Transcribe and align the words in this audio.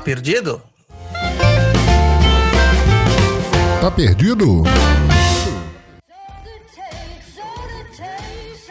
perdido? 0.00 0.62
Tá 3.80 3.90
perdido? 3.90 4.62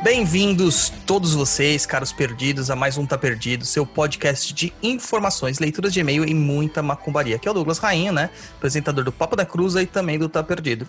Bem-vindos 0.02 0.92
todos 1.06 1.34
vocês, 1.34 1.86
caros 1.86 2.12
perdidos, 2.12 2.72
a 2.72 2.76
mais 2.76 2.98
um 2.98 3.06
Tá 3.06 3.18
Perdido, 3.18 3.66
seu 3.66 3.86
podcast 3.86 4.54
de 4.54 4.74
informações, 4.82 5.60
leituras 5.60 5.94
de 5.94 6.00
e-mail 6.00 6.24
e 6.28 6.34
muita 6.34 6.82
macumbaria. 6.82 7.36
Aqui 7.36 7.48
é 7.48 7.52
o 7.52 7.54
Douglas 7.54 7.80
Rainha, 7.80 8.12
né? 8.12 8.30
Apresentador 8.58 9.04
do 9.04 9.12
Papo 9.12 9.36
da 9.36 9.46
Cruza 9.46 9.84
e 9.84 9.86
também 9.86 10.18
do 10.18 10.30
Tá 10.30 10.42
Perdido. 10.42 10.88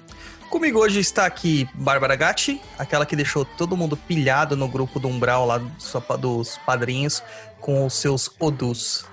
Comigo 0.49 0.79
hoje 0.79 1.01
está 1.01 1.27
aqui 1.27 1.69
Bárbara 1.75 2.15
Gatti, 2.17 2.61
aquela 2.79 3.05
que 3.05 3.17
deixou 3.17 3.45
todo 3.45 3.77
mundo 3.77 3.97
pilhado 3.97 4.57
no 4.57 4.69
grupo 4.69 5.01
do 5.01 5.09
Umbral 5.09 5.45
lá 5.45 5.59
dos 5.59 6.59
padrinhos 6.65 7.23
com 7.61 7.85
os 7.85 7.95
seus 7.95 8.31
odus. 8.39 9.05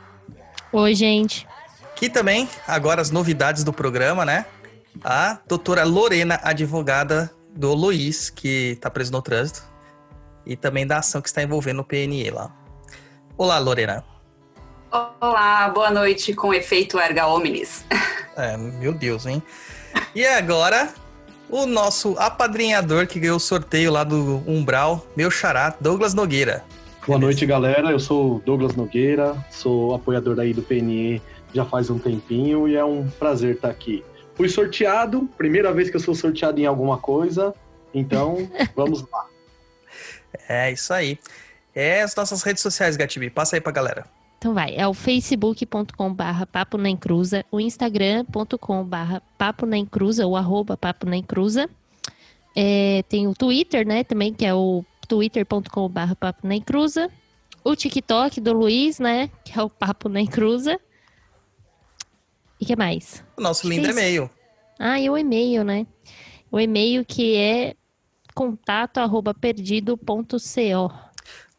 Oi, 0.72 0.96
gente. 0.96 1.48
Aqui 1.92 2.10
também, 2.10 2.48
agora 2.68 3.02
as 3.02 3.10
novidades 3.10 3.64
do 3.64 3.74
programa, 3.74 4.26
né? 4.26 4.46
A 5.04 5.40
doutora 5.48 5.84
Lorena, 5.84 6.40
advogada 6.44 7.32
do 7.56 7.74
Luiz, 7.74 8.30
que 8.30 8.74
está 8.74 8.90
preso 8.90 9.12
no 9.12 9.22
trânsito 9.22 9.64
e 10.46 10.56
também 10.56 10.86
da 10.86 10.98
ação 10.98 11.22
que 11.22 11.28
está 11.28 11.42
envolvendo 11.42 11.82
o 11.82 11.84
PNE 11.84 12.30
lá. 12.30 12.52
Olá, 13.38 13.58
Lorena. 13.60 14.04
Olá, 14.92 15.70
boa 15.70 15.92
noite 15.92 16.34
com 16.34 16.54
efeito 16.54 17.00
erga 17.00 17.28
omnes. 17.28 17.86
É, 18.40 18.56
meu 18.56 18.94
Deus, 18.94 19.26
hein? 19.26 19.42
E 20.14 20.24
agora, 20.24 20.94
o 21.50 21.66
nosso 21.66 22.16
apadrinhador 22.20 23.08
que 23.08 23.20
ganhou 23.20 23.38
o 23.38 23.40
sorteio 23.40 23.92
lá 23.92 24.04
do 24.04 24.44
Umbral, 24.46 25.08
meu 25.16 25.32
xará, 25.32 25.76
Douglas 25.82 26.14
Nogueira. 26.14 26.64
Boa 27.08 27.18
noite, 27.18 27.46
galera. 27.46 27.90
Eu 27.90 28.02
sou 28.02 28.42
Douglas 28.46 28.76
Nogueira, 28.76 29.34
sou 29.50 29.96
apoiador 29.96 30.38
aí 30.42 30.54
do 30.54 30.62
PNE 30.62 31.22
já 31.54 31.64
faz 31.64 31.90
um 31.90 31.98
tempinho 31.98 32.68
e 32.68 32.76
é 32.76 32.84
um 32.84 33.08
prazer 33.08 33.56
estar 33.56 33.70
aqui. 33.70 34.04
Fui 34.36 34.50
sorteado, 34.50 35.26
primeira 35.38 35.72
vez 35.72 35.90
que 35.90 35.96
eu 35.96 36.02
sou 36.02 36.14
sorteado 36.14 36.60
em 36.60 36.66
alguma 36.66 36.98
coisa, 36.98 37.56
então 37.94 38.50
vamos 38.76 39.10
lá. 39.10 39.26
É 40.50 40.70
isso 40.70 40.94
aí. 40.94 41.18
É 41.74 42.02
as 42.02 42.14
nossas 42.14 42.44
redes 42.44 42.62
sociais, 42.62 42.98
Gatibi. 42.98 43.30
Passa 43.30 43.56
aí 43.56 43.62
pra 43.62 43.72
galera. 43.72 44.06
Então 44.38 44.54
vai, 44.54 44.76
é 44.76 44.86
o 44.86 44.94
facebook.com 44.94 46.14
barra 46.14 46.46
papo 46.46 46.78
nem 46.78 46.98
cruza, 46.98 47.46
o 47.50 47.58
instagram.com 47.58 48.84
barra 48.84 49.22
papo 49.38 49.66
nem 49.66 49.86
cruza, 49.86 50.28
o 50.28 50.36
arroba 50.36 50.76
papo 50.76 51.10
nem 51.10 51.24
cruza. 51.24 51.70
É, 52.54 53.02
tem 53.08 53.28
o 53.28 53.34
Twitter, 53.34 53.88
né, 53.88 54.04
também, 54.04 54.34
que 54.34 54.46
é 54.46 54.54
o 54.54 54.84
twitter.com 55.08 55.90
barra 55.90 56.16
papo 56.16 56.48
nem 56.48 56.62
cruza. 56.62 57.10
O 57.64 57.76
TikTok 57.76 58.40
do 58.40 58.54
Luiz, 58.54 59.00
né, 59.00 59.30
que 59.44 59.58
é 59.58 59.62
o 59.62 59.70
papo 59.70 60.10
nem 60.10 60.26
cruza. 60.26 60.80
E 62.60 62.66
que 62.66 62.76
mais? 62.76 63.24
O 63.38 63.42
nosso 63.42 63.68
lindo 63.68 63.88
e-mail. 63.88 64.30
Ah, 64.80 65.00
e 65.00 65.10
o 65.10 65.18
e-mail, 65.18 65.64
né? 65.64 65.86
O 66.52 66.60
e-mail 66.60 67.06
que 67.06 67.36
é 67.36 67.76
contato 68.34 69.00
arroba 69.00 69.34
perdido.co. 69.34 71.07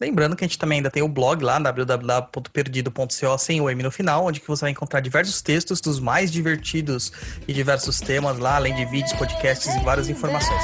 Lembrando 0.01 0.37
que 0.37 0.45
a 0.45 0.47
gente 0.47 0.59
também 0.59 0.79
ainda 0.79 0.91
tem 0.91 1.03
o 1.03 1.09
blog 1.09 1.43
lá, 1.43 1.59
www.perdido.co, 1.59 3.39
sem 3.39 3.61
o 3.61 3.69
M 3.69 3.83
no 3.83 3.91
final, 3.91 4.27
onde 4.27 4.39
que 4.39 4.47
você 4.47 4.61
vai 4.63 4.71
encontrar 4.71 5.01
diversos 5.01 5.43
textos 5.43 5.81
dos 5.81 5.99
mais 5.99 6.31
divertidos 6.31 7.13
e 7.49 7.53
diversos 7.53 7.99
temas 7.99 8.39
lá, 8.39 8.57
além 8.57 8.75
de 8.75 8.85
vídeos, 8.85 9.13
podcasts 9.15 9.75
e 9.75 9.81
várias 9.81 10.09
informações. 10.09 10.63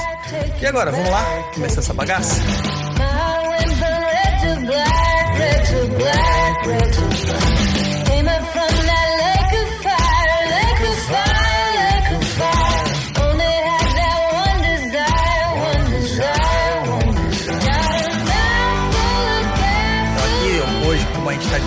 E 0.61 0.67
agora, 0.67 0.93
vamos 0.93 1.11
lá 1.11 1.25
começar 1.53 1.81
essa 1.81 1.93
bagaça? 1.93 2.41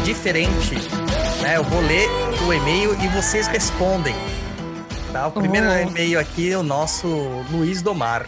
Diferente, 0.08 0.76
né? 1.42 1.58
Eu 1.58 1.66
vou 1.66 1.82
ler 1.82 2.08
o 2.48 2.54
e-mail 2.54 2.94
e 3.04 3.10
vocês 3.10 3.46
respondem. 3.46 4.16
Tá? 5.12 5.28
O 5.28 5.34
primeiro 5.34 5.68
oh. 5.68 5.90
e-mail 5.90 6.18
aqui 6.18 6.50
é 6.50 6.58
o 6.58 6.64
nosso 6.64 7.10
Luiz 7.52 7.82
Domar. 7.82 8.26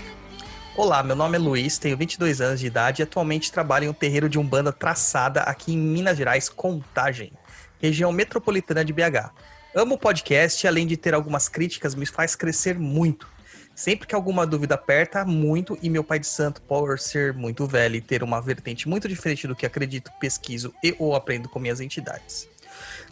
Olá, 0.75 1.01
meu 1.01 1.15
nome 1.15 1.37
é 1.37 1.39
Luiz, 1.39 1.77
tenho 1.77 1.95
22 1.95 2.41
anos 2.41 2.59
de 2.59 2.67
idade 2.67 3.01
e 3.01 3.03
atualmente 3.03 3.49
trabalho 3.49 3.85
em 3.85 3.87
um 3.87 3.93
terreiro 3.93 4.27
de 4.27 4.37
umbanda 4.37 4.73
traçada 4.73 5.43
aqui 5.43 5.71
em 5.71 5.77
Minas 5.77 6.17
Gerais, 6.17 6.49
Contagem, 6.49 7.31
região 7.81 8.11
metropolitana 8.11 8.83
de 8.83 8.91
BH. 8.91 9.31
Amo 9.73 9.95
o 9.95 9.97
podcast 9.97 10.65
e 10.65 10.67
além 10.67 10.85
de 10.85 10.97
ter 10.97 11.13
algumas 11.13 11.47
críticas, 11.47 11.95
me 11.95 12.05
faz 12.05 12.35
crescer 12.35 12.77
muito. 12.77 13.25
Sempre 13.79 14.05
que 14.05 14.13
alguma 14.13 14.45
dúvida 14.45 14.75
aperta 14.75 15.23
muito, 15.23 15.79
e 15.81 15.89
meu 15.89 16.03
pai 16.03 16.19
de 16.19 16.27
santo, 16.27 16.61
por 16.63 16.99
ser 16.99 17.33
muito 17.33 17.65
velho 17.65 17.95
e 17.95 18.01
ter 18.01 18.21
uma 18.21 18.41
vertente 18.41 18.89
muito 18.89 19.07
diferente 19.07 19.47
do 19.47 19.55
que 19.55 19.65
acredito, 19.65 20.11
pesquiso 20.19 20.73
e 20.83 20.93
ou 20.99 21.15
aprendo 21.15 21.47
com 21.47 21.59
minhas 21.59 21.79
entidades. 21.79 22.45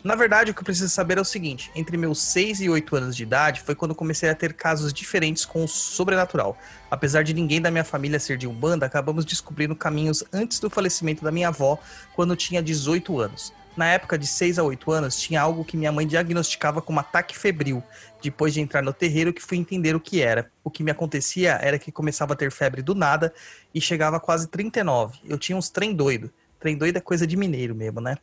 Na 0.03 0.13
verdade, 0.13 0.51
o 0.51 0.53
que 0.53 0.59
eu 0.59 0.65
preciso 0.65 0.89
saber 0.89 1.19
é 1.19 1.21
o 1.21 1.23
seguinte: 1.23 1.71
entre 1.73 1.95
meus 1.95 2.21
6 2.21 2.59
e 2.59 2.69
8 2.69 2.97
anos 2.97 3.15
de 3.15 3.23
idade 3.23 3.61
foi 3.61 3.75
quando 3.75 3.95
comecei 3.95 4.29
a 4.29 4.35
ter 4.35 4.51
casos 4.51 4.91
diferentes 4.91 5.45
com 5.45 5.63
o 5.63 5.69
sobrenatural. 5.69 6.57
Apesar 6.91 7.23
de 7.23 7.33
ninguém 7.33 7.61
da 7.61 7.71
minha 7.71 7.85
família 7.85 8.19
ser 8.19 8.37
de 8.37 8.45
Umbanda, 8.45 8.85
acabamos 8.85 9.23
descobrindo 9.23 9.73
caminhos 9.73 10.21
antes 10.33 10.59
do 10.59 10.69
falecimento 10.69 11.23
da 11.23 11.31
minha 11.31 11.47
avó, 11.47 11.79
quando 12.13 12.35
tinha 12.35 12.61
18 12.61 13.17
anos. 13.21 13.53
Na 13.77 13.85
época 13.85 14.17
de 14.17 14.25
6 14.25 14.57
a 14.57 14.63
8 14.63 14.91
anos, 14.91 15.15
tinha 15.15 15.39
algo 15.39 15.63
que 15.63 15.77
minha 15.77 15.91
mãe 15.91 16.07
diagnosticava 16.07 16.81
como 16.81 16.99
ataque 16.99 17.37
febril, 17.37 17.83
depois 18.19 18.51
de 18.51 18.59
entrar 18.59 18.81
no 18.81 18.91
terreiro 18.91 19.31
que 19.31 19.39
fui 19.39 19.55
entender 19.55 19.95
o 19.95 19.99
que 19.99 20.19
era. 20.19 20.51
O 20.63 20.71
que 20.71 20.81
me 20.81 20.89
acontecia 20.89 21.59
era 21.61 21.77
que 21.77 21.91
começava 21.91 22.33
a 22.33 22.35
ter 22.35 22.51
febre 22.51 22.81
do 22.81 22.95
nada 22.95 23.31
e 23.71 23.79
chegava 23.79 24.17
a 24.17 24.19
quase 24.19 24.47
39. 24.47 25.19
Eu 25.23 25.37
tinha 25.37 25.55
uns 25.55 25.69
trem 25.69 25.93
doido. 25.93 26.33
Trem 26.59 26.75
doido 26.75 26.97
é 26.97 26.99
coisa 26.99 27.27
de 27.27 27.37
mineiro 27.37 27.75
mesmo, 27.75 28.01
né? 28.01 28.17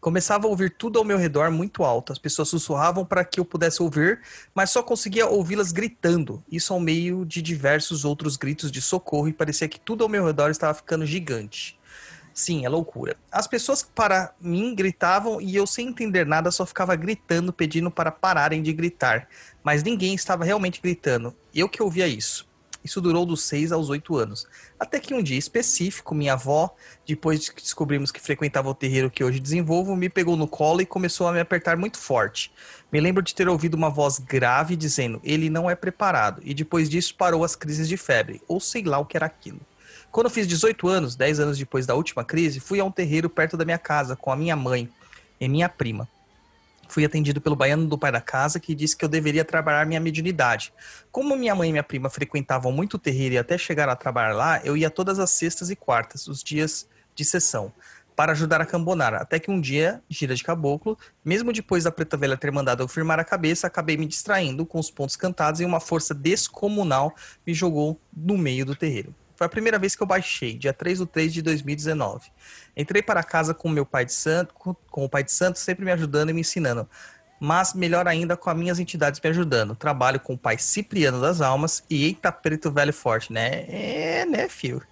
Começava 0.00 0.46
a 0.46 0.50
ouvir 0.50 0.76
tudo 0.78 1.00
ao 1.00 1.04
meu 1.04 1.18
redor 1.18 1.50
muito 1.50 1.82
alto. 1.82 2.12
As 2.12 2.18
pessoas 2.18 2.48
sussurravam 2.48 3.04
para 3.04 3.24
que 3.24 3.40
eu 3.40 3.44
pudesse 3.44 3.82
ouvir, 3.82 4.20
mas 4.54 4.70
só 4.70 4.80
conseguia 4.80 5.26
ouvi-las 5.26 5.72
gritando. 5.72 6.40
Isso 6.48 6.72
ao 6.72 6.78
meio 6.78 7.24
de 7.26 7.42
diversos 7.42 8.04
outros 8.04 8.36
gritos 8.36 8.70
de 8.70 8.80
socorro 8.80 9.26
e 9.26 9.32
parecia 9.32 9.68
que 9.68 9.80
tudo 9.80 10.04
ao 10.04 10.08
meu 10.08 10.24
redor 10.24 10.50
estava 10.50 10.72
ficando 10.72 11.04
gigante. 11.04 11.79
Sim, 12.32 12.64
é 12.64 12.68
loucura. 12.68 13.16
As 13.30 13.46
pessoas 13.46 13.82
para 13.82 14.34
mim 14.40 14.74
gritavam 14.74 15.40
e 15.40 15.54
eu, 15.54 15.66
sem 15.66 15.88
entender 15.88 16.24
nada, 16.24 16.50
só 16.50 16.64
ficava 16.64 16.94
gritando, 16.96 17.52
pedindo 17.52 17.90
para 17.90 18.10
pararem 18.10 18.62
de 18.62 18.72
gritar. 18.72 19.28
Mas 19.62 19.82
ninguém 19.82 20.14
estava 20.14 20.44
realmente 20.44 20.80
gritando. 20.80 21.34
Eu 21.54 21.68
que 21.68 21.82
ouvia 21.82 22.06
isso. 22.06 22.48
Isso 22.82 23.00
durou 23.00 23.26
dos 23.26 23.42
6 23.42 23.72
aos 23.72 23.90
8 23.90 24.16
anos. 24.16 24.46
Até 24.78 24.98
que 24.98 25.12
um 25.12 25.22
dia 25.22 25.38
específico, 25.38 26.14
minha 26.14 26.32
avó, 26.32 26.74
depois 27.06 27.40
de 27.40 27.52
que 27.52 27.62
descobrimos 27.62 28.10
que 28.10 28.20
frequentava 28.20 28.70
o 28.70 28.74
terreiro 28.74 29.10
que 29.10 29.22
hoje 29.22 29.38
desenvolvo, 29.38 29.94
me 29.94 30.08
pegou 30.08 30.34
no 30.34 30.48
colo 30.48 30.80
e 30.80 30.86
começou 30.86 31.28
a 31.28 31.32
me 31.32 31.40
apertar 31.40 31.76
muito 31.76 31.98
forte. 31.98 32.50
Me 32.90 33.00
lembro 33.00 33.22
de 33.22 33.34
ter 33.34 33.48
ouvido 33.48 33.74
uma 33.74 33.90
voz 33.90 34.18
grave 34.18 34.76
dizendo: 34.76 35.20
ele 35.22 35.50
não 35.50 35.68
é 35.68 35.74
preparado, 35.74 36.40
e 36.42 36.54
depois 36.54 36.88
disso 36.88 37.14
parou 37.14 37.44
as 37.44 37.54
crises 37.54 37.86
de 37.86 37.98
febre, 37.98 38.40
ou 38.48 38.58
sei 38.58 38.82
lá 38.82 38.98
o 38.98 39.04
que 39.04 39.16
era 39.16 39.26
aquilo. 39.26 39.60
Quando 40.10 40.26
eu 40.26 40.30
fiz 40.30 40.46
18 40.46 40.88
anos, 40.88 41.14
10 41.14 41.38
anos 41.38 41.58
depois 41.58 41.86
da 41.86 41.94
última 41.94 42.24
crise, 42.24 42.58
fui 42.58 42.80
a 42.80 42.84
um 42.84 42.90
terreiro 42.90 43.30
perto 43.30 43.56
da 43.56 43.64
minha 43.64 43.78
casa 43.78 44.16
com 44.16 44.32
a 44.32 44.36
minha 44.36 44.56
mãe 44.56 44.88
e 45.40 45.48
minha 45.48 45.68
prima. 45.68 46.08
Fui 46.88 47.04
atendido 47.04 47.40
pelo 47.40 47.54
baiano 47.54 47.86
do 47.86 47.96
pai 47.96 48.10
da 48.10 48.20
casa 48.20 48.58
que 48.58 48.74
disse 48.74 48.96
que 48.96 49.04
eu 49.04 49.08
deveria 49.08 49.44
trabalhar 49.44 49.86
minha 49.86 50.00
mediunidade. 50.00 50.72
Como 51.12 51.36
minha 51.36 51.54
mãe 51.54 51.68
e 51.68 51.72
minha 51.72 51.84
prima 51.84 52.10
frequentavam 52.10 52.72
muito 52.72 52.94
o 52.94 52.98
terreiro 52.98 53.36
e 53.36 53.38
até 53.38 53.56
chegar 53.56 53.88
a 53.88 53.94
trabalhar 53.94 54.34
lá, 54.34 54.60
eu 54.64 54.76
ia 54.76 54.90
todas 54.90 55.20
as 55.20 55.30
sextas 55.30 55.70
e 55.70 55.76
quartas, 55.76 56.26
os 56.26 56.42
dias 56.42 56.88
de 57.14 57.24
sessão, 57.24 57.72
para 58.16 58.32
ajudar 58.32 58.60
a 58.60 58.66
cambonar. 58.66 59.14
Até 59.14 59.38
que 59.38 59.52
um 59.52 59.60
dia, 59.60 60.02
gira 60.08 60.34
de 60.34 60.42
caboclo, 60.42 60.98
mesmo 61.24 61.52
depois 61.52 61.84
da 61.84 61.92
preta 61.92 62.16
velha 62.16 62.36
ter 62.36 62.50
mandado 62.50 62.82
eu 62.82 62.88
firmar 62.88 63.20
a 63.20 63.24
cabeça, 63.24 63.68
acabei 63.68 63.96
me 63.96 64.06
distraindo 64.06 64.66
com 64.66 64.80
os 64.80 64.90
pontos 64.90 65.14
cantados 65.14 65.60
e 65.60 65.64
uma 65.64 65.78
força 65.78 66.12
descomunal 66.12 67.14
me 67.46 67.54
jogou 67.54 68.00
no 68.12 68.36
meio 68.36 68.66
do 68.66 68.74
terreiro. 68.74 69.14
Foi 69.40 69.46
a 69.46 69.48
primeira 69.48 69.78
vez 69.78 69.96
que 69.96 70.02
eu 70.02 70.06
baixei, 70.06 70.52
dia 70.52 70.70
3 70.70 70.98
de 70.98 71.06
3 71.06 71.32
de 71.32 71.40
2019. 71.40 72.28
Entrei 72.76 73.00
para 73.00 73.22
casa 73.22 73.54
com 73.54 73.70
meu 73.70 73.86
pai 73.86 74.04
de 74.04 74.12
santo, 74.12 74.52
com 74.54 75.02
o 75.02 75.08
pai 75.08 75.24
de 75.24 75.32
santo, 75.32 75.58
sempre 75.58 75.82
me 75.82 75.90
ajudando 75.90 76.28
e 76.28 76.34
me 76.34 76.42
ensinando. 76.42 76.86
Mas 77.40 77.72
melhor 77.72 78.06
ainda 78.06 78.36
com 78.36 78.50
as 78.50 78.56
minhas 78.58 78.78
entidades 78.78 79.18
me 79.18 79.30
ajudando. 79.30 79.74
Trabalho 79.74 80.20
com 80.20 80.34
o 80.34 80.38
pai 80.38 80.58
Cipriano 80.58 81.22
das 81.22 81.40
Almas 81.40 81.82
e 81.88 82.04
eita 82.04 82.30
preto 82.30 82.70
velho 82.70 82.92
forte, 82.92 83.32
né? 83.32 83.64
É, 83.66 84.26
né, 84.26 84.46
fio? 84.46 84.82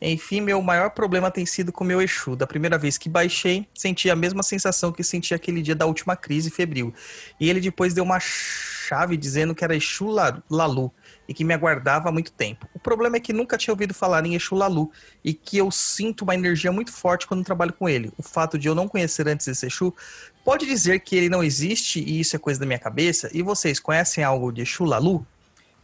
Enfim, 0.00 0.42
meu 0.42 0.62
maior 0.62 0.90
problema 0.90 1.28
tem 1.28 1.44
sido 1.44 1.72
com 1.72 1.82
meu 1.82 2.00
Exu. 2.00 2.36
Da 2.36 2.46
primeira 2.46 2.78
vez 2.78 2.96
que 2.96 3.08
baixei, 3.08 3.66
senti 3.74 4.08
a 4.08 4.14
mesma 4.14 4.44
sensação 4.44 4.92
que 4.92 5.02
senti 5.02 5.34
aquele 5.34 5.60
dia 5.60 5.74
da 5.74 5.86
última 5.86 6.14
crise 6.14 6.52
febril. 6.52 6.94
E 7.40 7.50
ele 7.50 7.58
depois 7.60 7.94
deu 7.94 8.04
uma 8.04 8.20
chave 8.20 9.16
dizendo 9.16 9.56
que 9.56 9.64
era 9.64 9.74
Exu 9.74 10.06
Lalu 10.48 10.94
e 11.28 11.34
que 11.34 11.44
me 11.44 11.52
aguardava 11.52 12.08
há 12.08 12.12
muito 12.12 12.32
tempo. 12.32 12.66
O 12.74 12.78
problema 12.78 13.18
é 13.18 13.20
que 13.20 13.34
nunca 13.34 13.58
tinha 13.58 13.72
ouvido 13.72 13.92
falar 13.92 14.24
em 14.24 14.34
Exu 14.34 14.54
Lalu 14.54 14.90
e 15.22 15.34
que 15.34 15.58
eu 15.58 15.70
sinto 15.70 16.22
uma 16.22 16.34
energia 16.34 16.72
muito 16.72 16.90
forte 16.90 17.26
quando 17.26 17.44
trabalho 17.44 17.74
com 17.74 17.86
ele. 17.86 18.10
O 18.16 18.22
fato 18.22 18.58
de 18.58 18.66
eu 18.66 18.74
não 18.74 18.88
conhecer 18.88 19.28
antes 19.28 19.46
esse 19.46 19.66
Exu 19.66 19.94
pode 20.42 20.64
dizer 20.64 21.00
que 21.00 21.14
ele 21.14 21.28
não 21.28 21.44
existe 21.44 22.00
e 22.00 22.18
isso 22.18 22.34
é 22.34 22.38
coisa 22.38 22.58
da 22.58 22.64
minha 22.64 22.78
cabeça? 22.78 23.28
E 23.34 23.42
vocês 23.42 23.78
conhecem 23.78 24.24
algo 24.24 24.50
de 24.50 24.62
Exu 24.62 24.84
Lalu? 24.84 25.26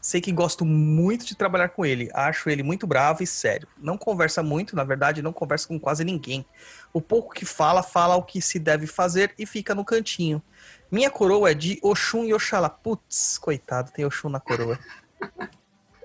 Sei 0.01 0.21
que 0.21 0.31
gosto 0.33 0.67
muito 0.67 1.25
de 1.25 1.35
trabalhar 1.35 1.71
com 1.71 1.85
ele. 1.85 2.11
Acho 2.13 2.51
ele 2.51 2.63
muito 2.63 2.87
bravo 2.87 3.23
e 3.23 3.27
sério. 3.27 3.67
Não 3.79 3.97
conversa 3.97 4.43
muito, 4.43 4.77
na 4.77 4.85
verdade, 4.85 5.23
não 5.23 5.33
conversa 5.33 5.67
com 5.67 5.81
quase 5.81 6.05
ninguém. 6.05 6.45
O 6.93 7.01
pouco 7.01 7.33
que 7.33 7.47
fala, 7.47 7.83
fala 7.83 8.15
o 8.15 8.23
que 8.23 8.41
se 8.43 8.59
deve 8.59 8.87
fazer 8.87 9.35
e 9.39 9.47
fica 9.47 9.75
no 9.75 9.83
cantinho. 9.83 10.43
Minha 10.91 11.11
coroa 11.11 11.51
é 11.51 11.55
de 11.55 11.79
Oxum 11.83 12.23
e 12.25 12.35
Oxalá. 12.35 12.69
Putz, 12.69 13.39
coitado, 13.39 13.93
tem 13.93 14.05
Oxum 14.05 14.29
na 14.29 14.39
coroa. 14.39 14.79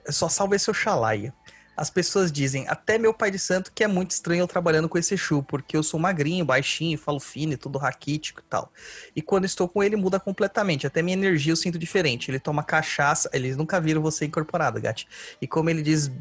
Só 0.10 0.30
salve 0.30 0.56
esse 0.56 0.69
Oxalaia. 0.69 1.33
As 1.80 1.89
pessoas 1.89 2.30
dizem, 2.30 2.68
até 2.68 2.98
meu 2.98 3.13
pai 3.13 3.31
de 3.31 3.39
santo, 3.39 3.71
que 3.74 3.86
é 3.86 3.88
muito 3.88 4.12
estranho 4.12 4.42
eu 4.42 4.48
trabalhando 4.50 4.89
com 4.89 4.98
esse 4.98 5.13
Exu, 5.13 5.42
porque 5.42 5.77
eu 5.77 5.81
sou 5.81 5.98
magrinho, 5.98 6.44
baixinho, 6.44 6.98
falo 6.98 7.21
fino 7.21 7.57
tudo 7.57 7.77
raquítico 7.77 8.42
e 8.42 8.44
tal. 8.50 8.69
E 9.16 9.21
quando 9.21 9.45
estou 9.45 9.66
com 9.66 9.81
ele, 9.81 9.95
muda 9.95 10.19
completamente. 10.19 10.86
Até 10.86 11.01
minha 11.01 11.16
energia 11.16 11.54
eu 11.54 11.56
sinto 11.56 11.80
diferente. 11.80 12.30
Ele 12.30 12.38
toma 12.38 12.63
cachaça, 12.63 13.30
eles 13.31 13.56
nunca 13.56 13.80
viram 13.80 14.01
você 14.01 14.25
incorporado, 14.25 14.81
Gati. 14.81 15.07
E 15.42 15.48
como 15.48 15.69
ele 15.69 15.81
diz, 15.81 16.12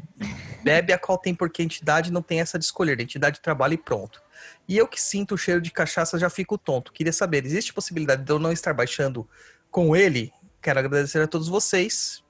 bebe 0.63 0.93
a 0.93 0.97
qual 0.97 1.17
tem, 1.17 1.35
porque 1.35 1.61
a 1.61 1.65
entidade 1.65 2.09
não 2.09 2.21
tem 2.21 2.39
essa 2.39 2.57
de 2.57 2.63
escolher. 2.63 2.97
A 2.97 3.03
entidade 3.03 3.41
trabalha 3.41 3.73
e 3.73 3.77
pronto. 3.77 4.21
E 4.65 4.77
eu 4.77 4.87
que 4.87 5.01
sinto 5.01 5.35
o 5.35 5.37
cheiro 5.37 5.59
de 5.59 5.71
cachaça 5.71 6.17
já 6.17 6.29
fico 6.29 6.57
tonto. 6.57 6.93
Queria 6.93 7.11
saber, 7.11 7.45
existe 7.45 7.73
possibilidade 7.73 8.23
de 8.23 8.31
eu 8.31 8.39
não 8.39 8.53
estar 8.53 8.73
baixando 8.73 9.27
com 9.69 9.93
ele? 9.93 10.31
Quero 10.61 10.79
agradecer 10.79 11.21
a 11.21 11.27
todos 11.27 11.49
vocês 11.49 12.23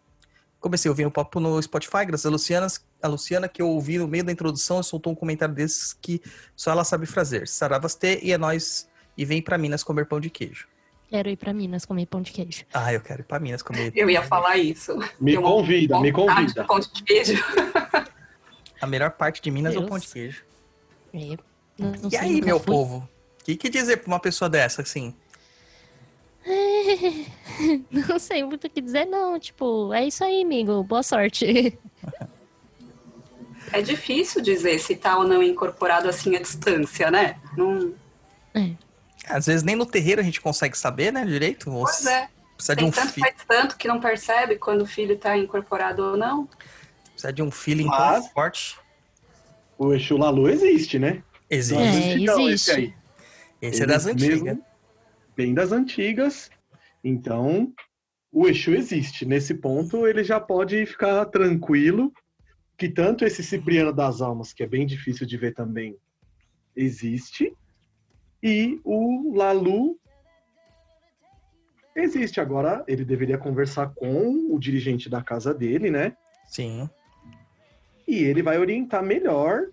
comecei 0.59 0.89
a 0.89 0.91
ouvir 0.91 1.05
o 1.05 1.11
papo 1.11 1.39
no 1.39 1.61
Spotify, 1.61 2.05
graças 2.05 2.25
a 2.25 2.29
Luciana, 2.29 2.67
a 3.01 3.07
Luciana, 3.07 3.47
que 3.47 3.61
eu 3.61 3.67
ouvi 3.69 3.97
no 3.97 4.07
meio 4.07 4.23
da 4.23 4.31
introdução, 4.31 4.81
soltou 4.83 5.13
um 5.13 5.15
comentário 5.15 5.53
desses 5.53 5.93
que 5.93 6.21
só 6.55 6.71
ela 6.71 6.83
sabe 6.83 7.05
fazer. 7.05 7.47
Saravastê 7.47 8.19
e 8.21 8.31
é 8.31 8.37
nós 8.37 8.87
e 9.17 9.25
vem 9.25 9.41
para 9.41 9.57
Minas 9.57 9.83
comer 9.83 10.05
pão 10.05 10.19
de 10.19 10.29
queijo. 10.29 10.67
Quero 11.09 11.29
ir 11.29 11.37
para 11.37 11.51
Minas 11.53 11.85
comer 11.85 12.05
pão 12.05 12.21
de 12.21 12.31
queijo. 12.31 12.65
Ah, 12.73 12.93
eu 12.93 13.01
quero 13.01 13.21
ir 13.21 13.23
para 13.23 13.39
Minas 13.39 13.63
comer. 13.63 13.91
Eu 13.95 14.09
ia 14.09 14.21
falar 14.21 14.57
isso. 14.57 14.95
Me 15.19 15.35
convida, 15.35 15.99
me 15.99 16.11
convida. 16.11 16.63
Pão 16.65 16.79
de 16.79 17.03
queijo. 17.03 17.43
A 18.79 18.85
melhor 18.85 19.11
parte 19.11 19.41
de 19.41 19.49
Minas 19.49 19.73
Deus. 19.73 19.83
é 19.83 19.85
o 19.85 19.89
pão 19.89 19.97
de 19.97 20.07
queijo. 20.07 20.43
É. 21.13 21.37
Não, 21.77 21.91
não 21.93 22.09
e 22.11 22.15
aí, 22.17 22.41
meu 22.41 22.59
fui. 22.59 22.67
povo? 22.67 23.09
O 23.41 23.43
que, 23.43 23.55
que 23.55 23.69
dizer 23.69 23.97
pra 23.97 24.07
uma 24.07 24.19
pessoa 24.19 24.47
dessa, 24.49 24.81
assim? 24.81 25.15
não 27.91 28.19
sei 28.19 28.43
muito 28.43 28.67
o 28.67 28.69
que 28.69 28.81
dizer, 28.81 29.05
não. 29.05 29.39
Tipo, 29.39 29.93
é 29.93 30.05
isso 30.05 30.23
aí, 30.23 30.41
amigo. 30.41 30.83
Boa 30.83 31.03
sorte. 31.03 31.77
É 33.71 33.81
difícil 33.81 34.41
dizer 34.41 34.79
se 34.79 34.95
tá 34.95 35.17
ou 35.17 35.27
não 35.27 35.43
incorporado 35.43 36.09
assim 36.09 36.35
à 36.35 36.39
distância, 36.39 37.11
né? 37.11 37.39
Não... 37.55 37.93
É. 38.53 38.71
Às 39.27 39.45
vezes 39.45 39.63
nem 39.63 39.75
no 39.75 39.85
terreiro 39.85 40.19
a 40.19 40.23
gente 40.23 40.41
consegue 40.41 40.77
saber, 40.77 41.13
né, 41.13 41.23
direito. 41.23 41.69
Pois 41.69 42.05
é. 42.05 42.29
Precisa 42.55 42.75
Tem 42.75 42.85
de 42.85 42.89
um 42.89 42.91
tanto 42.91 43.13
fi... 43.13 43.21
faz 43.21 43.35
tanto 43.47 43.77
que 43.77 43.87
não 43.87 43.99
percebe 43.99 44.57
quando 44.57 44.81
o 44.81 44.85
filho 44.85 45.17
tá 45.17 45.37
incorporado 45.37 46.03
ou 46.03 46.17
não. 46.17 46.49
Precisa 47.11 47.31
de 47.31 47.41
um 47.41 47.51
feeling 47.51 47.85
Mas, 47.85 48.23
tão 48.23 48.33
forte. 48.33 48.77
O 49.77 49.93
Exu 49.93 50.17
Lalu 50.17 50.49
existe, 50.49 50.97
né? 50.99 51.23
Existe. 51.49 51.81
É, 51.81 52.15
existe. 52.15 52.49
Esse, 52.49 52.71
aí. 52.71 52.93
esse 53.61 53.83
é 53.83 53.85
das 53.85 54.05
antigas. 54.05 54.57
Bem 55.37 55.53
das 55.53 55.71
antigas. 55.71 56.49
Então, 57.03 57.73
o 58.31 58.47
Exu 58.47 58.73
existe. 58.73 59.25
Nesse 59.25 59.53
ponto, 59.55 60.07
ele 60.07 60.23
já 60.23 60.39
pode 60.39 60.85
ficar 60.85 61.25
tranquilo 61.25 62.11
que 62.77 62.87
tanto 62.87 63.25
esse 63.25 63.43
Cipriano 63.43 63.91
das 63.91 64.21
Almas, 64.21 64.53
que 64.53 64.63
é 64.63 64.67
bem 64.67 64.85
difícil 64.85 65.27
de 65.27 65.35
ver 65.35 65.53
também, 65.53 65.97
existe, 66.75 67.53
e 68.41 68.79
o 68.85 69.35
Lalu 69.35 69.99
existe. 71.93 72.39
Agora, 72.39 72.83
ele 72.87 73.03
deveria 73.03 73.37
conversar 73.37 73.89
com 73.93 74.53
o 74.53 74.57
dirigente 74.57 75.09
da 75.09 75.21
casa 75.21 75.53
dele, 75.53 75.91
né? 75.91 76.15
Sim. 76.47 76.89
E 78.07 78.23
ele 78.23 78.41
vai 78.41 78.57
orientar 78.57 79.03
melhor 79.03 79.67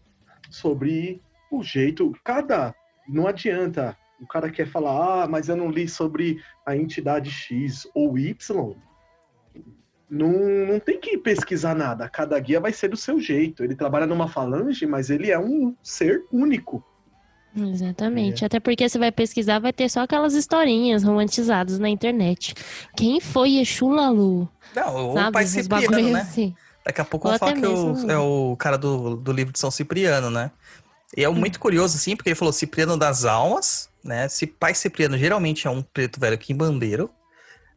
sobre 0.50 1.22
o 1.50 1.62
jeito. 1.62 2.12
Cada. 2.24 2.74
Não 3.08 3.26
adianta. 3.26 3.96
O 4.20 4.26
cara 4.26 4.50
quer 4.50 4.66
falar, 4.66 5.24
ah, 5.24 5.28
mas 5.28 5.48
eu 5.48 5.56
não 5.56 5.70
li 5.70 5.88
sobre 5.88 6.42
a 6.64 6.76
entidade 6.76 7.30
X 7.30 7.86
ou 7.94 8.18
Y 8.18 8.74
não, 10.08 10.32
não 10.66 10.80
tem 10.80 11.00
que 11.00 11.18
pesquisar 11.18 11.74
nada. 11.74 12.08
Cada 12.08 12.38
guia 12.38 12.60
vai 12.60 12.72
ser 12.72 12.88
do 12.88 12.96
seu 12.96 13.20
jeito. 13.20 13.64
Ele 13.64 13.74
trabalha 13.74 14.06
numa 14.06 14.28
falange, 14.28 14.86
mas 14.86 15.10
ele 15.10 15.30
é 15.30 15.38
um 15.38 15.74
ser 15.82 16.24
único. 16.32 16.82
Exatamente. 17.56 18.44
É. 18.44 18.46
Até 18.46 18.60
porque 18.60 18.88
você 18.88 18.98
vai 18.98 19.10
pesquisar, 19.10 19.58
vai 19.58 19.72
ter 19.72 19.88
só 19.88 20.00
aquelas 20.00 20.34
historinhas 20.34 21.02
romantizadas 21.02 21.78
na 21.78 21.88
internet. 21.88 22.54
Quem 22.96 23.20
foi 23.20 23.56
Exu 23.56 23.88
Lalu? 23.88 24.48
Não, 24.74 25.12
o 25.12 25.32
pai 25.32 25.46
Cipriano, 25.46 26.10
né? 26.10 26.20
Assim. 26.20 26.54
Daqui 26.84 27.00
a 27.00 27.04
pouco 27.04 27.26
eu 27.26 27.30
vou 27.30 27.38
falar 27.38 27.54
que 27.54 27.60
mesmo... 27.60 28.10
é 28.10 28.18
o 28.18 28.54
cara 28.56 28.76
do, 28.76 29.16
do 29.16 29.32
livro 29.32 29.52
de 29.52 29.58
São 29.58 29.70
Cipriano, 29.70 30.30
né? 30.30 30.50
E 31.16 31.24
é 31.24 31.28
muito 31.28 31.58
curioso, 31.58 31.96
assim, 31.96 32.14
porque 32.14 32.28
ele 32.28 32.36
falou 32.36 32.52
Cipriano 32.52 32.96
das 32.96 33.24
Almas, 33.24 33.88
né? 34.06 34.28
Se 34.28 34.46
pai 34.46 34.74
Cipriano 34.74 35.18
geralmente 35.18 35.66
é 35.66 35.70
um 35.70 35.82
preto 35.82 36.20
velho 36.20 36.38
quimbandeiro, 36.38 37.10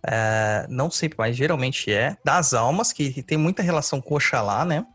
é, 0.04 0.66
não 0.70 0.90
sempre, 0.90 1.18
mas 1.18 1.36
geralmente 1.36 1.92
é, 1.92 2.18
das 2.24 2.54
almas, 2.54 2.94
que 2.94 3.22
tem 3.22 3.38
muita 3.38 3.62
relação 3.62 4.00
com 4.00 4.16
Oxalá, 4.16 4.64
né? 4.64 4.86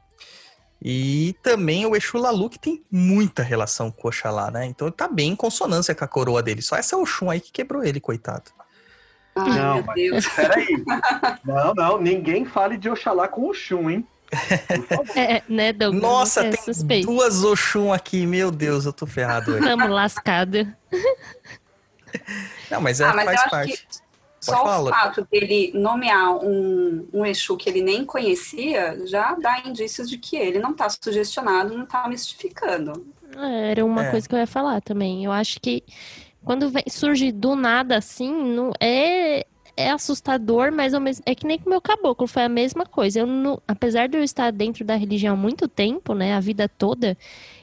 E 0.82 1.34
também 1.42 1.86
o 1.86 1.96
Exu 1.96 2.18
Lalu, 2.18 2.50
que 2.50 2.58
tem 2.58 2.84
muita 2.90 3.42
relação 3.42 3.90
com 3.90 4.08
Oxalá, 4.08 4.50
né? 4.50 4.66
Então 4.66 4.88
ele 4.88 4.94
tá 4.94 5.08
bem 5.08 5.30
em 5.32 5.36
consonância 5.36 5.94
com 5.94 6.04
a 6.04 6.08
coroa 6.08 6.42
dele. 6.42 6.60
Só 6.60 6.76
essa 6.76 6.96
Oxum 6.96 7.30
aí 7.30 7.40
que 7.40 7.52
quebrou 7.52 7.82
ele, 7.82 8.00
coitado. 8.00 8.50
Ai, 9.34 9.50
não, 9.50 9.82
meu 9.82 9.94
Deus. 9.94 10.28
peraí. 10.28 10.84
Não, 11.44 11.74
não, 11.74 12.00
ninguém 12.00 12.44
fale 12.44 12.76
de 12.78 12.88
Oxalá 12.88 13.26
com 13.26 13.48
Oxum, 13.48 13.90
hein? 13.90 14.06
É, 15.16 15.42
né, 15.48 15.72
Douglas? 15.72 16.02
Nossa, 16.02 16.40
é 16.40 16.50
tem 16.50 16.62
suspeito. 16.62 17.06
duas 17.06 17.44
Oxum 17.44 17.92
aqui, 17.92 18.26
meu 18.26 18.50
Deus, 18.50 18.84
eu 18.84 18.92
tô 18.92 19.06
ferrado. 19.06 19.58
Tamo 19.58 19.86
lascado. 19.88 20.66
Não, 22.70 22.80
mas, 22.80 23.00
é, 23.00 23.04
ah, 23.04 23.14
mas 23.14 23.24
faz 23.24 23.50
parte. 23.50 23.86
Que 23.86 24.04
só 24.44 24.62
falar. 24.62 24.90
o 24.90 24.94
fato 24.94 25.26
dele 25.30 25.72
nomear 25.74 26.36
um, 26.36 27.08
um 27.12 27.24
Exu 27.24 27.56
que 27.56 27.68
ele 27.68 27.80
nem 27.80 28.04
conhecia 28.04 29.06
já 29.06 29.34
dá 29.34 29.60
indícios 29.64 30.08
de 30.08 30.18
que 30.18 30.36
ele 30.36 30.58
não 30.58 30.72
está 30.72 30.88
sugestionado, 30.90 31.74
não 31.74 31.84
está 31.84 32.06
mistificando. 32.08 33.06
É, 33.36 33.70
era 33.70 33.84
uma 33.84 34.06
é. 34.06 34.10
coisa 34.10 34.28
que 34.28 34.34
eu 34.34 34.38
ia 34.38 34.46
falar 34.46 34.82
também. 34.82 35.24
Eu 35.24 35.32
acho 35.32 35.58
que 35.60 35.82
quando 36.44 36.68
vem, 36.68 36.84
surge 36.88 37.32
do 37.32 37.56
nada 37.56 37.96
assim, 37.96 38.30
não, 38.30 38.70
é, 38.78 39.46
é 39.76 39.90
assustador, 39.90 40.72
mas 40.72 40.94
ao 40.94 41.00
mesmo, 41.00 41.22
é 41.26 41.34
que 41.34 41.46
nem 41.46 41.58
com 41.58 41.66
o 41.66 41.70
meu 41.70 41.80
caboclo, 41.80 42.26
foi 42.26 42.44
a 42.44 42.48
mesma 42.48 42.86
coisa. 42.86 43.20
Eu 43.20 43.26
não, 43.26 43.60
apesar 43.66 44.08
de 44.08 44.16
eu 44.16 44.22
estar 44.22 44.50
dentro 44.50 44.84
da 44.84 44.94
religião 44.94 45.34
há 45.34 45.36
muito 45.36 45.66
tempo, 45.68 46.14
né, 46.14 46.34
a 46.34 46.40
vida 46.40 46.68
toda, 46.68 47.16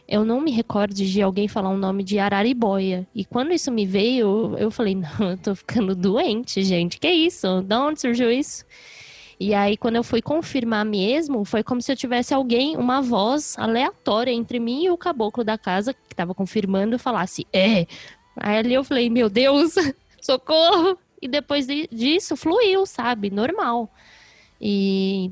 eu 0.08 0.26
não 0.26 0.42
me 0.42 0.52
recordo 0.52 0.94
de 0.94 1.22
alguém 1.22 1.48
falar 1.48 1.70
o 1.70 1.74
um 1.74 1.78
nome 1.78 2.04
de 2.04 2.20
Araribóia. 2.20 3.08
E 3.16 3.24
quando 3.24 3.54
isso 3.54 3.72
me 3.72 3.86
veio, 3.86 4.56
eu 4.58 4.70
falei, 4.70 4.96
não, 4.96 5.32
eu 5.32 5.38
tô 5.38 5.56
ficando 5.56 5.96
doente, 5.96 6.64
gente. 6.64 7.00
Que 7.00 7.10
isso? 7.10 7.62
De 7.62 7.76
onde 7.76 8.02
surgiu 8.02 8.30
isso? 8.30 8.66
E 9.40 9.56
aí, 9.56 9.76
quando 9.76 9.96
eu 9.96 10.04
fui 10.04 10.22
confirmar 10.22 10.86
mesmo, 10.86 11.44
foi 11.44 11.64
como 11.64 11.82
se 11.82 11.92
eu 11.92 11.96
tivesse 11.96 12.34
alguém, 12.34 12.78
uma 12.78 13.02
voz 13.02 13.58
aleatória 13.58 14.32
entre 14.32 14.60
mim 14.60 14.84
e 14.84 14.92
o 14.92 14.98
caboclo 14.98 15.44
da 15.44 15.58
casa, 15.58 15.94
que 15.94 16.16
tava 16.16 16.36
confirmando, 16.36 17.00
falasse, 17.00 17.48
é. 17.52 17.88
Aí 18.38 18.58
ali 18.58 18.74
eu 18.74 18.84
falei, 18.84 19.10
meu 19.10 19.30
Deus, 19.30 19.74
socorro! 20.22 20.98
E 21.22 21.28
depois 21.28 21.68
disso, 21.68 22.36
fluiu, 22.36 22.86
sabe? 22.86 23.30
Normal. 23.30 23.90
E 24.60 25.32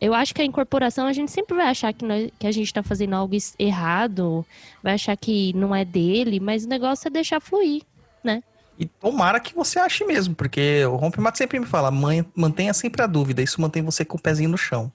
eu 0.00 0.12
acho 0.12 0.34
que 0.34 0.42
a 0.42 0.44
incorporação 0.44 1.06
a 1.06 1.12
gente 1.12 1.30
sempre 1.30 1.56
vai 1.56 1.68
achar 1.68 1.92
que, 1.92 2.04
nós, 2.04 2.30
que 2.38 2.46
a 2.46 2.52
gente 2.52 2.66
está 2.66 2.82
fazendo 2.82 3.14
algo 3.14 3.34
errado, 3.58 4.44
vai 4.82 4.94
achar 4.94 5.16
que 5.16 5.52
não 5.54 5.74
é 5.74 5.84
dele, 5.84 6.38
mas 6.38 6.64
o 6.64 6.68
negócio 6.68 7.08
é 7.08 7.10
deixar 7.10 7.40
fluir, 7.40 7.82
né? 8.22 8.42
E 8.78 8.84
tomara 8.84 9.40
que 9.40 9.54
você 9.54 9.78
ache 9.78 10.04
mesmo, 10.04 10.34
porque 10.34 10.84
o 10.84 10.96
Rompimato 10.96 11.38
sempre 11.38 11.58
me 11.58 11.64
fala, 11.64 11.90
mãe, 11.90 12.24
mantenha 12.34 12.74
sempre 12.74 13.02
a 13.02 13.06
dúvida, 13.06 13.42
isso 13.42 13.60
mantém 13.60 13.82
você 13.82 14.04
com 14.04 14.18
o 14.18 14.20
pezinho 14.20 14.50
no 14.50 14.58
chão. 14.58 14.92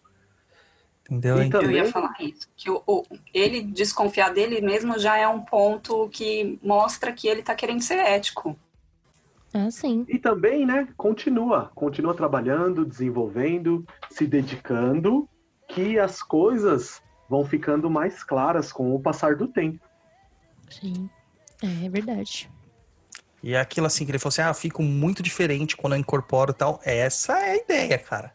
Entendeu? 1.04 1.42
Então, 1.42 1.62
eu 1.62 1.72
ia 1.72 1.86
falar 1.86 2.16
isso, 2.20 2.48
que 2.56 2.70
o, 2.70 2.82
o, 2.86 3.04
ele 3.34 3.64
desconfiar 3.64 4.30
dele 4.30 4.62
mesmo 4.62 5.00
já 5.00 5.18
é 5.18 5.28
um 5.28 5.42
ponto 5.42 6.08
que 6.10 6.60
mostra 6.64 7.12
que 7.12 7.28
ele 7.28 7.40
está 7.40 7.56
querendo 7.56 7.82
ser 7.82 7.98
ético. 7.98 8.56
Ah, 9.54 9.70
sim. 9.70 10.06
E 10.08 10.18
também, 10.18 10.66
né, 10.66 10.88
continua, 10.96 11.72
continua 11.76 12.14
trabalhando, 12.14 12.86
desenvolvendo, 12.86 13.86
se 14.10 14.26
dedicando, 14.26 15.28
que 15.68 16.00
as 16.00 16.24
coisas 16.24 17.02
vão 17.30 17.46
ficando 17.46 17.90
mais 17.90 18.24
claras 18.24 18.72
com 18.72 18.94
o 18.96 19.00
passar 19.00 19.36
do 19.36 19.48
tempo. 19.48 19.80
Sim, 20.70 21.10
é, 21.62 21.86
é 21.86 21.90
verdade. 21.90 22.50
E 23.44 23.54
é 23.54 23.60
aquilo 23.60 23.88
assim, 23.88 24.06
que 24.06 24.12
ele 24.12 24.20
falou 24.20 24.30
assim, 24.30 24.42
ah, 24.42 24.54
fico 24.54 24.84
muito 24.84 25.24
diferente 25.24 25.76
quando 25.76 25.94
eu 25.94 26.00
incorporo 26.00 26.52
e 26.52 26.54
tal. 26.54 26.80
Essa 26.84 27.40
é 27.40 27.52
a 27.52 27.58
ideia, 27.58 27.98
cara. 27.98 28.34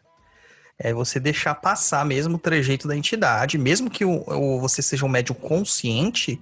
É 0.77 0.93
você 0.93 1.19
deixar 1.19 1.55
passar 1.55 2.05
mesmo 2.05 2.35
o 2.35 2.39
trejeito 2.39 2.87
da 2.87 2.95
entidade, 2.95 3.57
mesmo 3.57 3.89
que 3.89 4.05
o, 4.05 4.23
o 4.27 4.59
você 4.59 4.81
seja 4.81 5.05
um 5.05 5.09
médium 5.09 5.35
consciente, 5.35 6.39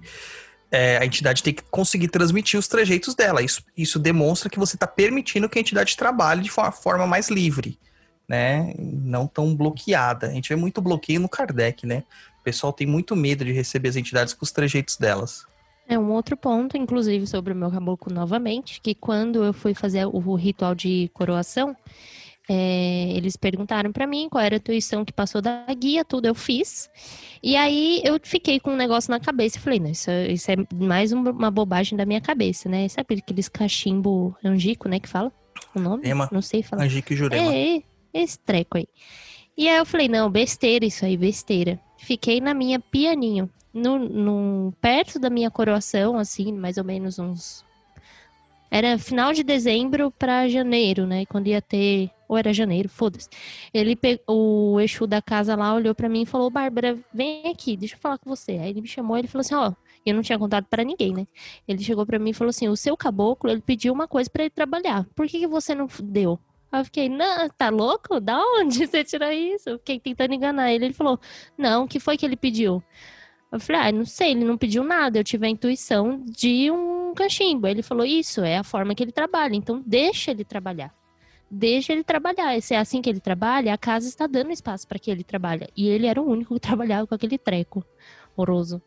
é, 0.70 0.98
a 0.98 1.04
entidade 1.04 1.42
tem 1.42 1.54
que 1.54 1.62
conseguir 1.70 2.08
transmitir 2.08 2.58
os 2.58 2.68
trejeitos 2.68 3.14
dela. 3.14 3.42
Isso, 3.42 3.62
isso 3.76 3.98
demonstra 3.98 4.50
que 4.50 4.58
você 4.58 4.76
está 4.76 4.86
permitindo 4.86 5.48
que 5.48 5.58
a 5.58 5.60
entidade 5.60 5.96
trabalhe 5.96 6.42
de 6.42 6.50
uma 6.50 6.72
forma 6.72 7.06
mais 7.06 7.28
livre, 7.28 7.78
né? 8.28 8.74
Não 8.78 9.26
tão 9.26 9.54
bloqueada. 9.54 10.28
A 10.28 10.32
gente 10.32 10.48
vê 10.48 10.56
muito 10.56 10.80
bloqueio 10.80 11.20
no 11.20 11.28
Kardec, 11.28 11.86
né? 11.86 12.02
O 12.40 12.42
pessoal 12.42 12.72
tem 12.72 12.86
muito 12.86 13.14
medo 13.14 13.44
de 13.44 13.52
receber 13.52 13.88
as 13.88 13.96
entidades 13.96 14.34
com 14.34 14.44
os 14.44 14.52
trejeitos 14.52 14.96
delas. 14.96 15.44
É 15.88 15.96
um 15.96 16.10
outro 16.10 16.36
ponto, 16.36 16.76
inclusive, 16.76 17.26
sobre 17.28 17.52
o 17.52 17.56
meu 17.56 17.70
caboclo 17.70 18.12
novamente, 18.12 18.80
que 18.80 18.92
quando 18.92 19.44
eu 19.44 19.52
fui 19.52 19.72
fazer 19.72 20.04
o 20.06 20.34
ritual 20.34 20.74
de 20.74 21.08
coroação, 21.14 21.76
é, 22.48 23.10
eles 23.14 23.36
perguntaram 23.36 23.92
para 23.92 24.06
mim 24.06 24.28
qual 24.30 24.42
era 24.42 24.56
a 24.56 24.58
intuição 24.58 25.04
que 25.04 25.12
passou 25.12 25.42
da 25.42 25.66
guia, 25.74 26.04
tudo 26.04 26.26
eu 26.26 26.34
fiz. 26.34 26.88
E 27.42 27.56
aí 27.56 28.00
eu 28.04 28.18
fiquei 28.22 28.60
com 28.60 28.72
um 28.72 28.76
negócio 28.76 29.10
na 29.10 29.18
cabeça 29.18 29.58
e 29.58 29.60
falei, 29.60 29.80
não, 29.80 29.90
isso, 29.90 30.10
isso 30.30 30.50
é 30.50 30.56
mais 30.74 31.12
uma 31.12 31.50
bobagem 31.50 31.96
da 31.96 32.06
minha 32.06 32.20
cabeça, 32.20 32.68
né? 32.68 32.88
Sabe 32.88 33.16
aqueles 33.16 33.48
cachimbo 33.48 34.36
angico, 34.44 34.88
né, 34.88 35.00
que 35.00 35.08
fala 35.08 35.32
o 35.74 35.80
nome? 35.80 36.04
Não 36.30 36.42
sei 36.42 36.62
falar. 36.62 36.84
Angico 36.84 37.12
e 37.12 37.16
Jurema. 37.16 37.54
É, 37.54 37.82
esse 38.14 38.38
treco 38.38 38.78
aí. 38.78 38.86
E 39.56 39.68
aí 39.68 39.78
eu 39.78 39.86
falei, 39.86 40.08
não, 40.08 40.30
besteira 40.30 40.84
isso 40.84 41.04
aí, 41.04 41.16
besteira. 41.16 41.80
Fiquei 41.98 42.40
na 42.40 42.52
minha 42.52 42.78
pianinho 42.78 43.50
no, 43.76 43.98
no, 43.98 44.72
perto 44.80 45.18
da 45.18 45.28
minha 45.28 45.50
coroação, 45.50 46.16
assim, 46.16 46.52
mais 46.52 46.78
ou 46.78 46.84
menos 46.84 47.18
uns. 47.18 47.64
Era 48.70 48.98
final 48.98 49.32
de 49.32 49.42
dezembro 49.42 50.10
para 50.10 50.48
janeiro, 50.48 51.06
né? 51.06 51.24
Quando 51.26 51.48
ia 51.48 51.62
ter. 51.62 52.10
Ou 52.28 52.36
era 52.36 52.52
janeiro, 52.52 52.88
foda-se. 52.88 53.28
Ele 53.72 53.94
pegou, 53.94 54.24
o 54.74 54.80
Exu 54.80 55.06
da 55.06 55.22
casa 55.22 55.54
lá 55.54 55.72
olhou 55.74 55.94
para 55.94 56.08
mim 56.08 56.22
e 56.22 56.26
falou: 56.26 56.50
Bárbara, 56.50 56.98
vem 57.14 57.46
aqui, 57.46 57.76
deixa 57.76 57.94
eu 57.94 58.00
falar 58.00 58.18
com 58.18 58.28
você. 58.28 58.52
Aí 58.52 58.70
ele 58.70 58.80
me 58.80 58.88
chamou 58.88 59.16
ele 59.16 59.28
falou 59.28 59.40
assim: 59.42 59.54
Ó, 59.54 59.72
eu 60.04 60.14
não 60.14 60.22
tinha 60.22 60.38
contado 60.38 60.66
para 60.68 60.82
ninguém, 60.82 61.12
né? 61.12 61.26
Ele 61.68 61.82
chegou 61.82 62.04
para 62.04 62.18
mim 62.18 62.30
e 62.30 62.34
falou 62.34 62.50
assim: 62.50 62.68
O 62.68 62.76
seu 62.76 62.96
caboclo, 62.96 63.50
ele 63.50 63.60
pediu 63.60 63.92
uma 63.92 64.08
coisa 64.08 64.28
para 64.28 64.42
ele 64.42 64.50
trabalhar. 64.50 65.06
Por 65.14 65.26
que, 65.26 65.38
que 65.38 65.46
você 65.46 65.74
não 65.74 65.88
deu? 66.02 66.38
Aí 66.70 66.80
eu 66.80 66.84
fiquei, 66.84 67.08
não, 67.08 67.48
tá 67.50 67.68
louco? 67.68 68.20
Da 68.20 68.38
onde 68.38 68.84
você 68.86 69.04
tirou 69.04 69.30
isso? 69.30 69.70
Eu 69.70 69.78
fiquei 69.78 70.00
tentando 70.00 70.34
enganar 70.34 70.72
ele. 70.72 70.86
Ele 70.86 70.94
falou, 70.94 71.18
não, 71.56 71.84
o 71.84 71.88
que 71.88 72.00
foi 72.00 72.16
que 72.16 72.26
ele 72.26 72.36
pediu? 72.36 72.82
Eu 73.50 73.60
falei, 73.60 73.82
ah, 73.82 73.92
não 73.92 74.04
sei, 74.04 74.32
ele 74.32 74.44
não 74.44 74.58
pediu 74.58 74.82
nada, 74.82 75.18
eu 75.18 75.24
tive 75.24 75.46
a 75.46 75.50
intuição 75.50 76.22
de 76.24 76.70
um 76.70 77.14
cachimbo. 77.14 77.66
Ele 77.66 77.82
falou, 77.82 78.04
isso, 78.04 78.42
é 78.42 78.58
a 78.58 78.64
forma 78.64 78.94
que 78.94 79.02
ele 79.02 79.12
trabalha, 79.12 79.54
então 79.54 79.82
deixa 79.86 80.30
ele 80.30 80.44
trabalhar. 80.44 80.92
Deixa 81.50 81.92
ele 81.92 82.02
trabalhar. 82.02 82.60
Se 82.60 82.74
é 82.74 82.78
assim 82.78 83.00
que 83.00 83.08
ele 83.08 83.20
trabalha, 83.20 83.72
a 83.72 83.78
casa 83.78 84.08
está 84.08 84.26
dando 84.26 84.50
espaço 84.50 84.86
para 84.86 84.98
que 84.98 85.10
ele 85.10 85.22
trabalhe. 85.22 85.68
E 85.76 85.88
ele 85.88 86.06
era 86.06 86.20
o 86.20 86.28
único 86.28 86.54
que 86.54 86.60
trabalhava 86.66 87.06
com 87.06 87.14
aquele 87.14 87.38
treco 87.38 87.84
horroroso. 88.36 88.82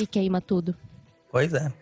E 0.00 0.06
queima 0.06 0.40
tudo. 0.40 0.76
Pois 1.30 1.54
é. 1.54 1.72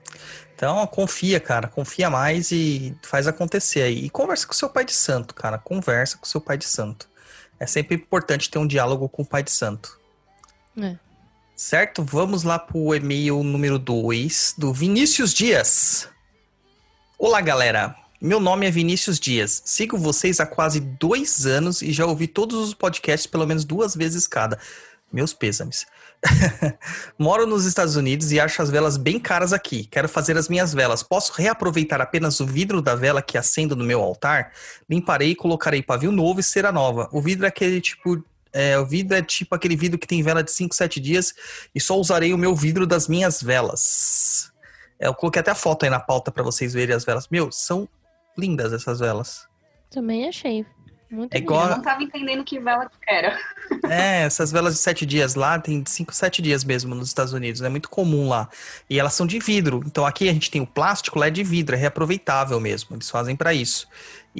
Então, 0.54 0.86
confia, 0.86 1.40
cara. 1.40 1.66
Confia 1.68 2.08
mais 2.08 2.52
e 2.52 2.96
faz 3.02 3.26
acontecer 3.26 3.82
aí. 3.82 4.04
E 4.04 4.10
conversa 4.10 4.46
com 4.46 4.52
seu 4.52 4.68
pai 4.68 4.84
de 4.84 4.92
santo, 4.92 5.34
cara. 5.34 5.58
Conversa 5.58 6.18
com 6.18 6.26
seu 6.26 6.40
pai 6.40 6.56
de 6.56 6.64
santo. 6.64 7.08
É 7.58 7.66
sempre 7.66 7.96
importante 7.96 8.50
ter 8.50 8.58
um 8.58 8.66
diálogo 8.66 9.08
com 9.08 9.22
o 9.22 9.26
pai 9.26 9.42
de 9.42 9.50
santo. 9.50 9.98
É. 10.80 10.96
Certo? 11.58 12.04
Vamos 12.04 12.44
lá 12.44 12.56
para 12.56 12.78
o 12.78 12.94
e-mail 12.94 13.42
número 13.42 13.80
2 13.80 14.54
do 14.56 14.72
Vinícius 14.72 15.34
Dias. 15.34 16.08
Olá, 17.18 17.40
galera. 17.40 17.96
Meu 18.20 18.38
nome 18.38 18.68
é 18.68 18.70
Vinícius 18.70 19.18
Dias. 19.18 19.60
Sigo 19.64 19.98
vocês 19.98 20.38
há 20.38 20.46
quase 20.46 20.78
dois 20.78 21.46
anos 21.46 21.82
e 21.82 21.92
já 21.92 22.06
ouvi 22.06 22.28
todos 22.28 22.56
os 22.60 22.74
podcasts 22.74 23.26
pelo 23.26 23.44
menos 23.44 23.64
duas 23.64 23.96
vezes 23.96 24.28
cada. 24.28 24.56
Meus 25.12 25.34
pêsames. 25.34 25.84
Moro 27.18 27.44
nos 27.44 27.64
Estados 27.64 27.96
Unidos 27.96 28.30
e 28.30 28.38
acho 28.38 28.62
as 28.62 28.70
velas 28.70 28.96
bem 28.96 29.18
caras 29.18 29.52
aqui. 29.52 29.84
Quero 29.84 30.08
fazer 30.08 30.36
as 30.36 30.48
minhas 30.48 30.72
velas. 30.72 31.02
Posso 31.02 31.32
reaproveitar 31.32 32.00
apenas 32.00 32.38
o 32.38 32.46
vidro 32.46 32.80
da 32.80 32.94
vela 32.94 33.20
que 33.20 33.36
acendo 33.36 33.74
no 33.74 33.84
meu 33.84 34.00
altar? 34.00 34.52
Limparei 34.88 35.34
colocarei 35.34 35.82
pavio 35.82 36.12
novo 36.12 36.38
e 36.38 36.42
cera 36.44 36.70
nova. 36.70 37.08
O 37.10 37.20
vidro 37.20 37.46
é 37.46 37.48
aquele 37.48 37.80
tipo 37.80 38.24
é, 38.52 38.78
o 38.78 38.86
vidro 38.86 39.16
é 39.16 39.22
tipo 39.22 39.54
aquele 39.54 39.76
vidro 39.76 39.98
que 39.98 40.06
tem 40.06 40.22
vela 40.22 40.42
de 40.42 40.50
5, 40.52 40.74
7 40.74 41.00
dias 41.00 41.34
e 41.74 41.80
só 41.80 41.96
usarei 41.98 42.32
o 42.32 42.38
meu 42.38 42.54
vidro 42.54 42.86
das 42.86 43.08
minhas 43.08 43.42
velas. 43.42 44.52
É, 44.98 45.06
eu 45.06 45.14
coloquei 45.14 45.40
até 45.40 45.50
a 45.50 45.54
foto 45.54 45.84
aí 45.84 45.90
na 45.90 46.00
pauta 46.00 46.30
para 46.30 46.42
vocês 46.42 46.72
verem 46.72 46.94
as 46.94 47.04
velas. 47.04 47.28
Meu, 47.30 47.50
são 47.52 47.88
lindas 48.36 48.72
essas 48.72 48.98
velas. 49.00 49.46
Também 49.90 50.28
achei. 50.28 50.64
Muito 51.10 51.34
É 51.34 51.38
igual- 51.38 51.70
Eu 51.70 51.76
não 51.76 51.82
tava 51.82 52.02
entendendo 52.02 52.44
que 52.44 52.58
vela 52.60 52.84
que 52.86 52.96
era. 53.08 53.38
É, 53.88 54.22
essas 54.24 54.50
velas 54.50 54.74
de 54.74 54.80
7 54.80 55.04
dias 55.06 55.34
lá, 55.34 55.58
tem 55.58 55.82
5, 55.86 56.12
7 56.14 56.40
dias 56.42 56.64
mesmo 56.64 56.94
nos 56.94 57.08
Estados 57.08 57.32
Unidos. 57.32 57.62
É 57.62 57.68
muito 57.68 57.88
comum 57.88 58.28
lá. 58.28 58.48
E 58.88 58.98
elas 58.98 59.14
são 59.14 59.26
de 59.26 59.38
vidro. 59.38 59.82
Então 59.86 60.04
aqui 60.04 60.28
a 60.28 60.32
gente 60.32 60.50
tem 60.50 60.60
o 60.60 60.66
plástico, 60.66 61.18
lá 61.18 61.26
é 61.28 61.30
de 61.30 61.42
vidro, 61.44 61.74
é 61.74 61.78
reaproveitável 61.78 62.58
mesmo. 62.60 62.96
Eles 62.96 63.08
fazem 63.08 63.36
para 63.36 63.54
isso. 63.54 63.86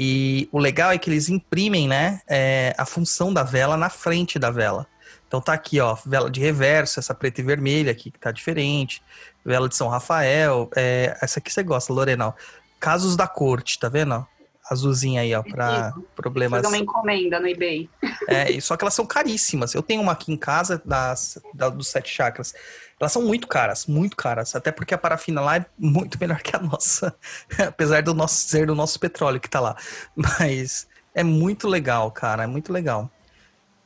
E 0.01 0.49
o 0.53 0.61
legal 0.61 0.93
é 0.93 0.97
que 0.97 1.11
eles 1.11 1.29
imprimem, 1.29 1.89
né, 1.89 2.21
é, 2.29 2.73
a 2.79 2.87
função 2.87 3.35
da 3.35 3.43
vela 3.43 3.77
na 3.77 3.91
frente 3.91 4.39
da 4.39 4.49
vela. 4.49 4.87
Então 5.27 5.41
tá 5.41 5.53
aqui, 5.53 5.81
ó, 5.81 5.97
vela 6.07 6.31
de 6.31 6.39
reverso, 6.39 7.01
essa 7.01 7.13
preta 7.13 7.41
e 7.41 7.45
vermelha 7.45 7.91
aqui 7.91 8.09
que 8.09 8.19
tá 8.19 8.31
diferente. 8.31 9.03
Vela 9.45 9.69
de 9.69 9.75
São 9.75 9.89
Rafael. 9.89 10.71
é, 10.77 11.19
essa 11.21 11.41
aqui 11.41 11.53
você 11.53 11.65
gosta, 11.65 11.93
Lorena. 11.93 12.29
ó. 12.29 12.33
Casos 12.79 13.17
da 13.17 13.27
corte, 13.27 13.77
tá 13.77 13.89
vendo? 13.89 14.25
Azulzinha 14.71 15.23
aí, 15.23 15.35
ó, 15.35 15.43
pra 15.43 15.95
problemas. 16.15 16.63
Fazer 16.63 16.75
uma 16.75 16.83
encomenda 16.83 17.41
no 17.41 17.49
eBay. 17.49 17.89
É, 18.29 18.61
só 18.61 18.77
que 18.77 18.85
elas 18.85 18.95
são 18.95 19.07
caríssimas. 19.07 19.75
Eu 19.75 19.83
tenho 19.83 20.03
uma 20.03 20.13
aqui 20.13 20.33
em 20.33 20.37
casa 20.37 20.81
das, 20.85 21.39
da- 21.55 21.69
dos 21.69 21.89
sete 21.89 22.11
chakras. 22.11 22.55
Elas 23.01 23.13
são 23.13 23.23
muito 23.23 23.47
caras, 23.47 23.87
muito 23.87 24.17
caras. 24.17 24.55
Até 24.55 24.71
porque 24.73 24.93
a 24.93 24.99
parafina 24.99 25.41
lá 25.41 25.57
é 25.57 25.67
muito 25.79 26.19
melhor 26.21 26.41
que 26.43 26.55
a 26.55 26.59
nossa. 26.59 27.15
Apesar 27.69 28.03
do 28.03 28.13
nosso 28.13 28.47
ser 28.49 28.67
do 28.67 28.75
nosso 28.75 28.99
petróleo 29.01 29.41
que 29.41 29.49
tá 29.49 29.61
lá. 29.61 29.77
Mas 30.15 30.87
é 31.15 31.23
muito 31.25 31.67
legal, 31.69 32.11
cara. 32.11 32.45
É 32.45 32.47
muito 32.47 32.73
legal. 32.73 33.11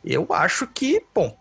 Eu 0.04 0.26
acho 0.30 0.66
que, 0.66 1.04
bom, 1.14 1.36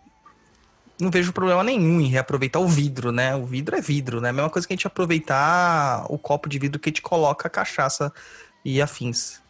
não 1.00 1.10
vejo 1.10 1.32
problema 1.32 1.64
nenhum 1.64 2.00
em 2.00 2.06
reaproveitar 2.06 2.60
o 2.60 2.68
vidro, 2.68 3.10
né? 3.10 3.34
O 3.34 3.44
vidro 3.44 3.74
é 3.74 3.80
vidro, 3.80 4.20
né? 4.20 4.28
A 4.28 4.32
mesma 4.32 4.50
coisa 4.50 4.68
que 4.68 4.72
a 4.72 4.76
gente 4.76 4.86
aproveitar 4.86 6.06
o 6.08 6.16
copo 6.16 6.48
de 6.48 6.60
vidro 6.60 6.78
que 6.78 6.88
a 6.88 6.90
gente 6.90 7.02
coloca 7.02 7.48
a 7.48 7.50
cachaça 7.50 8.12
e 8.64 8.80
afins. 8.80 9.40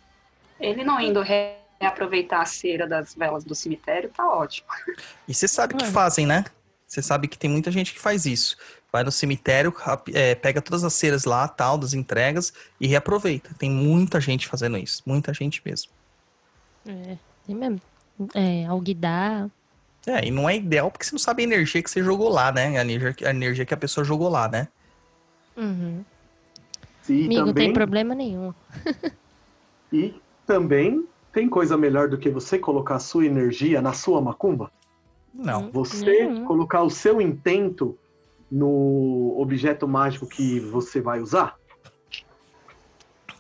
Ele 0.61 0.85
não 0.85 1.01
indo 1.01 1.21
re- 1.21 1.57
reaproveitar 1.81 2.41
a 2.41 2.45
cera 2.45 2.87
das 2.87 3.15
velas 3.15 3.45
do 3.45 3.55
cemitério, 3.55 4.11
tá 4.11 4.29
ótimo. 4.29 4.69
E 5.29 5.35
você 5.35 5.49
sabe 5.49 5.75
que 5.75 5.87
fazem, 5.87 6.27
né? 6.27 6.45
Você 6.87 7.01
sabe 7.01 7.27
que 7.27 7.39
tem 7.39 7.49
muita 7.49 7.71
gente 7.71 7.93
que 7.93 7.99
faz 7.99 8.27
isso. 8.27 8.57
Vai 8.93 9.03
no 9.03 9.11
cemitério, 9.11 9.75
é, 10.13 10.35
pega 10.35 10.61
todas 10.61 10.85
as 10.85 10.93
ceras 10.93 11.25
lá, 11.25 11.49
tal, 11.49 11.79
das 11.79 11.95
entregas 11.95 12.53
e 12.79 12.87
reaproveita. 12.87 13.55
Tem 13.59 13.71
muita 13.71 14.21
gente 14.21 14.47
fazendo 14.47 14.77
isso. 14.77 15.03
Muita 15.07 15.33
gente 15.33 15.63
mesmo. 15.65 15.91
É, 16.87 17.17
tem 17.47 17.57
mesmo. 17.57 17.81
É, 18.35 18.67
alguidar. 18.67 19.49
É, 20.07 20.27
e 20.27 20.31
não 20.31 20.49
é 20.51 20.57
ideal 20.57 20.91
porque 20.91 21.07
você 21.07 21.13
não 21.13 21.19
sabe 21.19 21.43
a 21.43 21.47
energia 21.47 21.83
que 21.83 21.91
você 21.91 22.03
jogou 22.03 22.29
lá, 22.29 22.53
né? 22.53 22.77
A 22.79 22.83
energia, 22.83 23.15
a 23.27 23.31
energia 23.31 23.65
que 23.65 23.73
a 23.73 23.77
pessoa 23.79 24.05
jogou 24.05 24.29
lá, 24.29 24.49
né? 24.49 24.69
Uhum. 25.57 26.05
E 27.09 27.25
Amigo, 27.25 27.47
também, 27.47 27.55
tem 27.55 27.73
problema 27.73 28.15
nenhum. 28.15 28.53
e 29.93 30.15
também 30.47 31.05
tem 31.33 31.49
coisa 31.49 31.77
melhor 31.77 32.09
do 32.09 32.19
que 32.19 32.31
você 32.31 32.59
colocar 32.59 32.97
a 32.97 33.01
sua 33.01 33.25
energia 33.25 33.81
na 33.81 33.93
sua 33.93 34.21
macumba? 34.21 34.71
Não. 35.35 35.71
Você 35.73 36.05
Nenhum. 36.05 36.45
colocar 36.45 36.83
o 36.83 36.91
seu 36.91 37.21
intento 37.21 37.99
no 38.51 39.35
objeto 39.39 39.89
mágico 39.89 40.27
que 40.27 40.61
você 40.61 41.01
vai 41.01 41.21
usar? 41.21 41.57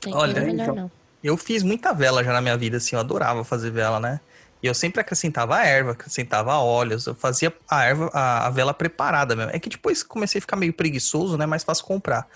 Tem 0.00 0.14
Olha, 0.14 0.40
melhor 0.40 0.54
então. 0.54 0.74
não. 0.74 0.90
Eu 1.22 1.36
fiz 1.36 1.62
muita 1.62 1.92
vela 1.92 2.24
já 2.24 2.32
na 2.32 2.40
minha 2.40 2.56
vida, 2.56 2.78
assim, 2.78 2.96
eu 2.96 3.00
adorava 3.00 3.44
fazer 3.44 3.70
vela, 3.70 4.00
né? 4.00 4.20
E 4.60 4.66
eu 4.66 4.74
sempre 4.74 5.00
acrescentava 5.00 5.62
erva, 5.62 5.92
acrescentava 5.92 6.56
óleos, 6.56 7.06
eu 7.06 7.14
fazia 7.14 7.52
a 7.68 7.84
erva, 7.84 8.10
a, 8.12 8.46
a 8.46 8.50
vela 8.50 8.72
preparada 8.72 9.36
mesmo. 9.36 9.52
É 9.52 9.58
que 9.58 9.68
depois 9.68 10.02
comecei 10.02 10.38
a 10.38 10.42
ficar 10.42 10.56
meio 10.56 10.72
preguiçoso, 10.72 11.36
né? 11.36 11.46
Mais 11.46 11.62
fácil 11.62 11.84
comprar. 11.84 12.26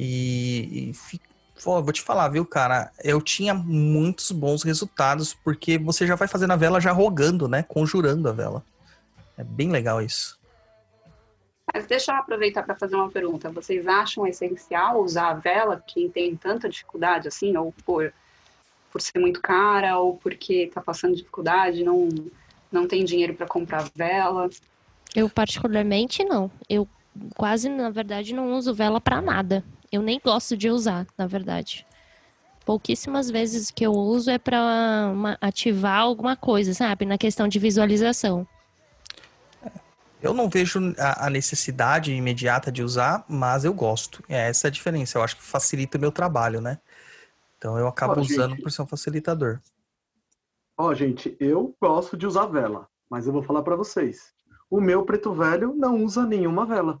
E, 0.00 0.92
e 1.12 1.20
pô, 1.64 1.82
vou 1.82 1.92
te 1.92 2.00
falar, 2.00 2.28
viu, 2.28 2.46
cara? 2.46 2.92
Eu 3.02 3.20
tinha 3.20 3.52
muitos 3.52 4.30
bons 4.30 4.62
resultados, 4.62 5.34
porque 5.34 5.76
você 5.76 6.06
já 6.06 6.14
vai 6.14 6.28
fazendo 6.28 6.52
a 6.52 6.56
vela 6.56 6.80
já 6.80 6.92
rogando, 6.92 7.48
né? 7.48 7.64
Conjurando 7.64 8.28
a 8.28 8.32
vela. 8.32 8.64
É 9.36 9.42
bem 9.42 9.70
legal 9.72 10.00
isso. 10.00 10.38
Mas 11.74 11.86
deixa 11.86 12.12
eu 12.12 12.16
aproveitar 12.16 12.62
para 12.62 12.76
fazer 12.76 12.94
uma 12.94 13.10
pergunta. 13.10 13.50
Vocês 13.50 13.88
acham 13.88 14.24
essencial 14.24 15.02
usar 15.02 15.30
a 15.30 15.34
vela, 15.34 15.82
quem 15.84 16.08
tem 16.08 16.36
tanta 16.36 16.68
dificuldade 16.68 17.26
assim, 17.26 17.56
ou 17.56 17.74
por, 17.84 18.12
por 18.92 19.02
ser 19.02 19.18
muito 19.18 19.42
cara, 19.42 19.98
ou 19.98 20.16
porque 20.16 20.62
está 20.62 20.80
passando 20.80 21.16
dificuldade, 21.16 21.82
não, 21.82 22.08
não 22.70 22.86
tem 22.86 23.04
dinheiro 23.04 23.34
para 23.34 23.48
comprar 23.48 23.90
vela? 23.94 24.48
Eu 25.14 25.28
particularmente 25.28 26.22
não. 26.22 26.50
Eu 26.68 26.88
quase, 27.36 27.68
na 27.68 27.90
verdade, 27.90 28.32
não 28.32 28.52
uso 28.52 28.72
vela 28.72 29.00
pra 29.00 29.20
nada. 29.20 29.64
Eu 29.90 30.02
nem 30.02 30.20
gosto 30.22 30.56
de 30.56 30.70
usar, 30.70 31.06
na 31.16 31.26
verdade. 31.26 31.86
pouquíssimas 32.64 33.30
vezes 33.30 33.70
que 33.70 33.84
eu 33.86 33.92
uso 33.92 34.30
é 34.30 34.38
para 34.38 35.14
ativar 35.40 36.00
alguma 36.00 36.36
coisa, 36.36 36.74
sabe? 36.74 37.06
Na 37.06 37.16
questão 37.16 37.48
de 37.48 37.58
visualização. 37.58 38.46
Eu 40.20 40.34
não 40.34 40.48
vejo 40.48 40.94
a, 40.98 41.30
necessidade 41.30 42.12
imediata 42.12 42.72
de 42.72 42.82
usar, 42.82 43.24
mas 43.28 43.64
eu 43.64 43.72
gosto. 43.72 44.22
É 44.28 44.48
essa 44.48 44.66
a 44.66 44.70
diferença. 44.70 45.16
Eu 45.16 45.22
acho 45.22 45.36
que 45.36 45.42
facilita 45.42 45.96
o 45.96 46.00
meu 46.00 46.10
trabalho, 46.10 46.60
né? 46.60 46.78
Então 47.56 47.78
eu 47.78 47.86
acabo 47.86 48.20
usando 48.20 48.50
gente, 48.50 48.62
por 48.62 48.70
ser 48.70 48.82
um 48.82 48.86
facilitador. 48.86 49.60
Ó, 50.76 50.92
gente, 50.92 51.36
eu 51.40 51.74
gosto 51.80 52.16
de 52.16 52.26
usar 52.26 52.46
vela, 52.46 52.88
mas 53.08 53.26
eu 53.26 53.32
vou 53.32 53.42
falar 53.42 53.62
para 53.62 53.76
vocês. 53.76 54.32
O 54.68 54.80
meu 54.80 55.04
preto 55.04 55.32
velho 55.32 55.74
não 55.74 56.04
usa 56.04 56.26
nenhuma 56.26 56.66
vela. 56.66 56.98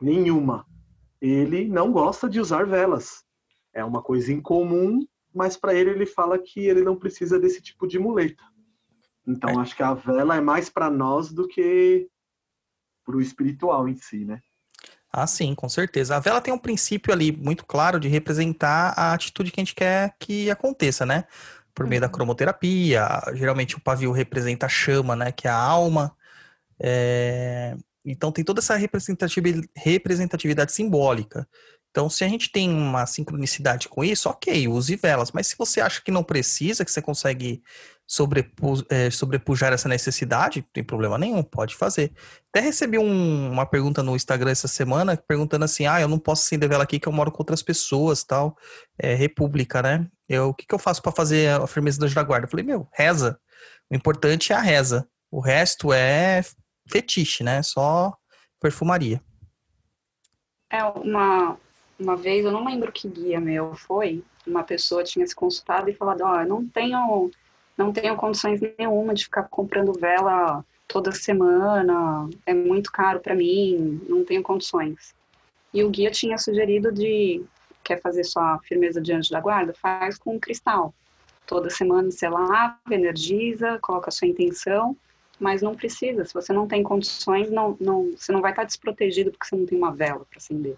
Nenhuma. 0.00 0.66
Ele 1.22 1.68
não 1.68 1.92
gosta 1.92 2.28
de 2.28 2.40
usar 2.40 2.66
velas. 2.66 3.22
É 3.72 3.84
uma 3.84 4.02
coisa 4.02 4.32
incomum, 4.32 5.06
mas 5.32 5.56
para 5.56 5.72
ele 5.72 5.90
ele 5.90 6.04
fala 6.04 6.36
que 6.36 6.66
ele 6.66 6.82
não 6.82 6.96
precisa 6.96 7.38
desse 7.38 7.62
tipo 7.62 7.86
de 7.86 7.96
muleta. 7.96 8.42
Então 9.24 9.50
é. 9.50 9.56
acho 9.58 9.76
que 9.76 9.84
a 9.84 9.94
vela 9.94 10.36
é 10.36 10.40
mais 10.40 10.68
para 10.68 10.90
nós 10.90 11.32
do 11.32 11.46
que 11.46 12.08
para 13.04 13.16
o 13.16 13.20
espiritual 13.20 13.88
em 13.88 13.94
si, 13.94 14.24
né? 14.24 14.40
Ah, 15.12 15.26
sim, 15.26 15.54
com 15.54 15.68
certeza. 15.68 16.16
A 16.16 16.20
vela 16.20 16.40
tem 16.40 16.52
um 16.52 16.58
princípio 16.58 17.12
ali 17.12 17.30
muito 17.30 17.64
claro 17.64 18.00
de 18.00 18.08
representar 18.08 18.92
a 18.96 19.12
atitude 19.12 19.52
que 19.52 19.60
a 19.60 19.64
gente 19.64 19.76
quer 19.76 20.16
que 20.18 20.50
aconteça, 20.50 21.06
né? 21.06 21.24
Por 21.72 21.86
meio 21.86 22.02
uhum. 22.02 22.08
da 22.08 22.12
cromoterapia, 22.12 23.08
geralmente 23.34 23.76
o 23.76 23.80
pavio 23.80 24.10
representa 24.10 24.66
a 24.66 24.68
chama, 24.68 25.14
né? 25.14 25.30
Que 25.30 25.46
é 25.46 25.50
a 25.50 25.56
alma. 25.56 26.16
É... 26.80 27.76
Então 28.04 28.32
tem 28.32 28.44
toda 28.44 28.60
essa 28.60 28.76
representatividade 28.76 30.72
simbólica. 30.72 31.46
Então, 31.92 32.08
se 32.08 32.24
a 32.24 32.28
gente 32.28 32.50
tem 32.50 32.70
uma 32.70 33.04
sincronicidade 33.04 33.86
com 33.86 34.02
isso, 34.02 34.28
ok, 34.28 34.66
use 34.66 34.96
velas. 34.96 35.30
Mas 35.30 35.48
se 35.48 35.56
você 35.58 35.78
acha 35.78 36.00
que 36.02 36.10
não 36.10 36.24
precisa, 36.24 36.86
que 36.86 36.90
você 36.90 37.02
consegue 37.02 37.62
sobrepu 38.06 38.82
é, 38.88 39.10
sobrepujar 39.10 39.74
essa 39.74 39.90
necessidade, 39.90 40.60
não 40.60 40.68
tem 40.72 40.82
problema 40.82 41.18
nenhum, 41.18 41.42
pode 41.42 41.76
fazer. 41.76 42.10
Até 42.48 42.60
recebi 42.60 42.98
um, 42.98 43.50
uma 43.50 43.66
pergunta 43.66 44.02
no 44.02 44.16
Instagram 44.16 44.50
essa 44.50 44.68
semana, 44.68 45.16
perguntando 45.16 45.66
assim, 45.66 45.86
ah, 45.86 46.00
eu 46.00 46.08
não 46.08 46.18
posso 46.18 46.44
acender 46.44 46.66
vela 46.66 46.82
aqui 46.82 46.98
que 46.98 47.08
eu 47.08 47.12
moro 47.12 47.30
com 47.30 47.42
outras 47.42 47.62
pessoas, 47.62 48.24
tal, 48.24 48.56
é, 48.98 49.14
república, 49.14 49.82
né? 49.82 50.06
Eu, 50.26 50.48
o 50.48 50.54
que, 50.54 50.66
que 50.66 50.74
eu 50.74 50.78
faço 50.78 51.02
para 51.02 51.12
fazer 51.12 51.50
a 51.50 51.66
firmeza 51.66 52.00
da 52.00 52.22
guarda? 52.22 52.46
Eu 52.46 52.50
falei, 52.50 52.64
meu, 52.64 52.88
reza. 52.92 53.38
O 53.90 53.94
importante 53.94 54.50
é 54.52 54.56
a 54.56 54.60
reza. 54.60 55.06
O 55.30 55.40
resto 55.40 55.92
é 55.92 56.42
fetiche, 56.86 57.42
né? 57.42 57.62
Só 57.62 58.16
perfumaria. 58.60 59.20
É 60.70 60.84
uma 60.84 61.58
uma 62.02 62.16
vez, 62.16 62.44
eu 62.44 62.50
não 62.50 62.64
lembro 62.64 62.90
que 62.90 63.08
guia 63.08 63.40
meu 63.40 63.74
foi, 63.74 64.24
uma 64.46 64.64
pessoa 64.64 65.04
tinha 65.04 65.26
se 65.26 65.34
consultado 65.34 65.88
e 65.88 65.94
falado, 65.94 66.22
ó, 66.22 66.32
oh, 66.32 66.40
eu 66.40 66.48
não 66.48 66.66
tenho, 66.66 67.30
não 67.76 67.92
tenho 67.92 68.16
condições 68.16 68.60
nenhuma 68.76 69.14
de 69.14 69.24
ficar 69.24 69.44
comprando 69.44 69.92
vela 69.92 70.64
toda 70.88 71.12
semana, 71.12 72.28
é 72.44 72.52
muito 72.52 72.90
caro 72.90 73.20
para 73.20 73.34
mim, 73.34 74.00
não 74.08 74.24
tenho 74.24 74.42
condições. 74.42 75.14
E 75.72 75.82
o 75.82 75.90
guia 75.90 76.10
tinha 76.10 76.36
sugerido 76.36 76.92
de, 76.92 77.42
quer 77.82 78.00
fazer 78.00 78.24
só 78.24 78.58
firmeza 78.64 79.00
de 79.00 79.12
anjo 79.12 79.30
da 79.30 79.40
guarda? 79.40 79.72
Faz 79.72 80.18
com 80.18 80.38
cristal. 80.38 80.92
Toda 81.46 81.70
semana 81.70 82.10
você 82.10 82.28
lava, 82.28 82.76
energiza, 82.90 83.78
coloca 83.80 84.10
a 84.10 84.12
sua 84.12 84.28
intenção, 84.28 84.96
mas 85.42 85.60
não 85.60 85.74
precisa. 85.74 86.24
Se 86.24 86.32
você 86.32 86.52
não 86.52 86.68
tem 86.68 86.82
condições, 86.84 87.50
não, 87.50 87.76
não, 87.80 88.12
você 88.16 88.30
não 88.30 88.40
vai 88.40 88.52
estar 88.52 88.62
desprotegido 88.62 89.32
porque 89.32 89.46
você 89.46 89.56
não 89.56 89.66
tem 89.66 89.76
uma 89.76 89.92
vela 89.92 90.24
para 90.30 90.38
acender. 90.38 90.76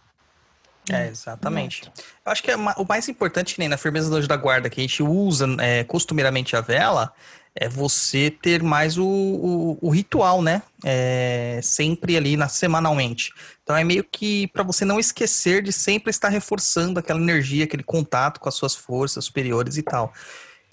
É, 0.90 1.06
exatamente. 1.06 1.90
Eu 2.24 2.32
acho 2.32 2.42
que 2.42 2.50
é 2.50 2.56
o 2.56 2.86
mais 2.88 3.08
importante, 3.08 3.54
que 3.54 3.60
nem 3.60 3.68
na 3.68 3.76
firmeza 3.76 4.08
do 4.08 4.16
anjo 4.16 4.28
da 4.28 4.36
guarda, 4.36 4.70
que 4.70 4.80
a 4.80 4.82
gente 4.82 5.02
usa 5.02 5.46
é, 5.60 5.84
costumeiramente 5.84 6.56
a 6.56 6.60
vela, 6.60 7.12
é 7.54 7.68
você 7.68 8.30
ter 8.30 8.62
mais 8.62 8.98
o, 8.98 9.06
o, 9.06 9.78
o 9.80 9.90
ritual, 9.90 10.42
né? 10.42 10.62
É, 10.84 11.60
sempre 11.62 12.16
ali 12.16 12.36
na, 12.36 12.48
semanalmente. 12.48 13.32
Então 13.62 13.76
é 13.76 13.84
meio 13.84 14.02
que 14.02 14.46
para 14.48 14.62
você 14.62 14.84
não 14.84 14.98
esquecer 14.98 15.62
de 15.62 15.72
sempre 15.72 16.10
estar 16.10 16.28
reforçando 16.28 16.98
aquela 16.98 17.20
energia, 17.20 17.64
aquele 17.64 17.84
contato 17.84 18.40
com 18.40 18.48
as 18.48 18.54
suas 18.54 18.74
forças 18.74 19.26
superiores 19.26 19.76
e 19.76 19.82
tal. 19.82 20.12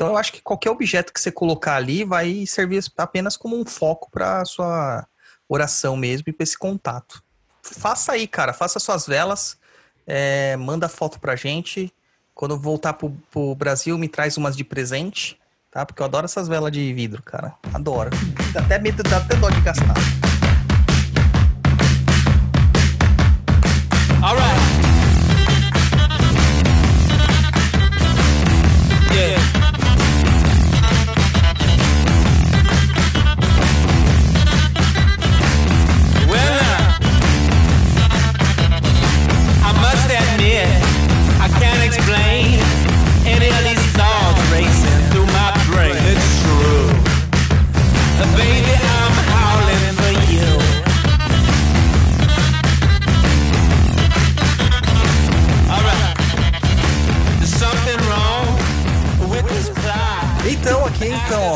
Então 0.02 0.10
eu 0.10 0.18
acho 0.18 0.34
que 0.34 0.42
qualquer 0.42 0.72
objeto 0.72 1.14
que 1.14 1.22
você 1.22 1.32
colocar 1.32 1.76
ali 1.76 2.04
vai 2.04 2.44
servir 2.48 2.84
apenas 2.98 3.38
como 3.38 3.56
um 3.56 3.64
foco 3.64 4.10
para 4.10 4.44
sua 4.46 5.06
oração 5.48 5.96
mesmo 5.96 6.24
e 6.26 6.34
para 6.34 6.44
esse 6.44 6.58
contato. 6.58 7.24
Faça 7.62 8.14
aí, 8.14 8.28
cara, 8.28 8.52
faça 8.52 8.80
suas 8.80 9.06
velas 9.06 9.60
é, 10.08 10.58
manda 10.58 10.90
foto 10.90 11.20
pra 11.20 11.36
gente. 11.36 11.94
Quando 12.34 12.58
voltar 12.58 12.94
pro, 12.94 13.12
pro, 13.30 13.54
Brasil, 13.54 13.96
me 13.96 14.10
traz 14.10 14.38
umas 14.38 14.58
de 14.58 14.64
presente, 14.64 15.40
tá? 15.70 15.86
Porque 15.86 16.02
eu 16.02 16.06
adoro 16.08 16.26
essas 16.26 16.48
velas 16.48 16.72
de 16.72 16.92
vidro, 16.96 17.22
cara. 17.22 17.54
Adoro. 17.72 18.10
Dá 18.54 18.62
até 18.62 18.80
medo, 18.80 19.04
dá 19.04 19.18
até 19.18 19.36
dó 19.36 19.52
de 19.52 19.62
gastar. 19.62 19.94
Alright. 24.24 24.50
Yeah. 24.50 24.61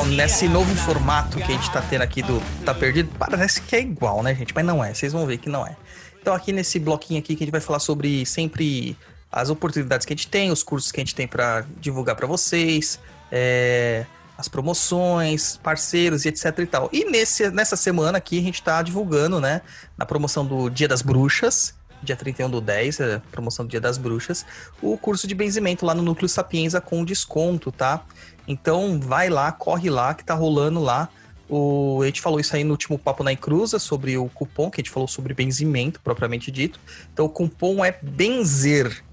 Nesse 0.03 0.47
novo 0.47 0.75
formato 0.75 1.37
que 1.37 1.43
a 1.43 1.47
gente 1.47 1.71
tá 1.71 1.81
tendo 1.81 2.01
aqui 2.01 2.21
do 2.21 2.41
Tá 2.65 2.73
Perdido, 2.73 3.09
parece 3.17 3.61
que 3.61 3.75
é 3.75 3.81
igual, 3.81 4.21
né, 4.21 4.35
gente? 4.35 4.53
Mas 4.53 4.65
não 4.65 4.83
é, 4.83 4.93
vocês 4.93 5.13
vão 5.13 5.25
ver 5.25 5.37
que 5.37 5.49
não 5.49 5.65
é. 5.65 5.75
Então, 6.21 6.33
aqui 6.33 6.51
nesse 6.51 6.79
bloquinho 6.79 7.19
aqui 7.19 7.35
que 7.35 7.43
a 7.43 7.45
gente 7.45 7.51
vai 7.51 7.61
falar 7.61 7.79
sobre 7.79 8.25
sempre 8.25 8.97
as 9.31 9.49
oportunidades 9.49 10.05
que 10.05 10.13
a 10.13 10.15
gente 10.15 10.27
tem, 10.27 10.51
os 10.51 10.63
cursos 10.63 10.91
que 10.91 10.99
a 10.99 11.03
gente 11.03 11.15
tem 11.15 11.27
para 11.27 11.65
divulgar 11.79 12.15
para 12.15 12.27
vocês, 12.27 12.99
é, 13.31 14.05
as 14.37 14.47
promoções, 14.47 15.57
parceiros 15.57 16.25
e 16.25 16.29
etc 16.29 16.59
e 16.59 16.65
tal. 16.65 16.89
E 16.91 17.05
nesse, 17.05 17.49
nessa 17.51 17.75
semana 17.75 18.17
aqui 18.17 18.39
a 18.39 18.41
gente 18.41 18.61
tá 18.61 18.81
divulgando, 18.81 19.39
né, 19.39 19.61
na 19.97 20.05
promoção 20.05 20.45
do 20.45 20.69
Dia 20.69 20.87
das 20.87 21.01
Bruxas, 21.01 21.73
dia 22.01 22.15
31 22.15 22.49
do 22.49 22.61
10, 22.61 23.01
a 23.01 23.21
promoção 23.31 23.65
do 23.65 23.69
Dia 23.69 23.81
das 23.81 23.97
Bruxas, 23.97 24.45
o 24.81 24.97
curso 24.97 25.27
de 25.27 25.33
benzimento 25.33 25.85
lá 25.85 25.93
no 25.93 26.03
Núcleo 26.03 26.29
Sapienza 26.29 26.79
com 26.79 27.03
desconto, 27.03 27.71
tá? 27.71 28.05
Então 28.47 28.99
vai 28.99 29.29
lá, 29.29 29.51
corre 29.51 29.89
lá, 29.89 30.13
que 30.13 30.23
tá 30.23 30.33
rolando 30.33 30.79
lá. 30.79 31.09
O, 31.47 31.99
a 32.01 32.07
gente 32.07 32.21
falou 32.21 32.39
isso 32.39 32.55
aí 32.55 32.63
no 32.63 32.71
último 32.71 32.97
Papo 32.97 33.23
na 33.23 33.31
Encruza, 33.31 33.77
sobre 33.77 34.17
o 34.17 34.27
cupom, 34.29 34.71
que 34.71 34.81
a 34.81 34.83
gente 34.83 34.91
falou 34.91 35.07
sobre 35.07 35.31
benzimento, 35.33 36.01
propriamente 36.01 36.51
dito. 36.51 36.79
Então 37.13 37.25
o 37.25 37.29
cupom 37.29 37.85
é 37.85 37.95
benzer, 38.01 39.03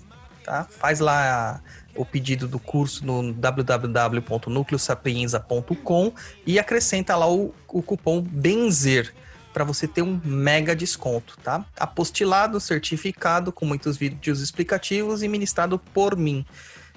tá? 0.45 0.64
Faz 0.64 1.01
lá 1.01 1.61
o 1.95 2.07
pedido 2.07 2.49
do 2.49 2.59
curso 2.59 3.05
no 3.05 3.35
www.nucleosapienza.com 3.35 6.14
e 6.47 6.59
acrescenta 6.59 7.14
lá 7.14 7.31
o, 7.31 7.55
o 7.68 7.83
cupom 7.83 8.23
benzer 8.23 9.14
para 9.53 9.64
você 9.64 9.87
ter 9.87 10.01
um 10.01 10.18
mega 10.25 10.75
desconto, 10.75 11.37
tá? 11.42 11.66
Apostilado, 11.79 12.59
certificado, 12.59 13.53
com 13.53 13.66
muitos 13.66 13.99
vídeos 13.99 14.40
explicativos 14.40 15.23
e 15.23 15.29
ministrado 15.29 15.79
por 15.79 16.16
mim 16.16 16.47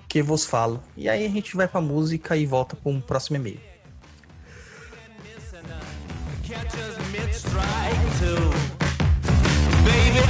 que 0.07 0.21
vos 0.21 0.45
falo. 0.45 0.83
E 0.95 1.09
aí 1.09 1.25
a 1.25 1.29
gente 1.29 1.55
vai 1.55 1.67
pra 1.67 1.81
música 1.81 2.37
e 2.37 2.45
volta 2.45 2.75
para 2.75 2.91
um 2.91 3.01
próximo 3.01 3.37
e-mail. 3.37 3.59
Baby, 9.85 10.25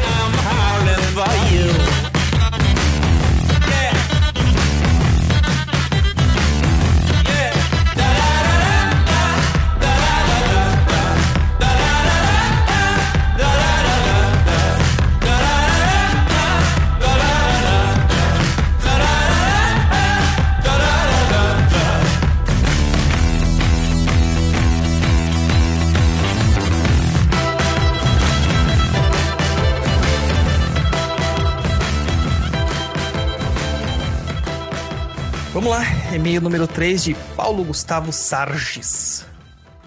Vamos 35.55 35.69
lá, 35.69 35.83
e-mail 36.13 36.41
número 36.41 36.67
3 36.67 37.01
de 37.01 37.15
Paulo 37.33 37.63
Gustavo 37.63 38.11
Sarges. 38.11 39.25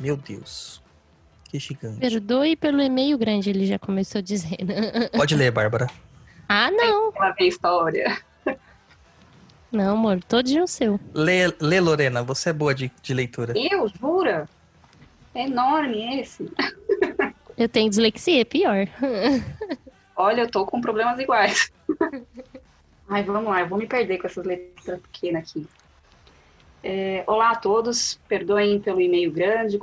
Meu 0.00 0.16
Deus. 0.16 0.82
Que 1.44 1.58
gigante. 1.58 2.00
Perdoe 2.00 2.56
pelo 2.56 2.80
e-mail 2.80 3.18
grande, 3.18 3.50
ele 3.50 3.66
já 3.66 3.78
começou 3.78 4.22
dizendo. 4.22 4.72
Pode 5.14 5.36
ler, 5.36 5.50
Bárbara. 5.50 5.86
ah, 6.48 6.70
não. 6.70 7.12
Ela 7.14 7.32
vem 7.32 7.48
história. 7.48 8.16
Não, 9.70 9.92
amor, 9.92 10.24
todinho 10.24 10.66
seu. 10.66 10.98
Lê, 11.12 11.54
lê, 11.60 11.80
Lorena, 11.80 12.22
você 12.22 12.48
é 12.48 12.52
boa 12.54 12.74
de, 12.74 12.90
de 13.02 13.12
leitura. 13.12 13.52
Eu, 13.54 13.86
jura? 13.88 14.48
É 15.34 15.42
enorme 15.44 16.18
esse. 16.18 16.50
Eu 17.58 17.68
tenho 17.68 17.90
dislexia, 17.90 18.40
é 18.40 18.44
pior. 18.46 18.88
Olha, 20.16 20.40
eu 20.40 20.50
tô 20.50 20.64
com 20.64 20.80
problemas 20.80 21.20
iguais. 21.20 21.70
Ai, 23.08 23.22
vamos 23.22 23.50
lá, 23.50 23.60
eu 23.60 23.68
vou 23.68 23.78
me 23.78 23.86
perder 23.86 24.18
com 24.18 24.26
essas 24.26 24.44
letras 24.44 25.00
pequenas 25.00 25.42
aqui. 25.48 25.66
É, 26.82 27.24
olá 27.26 27.52
a 27.52 27.56
todos, 27.56 28.20
perdoem 28.28 28.78
pelo 28.80 29.00
e-mail 29.00 29.32
grande, 29.32 29.78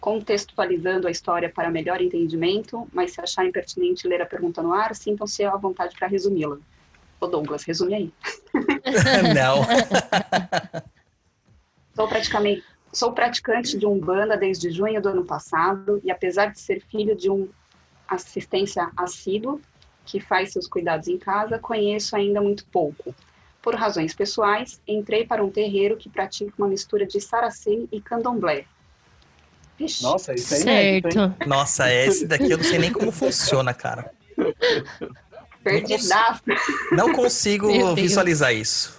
contextualizando 0.00 1.08
a 1.08 1.10
história 1.10 1.50
para 1.50 1.70
melhor 1.70 2.00
entendimento, 2.00 2.88
mas 2.92 3.12
se 3.12 3.20
acharem 3.20 3.50
pertinente 3.50 4.06
ler 4.06 4.22
a 4.22 4.26
pergunta 4.26 4.62
no 4.62 4.72
ar, 4.72 4.94
sintam-se 4.94 5.44
à 5.44 5.56
vontade 5.56 5.96
para 5.98 6.06
resumi-la. 6.06 6.58
Ô 7.20 7.26
Douglas, 7.26 7.64
resume 7.64 7.94
aí. 7.94 8.12
Não. 9.34 9.62
Sou 11.94 12.06
praticamente 12.06 12.62
sou 12.92 13.12
praticante 13.12 13.78
de 13.78 13.86
Umbanda 13.86 14.36
desde 14.36 14.70
junho 14.70 15.00
do 15.00 15.08
ano 15.08 15.24
passado 15.24 16.00
e 16.04 16.10
apesar 16.10 16.46
de 16.46 16.58
ser 16.58 16.80
filho 16.80 17.14
de 17.14 17.30
um 17.30 17.48
assistência 18.08 18.90
assíduo, 18.96 19.60
que 20.08 20.18
faz 20.20 20.52
seus 20.52 20.66
cuidados 20.66 21.06
em 21.06 21.18
casa, 21.18 21.58
conheço 21.58 22.16
ainda 22.16 22.40
muito 22.40 22.64
pouco. 22.72 23.14
Por 23.60 23.74
razões 23.74 24.14
pessoais, 24.14 24.80
entrei 24.88 25.26
para 25.26 25.44
um 25.44 25.50
terreiro 25.50 25.98
que 25.98 26.08
pratica 26.08 26.50
uma 26.56 26.66
mistura 26.66 27.04
de 27.06 27.20
saracen 27.20 27.86
e 27.92 28.00
candomblé. 28.00 28.64
Vixe. 29.78 30.02
Nossa, 30.02 30.34
isso 30.34 30.54
é 30.54 30.56
certo. 30.56 31.18
hein? 31.18 31.34
Nossa, 31.46 31.92
esse 31.92 32.26
daqui 32.26 32.50
eu 32.50 32.56
não 32.56 32.64
sei 32.64 32.78
nem 32.78 32.90
como 32.90 33.12
funciona, 33.12 33.74
cara. 33.74 34.10
Perdidaço. 35.62 36.42
Não 36.90 37.12
consigo 37.12 37.94
visualizar 37.94 38.54
isso. 38.54 38.98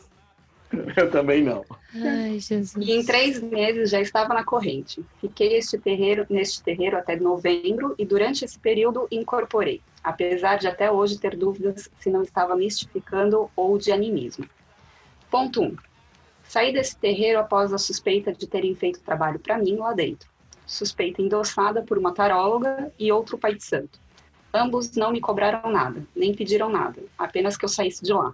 Eu 0.95 1.10
também 1.10 1.43
não. 1.43 1.65
Ai, 1.95 2.39
Jesus. 2.39 2.76
E 2.88 2.91
em 2.91 3.04
três 3.04 3.41
meses 3.41 3.89
já 3.89 4.00
estava 4.00 4.36
na 4.36 4.43
corrente. 4.43 5.04
Fiquei 5.19 5.58
este 5.58 5.80
terreiro, 5.80 6.28
neste 6.30 6.62
terreiro 6.62 6.95
até 6.95 7.15
novembro 7.15 7.95
e 7.98 8.06
durante 8.06 8.45
esse 8.45 8.60
período 8.60 9.08
incorporei, 9.10 9.82
apesar 10.10 10.58
de 10.58 10.67
até 10.67 10.91
hoje 10.91 11.19
ter 11.19 11.36
dúvidas 11.36 11.89
se 12.00 12.10
não 12.10 12.24
estava 12.24 12.56
mistificando 12.56 13.50
ou 13.56 13.78
de 13.78 13.91
animismo. 13.91 14.45
Ponto 15.30 15.62
1. 15.62 15.65
Um. 15.65 15.78
Saí 16.43 16.74
desse 16.74 16.98
terreiro 16.98 17.39
após 17.39 17.72
a 17.72 17.78
suspeita 17.78 18.34
de 18.34 18.48
terem 18.48 18.74
feito 18.74 19.02
trabalho 19.02 19.39
para 19.39 19.60
mim 19.60 19.76
lá 19.76 19.93
dentro. 19.93 20.28
Suspeita 20.65 21.22
endossada 21.22 21.84
por 21.84 21.98
uma 21.98 22.12
taróloga 22.12 22.91
e 22.98 23.12
outro 23.12 23.38
pai 23.38 23.54
de 23.54 23.63
santo. 23.63 24.00
Ambos 24.52 24.95
não 24.95 25.12
me 25.12 25.22
cobraram 25.22 25.72
nada, 25.72 26.04
nem 26.15 26.34
pediram 26.34 26.69
nada, 26.69 27.02
apenas 27.15 27.56
que 27.56 27.65
eu 27.65 27.69
saísse 27.69 28.04
de 28.04 28.12
lá. 28.12 28.34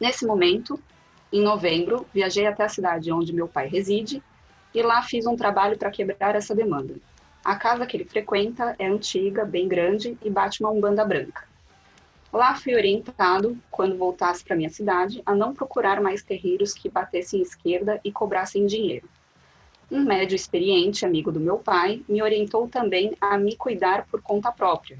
Nesse 0.00 0.24
momento, 0.24 0.80
em 1.32 1.42
novembro, 1.42 2.06
viajei 2.14 2.46
até 2.46 2.64
a 2.64 2.68
cidade 2.68 3.10
onde 3.10 3.32
meu 3.32 3.48
pai 3.48 3.66
reside 3.66 4.22
e 4.72 4.80
lá 4.80 5.02
fiz 5.02 5.26
um 5.26 5.34
trabalho 5.34 5.76
para 5.76 5.90
quebrar 5.90 6.36
essa 6.36 6.54
demanda. 6.54 6.94
A 7.44 7.56
casa 7.56 7.84
que 7.86 7.96
ele 7.96 8.04
frequenta 8.04 8.76
é 8.78 8.86
antiga, 8.86 9.44
bem 9.44 9.66
grande 9.66 10.16
e 10.22 10.30
bate 10.30 10.60
uma 10.62 10.70
umbanda 10.70 11.04
branca. 11.04 11.44
Lá 12.32 12.54
fui 12.54 12.74
orientado, 12.74 13.58
quando 13.68 13.98
voltasse 13.98 14.44
para 14.44 14.56
minha 14.56 14.70
cidade, 14.70 15.20
a 15.26 15.34
não 15.34 15.52
procurar 15.52 16.00
mais 16.00 16.22
terreiros 16.22 16.72
que 16.72 16.88
batessem 16.88 17.42
esquerda 17.42 18.00
e 18.04 18.12
cobrassem 18.12 18.64
dinheiro. 18.64 19.08
Um 19.90 20.04
médio 20.04 20.36
experiente, 20.36 21.04
amigo 21.04 21.32
do 21.32 21.40
meu 21.40 21.58
pai, 21.58 22.02
me 22.08 22.22
orientou 22.22 22.68
também 22.68 23.14
a 23.20 23.36
me 23.36 23.56
cuidar 23.56 24.06
por 24.06 24.22
conta 24.22 24.52
própria, 24.52 24.98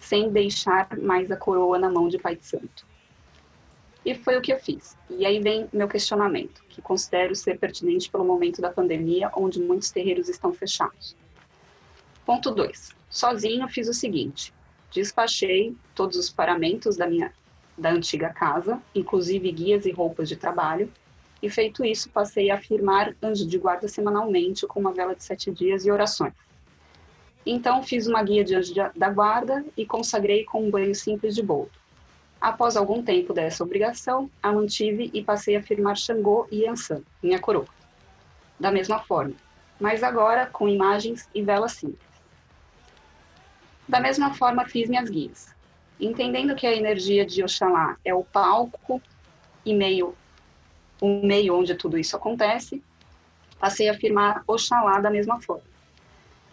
sem 0.00 0.30
deixar 0.30 0.98
mais 0.98 1.30
a 1.30 1.36
coroa 1.36 1.78
na 1.78 1.88
mão 1.88 2.08
de 2.08 2.18
pai 2.18 2.36
de 2.36 2.44
santo. 2.44 2.84
E 4.04 4.16
foi 4.16 4.36
o 4.36 4.42
que 4.42 4.52
eu 4.52 4.58
fiz. 4.58 4.96
E 5.08 5.24
aí 5.24 5.38
vem 5.38 5.68
meu 5.72 5.86
questionamento, 5.86 6.62
que 6.68 6.82
considero 6.82 7.36
ser 7.36 7.56
pertinente 7.56 8.10
pelo 8.10 8.24
momento 8.24 8.60
da 8.60 8.68
pandemia, 8.68 9.30
onde 9.34 9.60
muitos 9.60 9.92
terreiros 9.92 10.28
estão 10.28 10.52
fechados. 10.52 11.16
Ponto 12.24 12.50
2. 12.52 12.90
Sozinho 13.10 13.68
fiz 13.68 13.88
o 13.88 13.94
seguinte: 13.94 14.52
despachei 14.92 15.76
todos 15.94 16.16
os 16.16 16.30
paramentos 16.30 16.96
da 16.96 17.06
minha 17.06 17.32
da 17.76 17.90
antiga 17.90 18.28
casa, 18.28 18.80
inclusive 18.94 19.50
guias 19.50 19.86
e 19.86 19.90
roupas 19.90 20.28
de 20.28 20.36
trabalho, 20.36 20.92
e 21.42 21.50
feito 21.50 21.84
isso, 21.84 22.08
passei 22.10 22.50
a 22.50 22.60
firmar 22.60 23.16
anjo 23.20 23.46
de 23.46 23.58
guarda 23.58 23.88
semanalmente 23.88 24.66
com 24.66 24.78
uma 24.78 24.92
vela 24.92 25.16
de 25.16 25.24
sete 25.24 25.50
dias 25.50 25.84
e 25.84 25.90
orações. 25.90 26.34
Então 27.44 27.82
fiz 27.82 28.06
uma 28.06 28.22
guia 28.22 28.44
de 28.44 28.54
anjo 28.54 28.72
da 28.94 29.10
guarda 29.10 29.64
e 29.76 29.84
consagrei 29.84 30.44
com 30.44 30.64
um 30.64 30.70
banho 30.70 30.94
simples 30.94 31.34
de 31.34 31.42
boldo. 31.42 31.72
Após 32.40 32.76
algum 32.76 33.02
tempo 33.02 33.32
dessa 33.32 33.64
obrigação, 33.64 34.30
a 34.40 34.52
mantive 34.52 35.10
e 35.12 35.24
passei 35.24 35.56
a 35.56 35.62
firmar 35.62 35.96
Xangô 35.96 36.46
e 36.52 36.62
Yansan, 36.62 37.02
minha 37.20 37.40
coroa. 37.40 37.66
Da 38.60 38.70
mesma 38.70 39.00
forma, 39.00 39.34
mas 39.80 40.04
agora 40.04 40.46
com 40.46 40.68
imagens 40.68 41.28
e 41.34 41.42
velas 41.42 41.72
simples. 41.72 42.11
Da 43.88 44.00
mesma 44.00 44.34
forma, 44.34 44.66
fiz 44.66 44.88
minhas 44.88 45.10
guias. 45.10 45.54
Entendendo 46.00 46.54
que 46.54 46.66
a 46.66 46.74
energia 46.74 47.24
de 47.24 47.42
Oxalá 47.42 47.96
é 48.04 48.14
o 48.14 48.24
palco 48.24 49.00
e 49.64 49.74
meio, 49.74 50.14
o 51.00 51.24
meio 51.24 51.56
onde 51.56 51.74
tudo 51.74 51.98
isso 51.98 52.16
acontece, 52.16 52.82
passei 53.58 53.88
a 53.88 53.94
firmar 53.94 54.42
Oxalá 54.46 55.00
da 55.00 55.10
mesma 55.10 55.40
forma. 55.40 55.64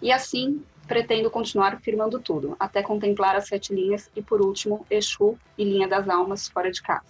E 0.02 0.12
assim, 0.12 0.64
pretendo 0.88 1.30
continuar 1.30 1.80
firmando 1.82 2.20
tudo, 2.20 2.56
até 2.60 2.82
contemplar 2.82 3.36
as 3.36 3.48
sete 3.48 3.74
linhas 3.74 4.10
e, 4.16 4.22
por 4.22 4.42
último, 4.42 4.86
Exu 4.90 5.38
e 5.58 5.64
linha 5.64 5.88
das 5.88 6.10
almas 6.10 6.48
fora 6.48 6.72
de 6.72 6.82
casa. 6.82 7.06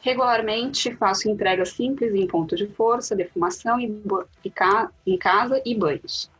Regularmente 0.00 0.94
faço 0.94 1.28
entregas 1.28 1.70
simples 1.70 2.14
em 2.14 2.26
ponto 2.26 2.54
de 2.54 2.66
força, 2.68 3.16
defumação 3.16 3.80
e, 3.80 4.02
e 4.44 4.50
ca 4.50 4.90
em 5.04 5.18
casa 5.18 5.60
e 5.64 5.74
banhos. 5.74 6.30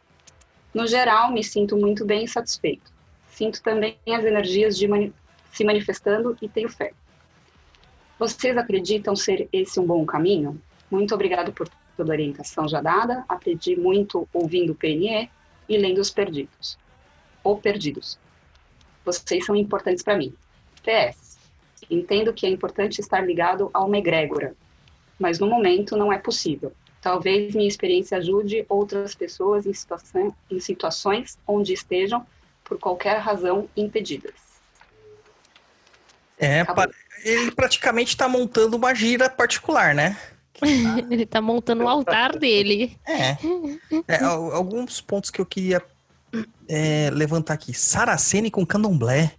No 0.76 0.86
geral, 0.86 1.32
me 1.32 1.42
sinto 1.42 1.74
muito 1.74 2.04
bem 2.04 2.24
e 2.24 2.28
satisfeito. 2.28 2.92
Sinto 3.30 3.62
também 3.62 3.96
as 4.08 4.22
energias 4.22 4.78
mani 4.82 5.10
se 5.50 5.64
manifestando 5.64 6.36
e 6.42 6.50
tenho 6.50 6.68
fé. 6.68 6.92
Vocês 8.18 8.54
acreditam 8.58 9.16
ser 9.16 9.48
esse 9.50 9.80
um 9.80 9.86
bom 9.86 10.04
caminho? 10.04 10.60
Muito 10.90 11.14
obrigado 11.14 11.50
por 11.50 11.66
toda 11.96 12.12
a 12.12 12.14
orientação 12.14 12.68
já 12.68 12.82
dada. 12.82 13.24
Aprendi 13.26 13.74
muito 13.74 14.28
ouvindo 14.34 14.72
o 14.72 14.74
PNE 14.74 15.30
e 15.66 15.78
lendo 15.78 15.98
Os 15.98 16.10
Perdidos. 16.10 16.78
Ou 17.42 17.56
Perdidos. 17.56 18.18
Vocês 19.02 19.46
são 19.46 19.56
importantes 19.56 20.04
para 20.04 20.18
mim. 20.18 20.34
PS. 20.82 21.38
Entendo 21.88 22.34
que 22.34 22.44
é 22.44 22.50
importante 22.50 23.00
estar 23.00 23.22
ligado 23.22 23.70
a 23.72 23.82
uma 23.82 23.96
egrégora, 23.96 24.54
mas 25.18 25.38
no 25.38 25.46
momento 25.46 25.96
não 25.96 26.12
é 26.12 26.18
possível. 26.18 26.70
Talvez 27.00 27.54
minha 27.54 27.68
experiência 27.68 28.18
ajude 28.18 28.64
outras 28.68 29.14
pessoas 29.14 29.64
em, 29.66 29.72
situação, 29.72 30.34
em 30.50 30.58
situações 30.60 31.38
onde 31.46 31.72
estejam, 31.72 32.26
por 32.64 32.78
qualquer 32.78 33.18
razão, 33.18 33.68
impedidas. 33.76 34.34
É, 36.38 36.60
Acabou. 36.60 36.86
ele 37.24 37.50
praticamente 37.52 38.10
está 38.10 38.28
montando 38.28 38.76
uma 38.76 38.94
gira 38.94 39.30
particular, 39.30 39.94
né? 39.94 40.16
Ele 41.10 41.26
tá 41.26 41.40
montando 41.42 41.84
o 41.84 41.88
altar 41.88 42.38
dele. 42.38 42.96
É. 43.06 43.36
É, 44.08 44.24
al- 44.24 44.52
alguns 44.54 45.02
pontos 45.02 45.30
que 45.30 45.38
eu 45.38 45.44
queria 45.44 45.82
é, 46.66 47.10
levantar 47.12 47.52
aqui. 47.54 47.74
Saraceni 47.74 48.50
com 48.50 48.64
candomblé. 48.64 49.32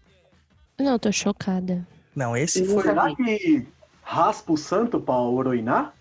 Não, 0.78 0.94
eu 0.94 1.00
tô 1.00 1.12
chocada. 1.12 1.86
Não, 2.16 2.38
esse 2.38 2.64
foi. 2.66 2.84
Será 2.84 3.16
que 3.16 3.68
raspa 4.04 4.54
o 4.54 4.58
santo 4.58 5.00
pra 5.00 5.16
oroinar? 5.16 5.94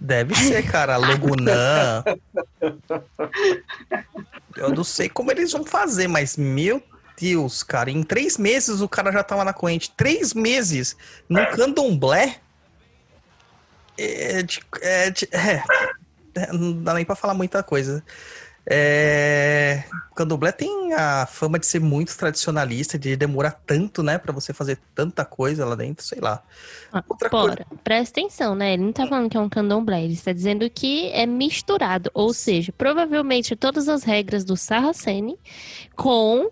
Deve 0.00 0.34
ser, 0.34 0.62
cara. 0.70 0.96
Logunã. 0.96 2.02
Eu 4.56 4.70
não 4.70 4.84
sei 4.84 5.08
como 5.08 5.30
eles 5.30 5.50
vão 5.52 5.64
fazer, 5.64 6.06
mas 6.08 6.36
meu 6.36 6.82
Deus, 7.20 7.62
cara. 7.62 7.90
Em 7.90 8.02
três 8.02 8.36
meses 8.38 8.80
o 8.80 8.88
cara 8.88 9.10
já 9.12 9.22
tava 9.22 9.44
na 9.44 9.52
corrente. 9.52 9.90
Três 9.96 10.32
meses 10.34 10.96
no 11.28 11.44
candomblé. 11.50 12.36
É, 13.96 14.38
é, 14.40 14.42
de- 15.10 15.28
é, 15.32 15.62
é, 16.34 16.52
não 16.52 16.82
dá 16.82 16.94
nem 16.94 17.04
pra 17.04 17.14
falar 17.16 17.34
muita 17.34 17.62
coisa. 17.62 18.02
É, 18.66 19.84
o 20.10 20.14
candomblé 20.14 20.50
tem 20.50 20.94
a 20.94 21.26
fama 21.26 21.58
de 21.58 21.66
ser 21.66 21.80
muito 21.80 22.16
tradicionalista, 22.16 22.98
de 22.98 23.14
demorar 23.16 23.60
tanto, 23.66 24.02
né, 24.02 24.16
Pra 24.18 24.32
você 24.32 24.52
fazer 24.54 24.78
tanta 24.94 25.24
coisa 25.24 25.66
lá 25.66 25.74
dentro, 25.74 26.04
sei 26.04 26.18
lá. 26.20 26.42
Ah, 26.92 27.02
Outra 27.08 27.28
coisa. 27.28 27.48
Bora, 27.48 27.66
presta 27.82 28.20
atenção, 28.20 28.54
né? 28.54 28.72
Ele 28.74 28.82
não 28.84 28.92
tá 28.92 29.06
falando 29.06 29.28
que 29.28 29.36
é 29.36 29.40
um 29.40 29.48
candomblé, 29.48 30.02
ele 30.04 30.14
está 30.14 30.32
dizendo 30.32 30.68
que 30.70 31.08
é 31.12 31.26
misturado. 31.26 32.10
Ou 32.14 32.32
seja, 32.32 32.72
provavelmente 32.72 33.54
todas 33.54 33.88
as 33.88 34.02
regras 34.04 34.44
do 34.44 34.56
Sarracene 34.56 35.38
com 35.94 36.50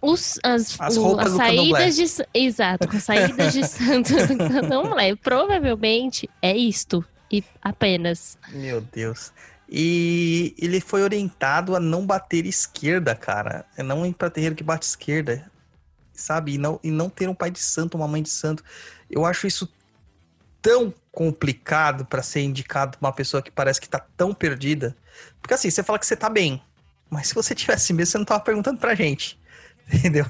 Os, 0.00 0.38
as, 0.44 0.78
As 0.80 0.96
o- 0.96 1.18
as 1.18 1.30
saídas 1.32 1.96
de 1.96 2.04
Exato, 2.32 2.88
as 2.96 3.02
saídas 3.02 3.52
de 3.52 3.66
santo 3.66 4.12
do 4.14 4.36
candomblé. 4.38 5.16
Provavelmente 5.16 6.30
é 6.40 6.56
isto. 6.56 7.04
E 7.30 7.42
apenas. 7.60 8.38
Meu 8.52 8.80
Deus. 8.80 9.32
E 9.68 10.54
ele 10.58 10.80
foi 10.80 11.02
orientado 11.02 11.74
a 11.74 11.80
não 11.80 12.06
bater 12.06 12.46
esquerda, 12.46 13.14
cara. 13.14 13.64
É 13.76 13.82
não 13.82 14.06
ir 14.06 14.14
pra 14.14 14.30
terreiro 14.30 14.54
que 14.54 14.62
bate 14.62 14.86
esquerda. 14.86 15.50
Sabe? 16.14 16.54
E 16.54 16.58
não, 16.58 16.80
e 16.82 16.90
não 16.90 17.10
ter 17.10 17.28
um 17.28 17.34
pai 17.34 17.50
de 17.50 17.58
santo, 17.58 17.96
uma 17.96 18.08
mãe 18.08 18.22
de 18.22 18.30
santo. 18.30 18.62
Eu 19.10 19.24
acho 19.24 19.46
isso 19.46 19.68
tão 20.62 20.92
complicado 21.12 22.04
pra 22.04 22.22
ser 22.22 22.42
indicado 22.42 22.98
uma 23.00 23.12
pessoa 23.12 23.42
que 23.42 23.50
parece 23.50 23.80
que 23.80 23.88
tá 23.88 24.04
tão 24.16 24.34
perdida. 24.34 24.96
Porque 25.40 25.54
assim, 25.54 25.70
você 25.70 25.82
fala 25.82 25.98
que 25.98 26.06
você 26.06 26.16
tá 26.16 26.28
bem. 26.28 26.62
Mas 27.10 27.28
se 27.28 27.34
você 27.34 27.54
tivesse 27.54 27.92
mesmo, 27.92 28.12
você 28.12 28.18
não 28.18 28.24
tava 28.24 28.40
perguntando 28.40 28.78
pra 28.78 28.94
gente. 28.94 29.38
Entendeu? 29.92 30.26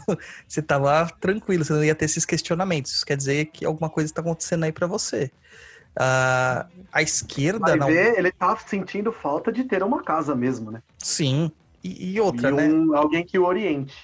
Você 0.47 0.61
tava 0.61 1.09
tranquilo, 1.21 1.65
você 1.65 1.73
não 1.73 1.85
ia 1.85 1.95
ter 1.95 2.05
esses 2.05 2.25
questionamentos. 2.25 2.93
Isso 2.93 3.07
quer 3.07 3.17
dizer 3.17 3.47
que 3.47 3.65
alguma 3.65 3.89
coisa 3.89 4.13
tá 4.13 4.21
acontecendo 4.21 4.65
aí 4.65 4.73
pra 4.73 4.87
você. 4.87 5.31
Ah, 5.99 6.67
a 6.93 7.03
esquerda 7.03 7.59
Vai 7.61 7.77
não. 7.77 7.87
ver, 7.87 8.19
ele 8.19 8.31
tá 8.31 8.57
sentindo 8.57 9.11
falta 9.11 9.51
de 9.51 9.65
ter 9.65 9.83
uma 9.83 10.03
casa 10.03 10.35
mesmo, 10.35 10.71
né? 10.71 10.83
Sim. 10.99 11.51
E, 11.83 12.13
e 12.13 12.21
outra, 12.21 12.51
e 12.51 12.53
né? 12.53 12.69
um- 12.69 12.95
alguém 12.95 13.25
que 13.25 13.39
o 13.39 13.45
oriente. 13.47 13.95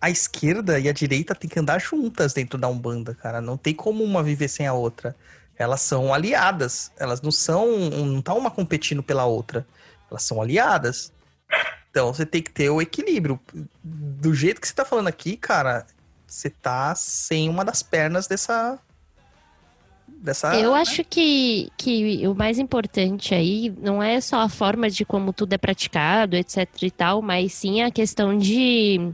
A 0.00 0.10
esquerda 0.10 0.78
e 0.78 0.88
a 0.88 0.92
direita 0.92 1.34
tem 1.34 1.48
que 1.48 1.58
andar 1.58 1.78
juntas 1.78 2.32
dentro 2.32 2.58
da 2.58 2.68
Umbanda, 2.68 3.14
cara. 3.14 3.40
Não 3.40 3.56
tem 3.56 3.74
como 3.74 4.02
uma 4.02 4.22
viver 4.22 4.48
sem 4.48 4.66
a 4.66 4.72
outra. 4.72 5.14
Elas 5.56 5.82
são 5.82 6.12
aliadas. 6.12 6.90
Elas 6.98 7.20
não 7.22 7.30
são. 7.30 7.66
Não 7.90 8.20
tá 8.22 8.34
uma 8.34 8.50
competindo 8.50 9.02
pela 9.02 9.24
outra. 9.24 9.66
Elas 10.10 10.22
são 10.22 10.40
aliadas. 10.40 11.12
Então 11.90 12.12
você 12.12 12.24
tem 12.24 12.42
que 12.42 12.50
ter 12.50 12.70
o 12.70 12.80
equilíbrio. 12.80 13.38
Do 13.82 14.34
jeito 14.34 14.60
que 14.60 14.66
você 14.68 14.74
tá 14.74 14.84
falando 14.84 15.08
aqui, 15.08 15.36
cara, 15.36 15.86
você 16.26 16.48
tá 16.50 16.94
sem 16.94 17.48
uma 17.48 17.64
das 17.64 17.82
pernas 17.82 18.26
dessa. 18.26 18.78
Dessa. 20.18 20.54
Eu 20.54 20.74
acho 20.74 21.02
que, 21.04 21.70
que 21.76 22.26
o 22.26 22.34
mais 22.34 22.58
importante 22.58 23.34
aí 23.34 23.72
não 23.80 24.02
é 24.02 24.20
só 24.20 24.40
a 24.40 24.48
forma 24.48 24.90
de 24.90 25.04
como 25.04 25.32
tudo 25.32 25.52
é 25.54 25.58
praticado, 25.58 26.36
etc 26.36 26.66
e 26.82 26.90
tal, 26.90 27.22
mas 27.22 27.52
sim 27.52 27.82
a 27.82 27.90
questão 27.90 28.36
de, 28.36 29.12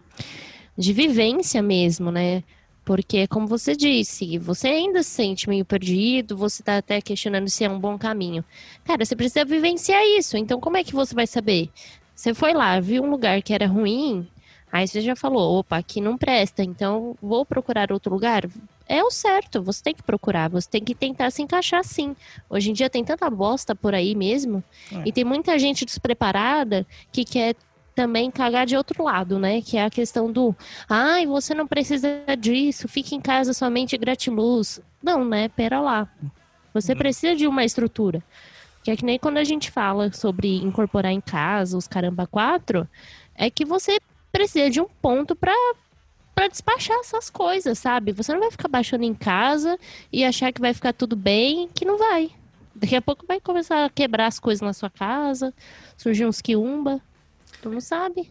de 0.77 0.93
vivência 0.93 1.63
mesmo, 1.63 2.11
né? 2.11 2.43
Porque, 2.87 3.27
como 3.27 3.49
você 3.49 3.75
disse, 3.75 4.39
você 4.39 4.69
ainda 4.69 5.03
se 5.03 5.11
sente 5.11 5.49
meio 5.49 5.65
perdido, 5.65 6.37
você 6.37 6.63
tá 6.63 6.77
até 6.77 7.01
questionando 7.01 7.49
se 7.49 7.65
é 7.65 7.69
um 7.69 7.81
bom 7.81 7.99
caminho. 7.99 8.45
Cara, 8.85 9.05
você 9.05 9.17
precisa 9.17 9.45
vivenciar 9.45 10.01
isso. 10.17 10.37
Então, 10.37 10.61
como 10.61 10.77
é 10.77 10.85
que 10.85 10.95
você 10.95 11.13
vai 11.13 11.27
saber? 11.27 11.69
Você 12.15 12.33
foi 12.33 12.55
lá, 12.55 12.79
viu 12.79 13.03
um 13.03 13.11
lugar 13.11 13.43
que 13.43 13.53
era 13.53 13.67
ruim, 13.67 14.27
aí 14.73 14.87
você 14.87 15.01
já 15.01 15.17
falou, 15.17 15.59
opa, 15.59 15.77
aqui 15.77 16.01
não 16.01 16.17
presta, 16.17 16.63
então 16.63 17.17
vou 17.21 17.45
procurar 17.45 17.91
outro 17.91 18.13
lugar. 18.13 18.49
É 18.89 19.03
o 19.03 19.11
certo, 19.11 19.61
você 19.63 19.83
tem 19.83 19.95
que 19.95 20.03
procurar, 20.03 20.49
você 20.49 20.69
tem 20.71 20.83
que 20.85 20.95
tentar 20.95 21.31
se 21.31 21.43
encaixar 21.43 21.83
sim. 21.85 22.15
Hoje 22.49 22.71
em 22.71 22.73
dia 22.73 22.89
tem 22.89 23.05
tanta 23.05 23.29
bosta 23.29 23.75
por 23.75 23.95
aí 23.95 24.15
mesmo, 24.15 24.63
É. 24.93 25.03
e 25.07 25.13
tem 25.13 25.25
muita 25.25 25.59
gente 25.59 25.85
despreparada 25.85 26.87
que 27.11 27.25
quer 27.25 27.57
também 27.97 28.31
cagar 28.31 28.67
de 28.67 28.77
outro 28.77 29.03
lado, 29.03 29.39
né? 29.39 29.61
Que 29.63 29.77
é 29.79 29.85
a 29.85 29.91
questão 29.91 30.31
do, 30.31 30.55
ai, 30.89 31.27
você 31.27 31.55
não 31.55 31.67
precisa 31.67 32.09
disso, 32.39 32.87
fique 32.87 33.15
em 33.17 33.21
casa 33.21 33.53
somente 33.53 33.97
gratiluz. 33.97 34.81
Não, 35.03 35.25
né? 35.25 35.49
Pera 35.49 35.81
lá. 35.81 36.07
Você 36.75 36.93
Uhum. 36.93 36.99
precisa 36.99 37.35
de 37.35 37.47
uma 37.49 37.65
estrutura. 37.65 38.23
Que 38.85 38.91
é 38.93 38.97
que 38.97 39.05
nem 39.05 39.19
quando 39.19 39.39
a 39.39 39.45
gente 39.45 39.71
fala 39.71 40.13
sobre 40.13 40.59
incorporar 40.59 41.11
em 41.11 41.21
casa 41.21 41.77
os 41.77 41.89
caramba 41.89 42.27
quatro, 42.27 42.87
é 43.35 43.51
que 43.51 43.65
você 43.65 43.99
precisa 44.31 44.69
de 44.71 44.81
um 44.81 44.87
ponto 45.03 45.35
pra 45.35 45.53
para 46.37 46.49
despachar 46.49 46.99
essas 46.99 47.31
coisas, 47.31 47.79
sabe? 47.79 48.13
Você 48.13 48.31
não 48.31 48.41
vai 48.41 48.51
ficar 48.51 48.69
baixando 48.69 49.05
em 49.05 49.15
casa 49.15 49.79
e 50.13 50.23
achar 50.23 50.53
que 50.53 50.61
vai 50.61 50.75
ficar 50.75 50.93
tudo 50.93 51.17
bem, 51.17 51.67
que 51.75 51.87
não 51.87 51.97
vai. 51.97 52.31
Daqui 52.75 52.95
a 52.95 53.01
pouco 53.01 53.27
vai 53.27 53.41
começar 53.41 53.87
a 53.87 53.89
quebrar 53.89 54.27
as 54.27 54.39
coisas 54.39 54.61
na 54.61 54.75
sua 54.75 54.91
casa, 54.91 55.55
surgir 55.97 56.27
uns 56.27 56.43
quiumba. 56.43 57.01
Tu 57.63 57.71
não 57.71 57.81
sabe. 57.81 58.31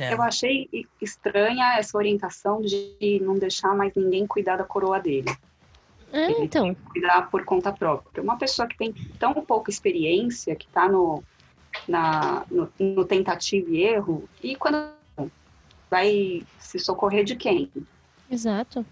É. 0.00 0.14
Eu 0.14 0.22
achei 0.22 0.66
estranha 0.98 1.76
essa 1.78 1.98
orientação 1.98 2.62
de 2.62 3.20
não 3.22 3.34
deixar 3.34 3.76
mais 3.76 3.92
ninguém 3.94 4.26
cuidar 4.26 4.56
da 4.56 4.64
coroa 4.64 4.98
dele. 4.98 5.30
É, 6.10 6.30
Ele 6.30 6.44
então. 6.44 6.74
cuidar 6.90 7.30
por 7.30 7.44
conta 7.44 7.70
própria. 7.70 8.22
Uma 8.22 8.38
pessoa 8.38 8.66
que 8.66 8.78
tem 8.78 8.94
tão 9.18 9.34
pouca 9.34 9.70
experiência, 9.70 10.56
que 10.56 10.66
está 10.66 10.88
no, 10.88 11.22
na, 11.86 12.46
no, 12.50 12.72
no 12.80 13.04
tentativa 13.04 13.70
e 13.70 13.82
erro, 13.82 14.26
e 14.42 14.56
quando 14.56 14.96
vai 15.90 16.42
se 16.58 16.78
socorrer 16.78 17.24
de 17.24 17.36
quem? 17.36 17.70
Exato. 18.30 18.84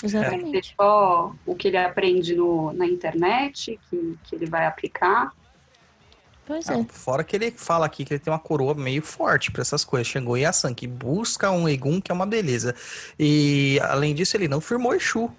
Vai 0.00 0.10
ser 0.10 0.18
Exatamente. 0.18 0.74
só 0.76 1.34
o 1.44 1.54
que 1.54 1.68
ele 1.68 1.76
aprende 1.76 2.34
no, 2.36 2.72
na 2.72 2.86
internet, 2.86 3.78
que, 3.90 4.18
que 4.24 4.34
ele 4.34 4.46
vai 4.46 4.66
aplicar. 4.66 5.32
Pois 6.46 6.68
Ah, 6.68 6.78
é. 6.78 6.84
fora 6.84 7.24
que 7.24 7.36
ele 7.36 7.50
fala 7.50 7.84
aqui 7.84 8.04
que 8.04 8.14
ele 8.14 8.20
tem 8.20 8.32
uma 8.32 8.38
coroa 8.38 8.74
meio 8.74 9.02
forte 9.02 9.50
pra 9.50 9.60
essas 9.60 9.84
coisas. 9.84 10.06
Chegou 10.06 10.36
Yasan, 10.36 10.72
que 10.72 10.86
busca 10.86 11.50
um 11.50 11.68
Egum, 11.68 12.00
que 12.00 12.10
é 12.10 12.14
uma 12.14 12.24
beleza. 12.24 12.74
E 13.18 13.78
além 13.82 14.14
disso, 14.14 14.36
ele 14.36 14.48
não 14.48 14.60
firmou 14.60 14.94
Exu. 14.94 15.30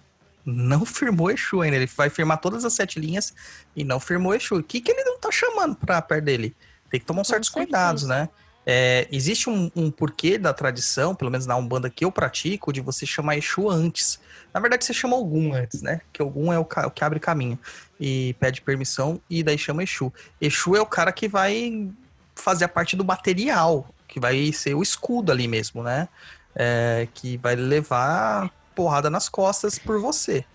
Não 0.46 0.86
firmou 0.86 1.32
Exu 1.32 1.62
ainda. 1.62 1.78
Ele 1.78 1.88
vai 1.88 2.10
firmar 2.10 2.40
todas 2.40 2.64
as 2.66 2.74
sete 2.74 3.00
linhas 3.00 3.34
e 3.76 3.84
não 3.84 4.00
firmou 4.00 4.36
Exu. 4.36 4.58
O 4.58 4.64
que, 4.64 4.82
que 4.82 4.92
ele 4.92 5.04
não 5.04 5.18
tá 5.20 5.32
chamando 5.32 5.76
pra 5.76 6.02
perto 6.02 6.26
dele? 6.26 6.56
Tem 6.92 7.00
que 7.00 7.06
tomar 7.06 7.22
uns 7.22 7.28
Com 7.28 7.34
certos 7.34 7.50
certeza. 7.50 7.66
cuidados, 7.68 8.04
né? 8.04 8.30
É, 8.72 9.08
existe 9.12 9.50
um, 9.50 9.72
um 9.76 9.90
porquê 9.90 10.38
da 10.38 10.54
tradição, 10.54 11.16
pelo 11.16 11.32
menos 11.32 11.48
na 11.48 11.56
Umbanda 11.56 11.90
que 11.90 12.06
eu 12.06 12.12
pratico, 12.12 12.72
de 12.72 12.82
você 12.82 13.04
chamar 13.04 13.36
Exu 13.36 13.68
antes. 13.68 14.20
Na 14.54 14.60
verdade, 14.60 14.86
você 14.86 14.94
chama 14.94 15.18
Ogum 15.18 15.56
antes, 15.56 15.82
né? 15.82 16.02
Que 16.14 16.22
Ogum 16.22 16.54
é 16.54 16.60
o, 16.60 16.62
o 16.62 16.92
que 16.92 17.04
abre 17.04 17.20
caminho 17.20 17.58
e 18.00 18.36
pede 18.40 18.62
permissão 18.62 19.20
e 19.28 19.42
daí 19.42 19.58
chama 19.58 19.82
Exu. 19.82 20.14
Exu 20.40 20.76
é 20.76 20.82
o 20.82 20.86
cara 20.86 21.12
que 21.12 21.28
vai 21.28 21.90
fazer 22.36 22.66
a 22.66 22.70
parte 22.70 22.96
do 22.96 23.04
material, 23.04 23.88
que 24.08 24.20
vai 24.20 24.54
ser 24.54 24.76
o 24.76 24.84
escudo 24.84 25.32
ali 25.32 25.48
mesmo, 25.48 25.82
né? 25.82 26.08
É, 26.56 27.08
que 27.12 27.38
vai 27.38 27.56
levar 27.56 28.52
porrada 28.76 29.10
nas 29.10 29.28
costas 29.28 29.80
por 29.80 30.00
você. 30.00 30.46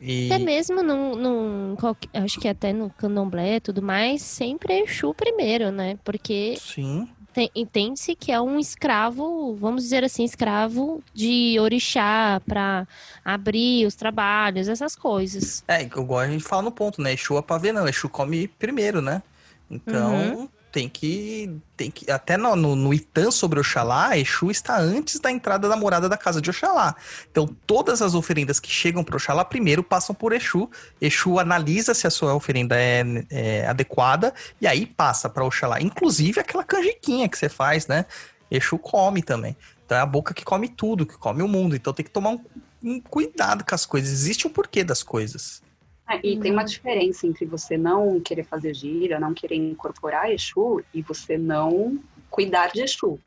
E 0.00 0.32
Até 0.32 0.42
mesmo 0.42 0.82
num, 0.82 1.14
num 1.14 1.76
acho 2.12 2.40
que 2.40 2.48
até 2.48 2.72
no 2.72 2.90
candomblé 2.90 3.54
e 3.54 3.60
tudo 3.60 3.80
mais, 3.80 4.20
sempre 4.20 4.72
é 4.72 4.82
Exu 4.82 5.14
primeiro, 5.14 5.70
né? 5.70 5.96
Porque 6.02 6.56
sim, 6.60 7.08
entende-se 7.54 8.14
que 8.14 8.30
é 8.30 8.40
um 8.40 8.58
escravo, 8.58 9.54
vamos 9.56 9.82
dizer 9.82 10.04
assim, 10.04 10.24
escravo 10.24 11.02
de 11.14 11.56
orixá 11.60 12.40
para 12.46 12.86
abrir 13.24 13.86
os 13.86 13.94
trabalhos, 13.94 14.68
essas 14.68 14.94
coisas. 14.94 15.64
é 15.68 15.82
igual 15.82 16.20
a 16.20 16.28
gente 16.28 16.44
fala 16.44 16.62
no 16.62 16.72
ponto, 16.72 17.00
né? 17.00 17.12
Exu 17.12 17.36
é 17.38 17.42
pra 17.42 17.58
ver, 17.58 17.72
não. 17.72 17.88
Exu 17.88 18.08
come 18.08 18.48
primeiro, 18.48 19.00
né? 19.00 19.22
Então 19.70 20.48
tem 20.72 20.88
que. 20.88 21.60
Tem 21.76 21.90
que 21.90 22.10
até 22.10 22.36
no, 22.36 22.56
no, 22.56 22.74
no 22.74 22.94
Itan 22.94 23.30
sobre 23.30 23.60
Oxalá, 23.60 24.16
Exu 24.16 24.50
está 24.50 24.78
antes 24.78 25.20
da 25.20 25.30
entrada 25.30 25.68
da 25.68 25.76
morada 25.76 26.08
da 26.08 26.16
casa 26.16 26.40
de 26.40 26.48
Oxalá. 26.48 26.96
Então 27.30 27.46
todas 27.66 28.00
as 28.00 28.14
oferendas 28.14 28.58
que 28.58 28.70
chegam 28.70 29.04
para 29.04 29.16
Oxalá 29.16 29.44
primeiro 29.44 29.82
passam 29.82 30.14
por 30.14 30.32
Exu. 30.32 30.70
Exu 31.00 31.38
analisa 31.38 31.92
se 31.92 32.06
a 32.06 32.10
sua 32.10 32.34
oferenda 32.34 32.76
é, 32.76 33.04
é 33.30 33.66
adequada 33.66 34.32
e 34.60 34.66
aí 34.66 34.86
passa 34.86 35.28
para 35.28 35.44
Oxalá. 35.44 35.80
Inclusive 35.80 36.40
aquela 36.40 36.64
canjiquinha 36.64 37.28
que 37.28 37.36
você 37.36 37.48
faz, 37.48 37.86
né? 37.86 38.06
Exu 38.50 38.78
come 38.78 39.22
também. 39.22 39.56
Então 39.84 39.98
é 39.98 40.00
a 40.00 40.06
boca 40.06 40.32
que 40.32 40.44
come 40.44 40.68
tudo, 40.68 41.04
que 41.04 41.18
come 41.18 41.42
o 41.42 41.48
mundo. 41.48 41.76
Então 41.76 41.92
tem 41.92 42.04
que 42.04 42.10
tomar 42.10 42.30
um, 42.30 42.40
um 42.82 43.00
cuidado 43.00 43.64
com 43.64 43.74
as 43.74 43.84
coisas. 43.84 44.10
Existe 44.10 44.46
o 44.46 44.50
porquê 44.50 44.82
das 44.82 45.02
coisas. 45.02 45.62
É, 46.08 46.20
e 46.26 46.38
tem 46.38 46.52
uma 46.52 46.64
diferença 46.64 47.26
entre 47.26 47.44
você 47.44 47.78
não 47.78 48.20
querer 48.20 48.44
fazer 48.44 48.74
gira, 48.74 49.20
não 49.20 49.32
querer 49.32 49.56
incorporar 49.56 50.30
Exu 50.30 50.82
e 50.92 51.00
você 51.00 51.38
não 51.38 51.98
cuidar 52.30 52.68
de 52.72 52.82
Exu. 52.82 53.18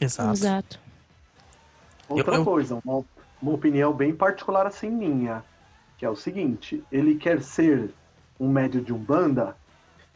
Exato. 0.00 0.32
Exato. 0.32 0.80
Outra 2.08 2.34
Eu- 2.34 2.38
eu- 2.40 2.44
coisa, 2.44 2.78
uma, 2.84 3.04
uma 3.40 3.52
opinião 3.52 3.92
bem 3.92 4.14
particular 4.14 4.66
assim 4.66 4.90
minha, 4.90 5.42
que 5.96 6.04
é 6.04 6.10
o 6.10 6.16
seguinte, 6.16 6.82
ele 6.92 7.16
quer 7.16 7.42
ser 7.42 7.90
um 8.38 8.48
médio 8.48 8.80
de 8.80 8.92
Umbanda, 8.92 9.56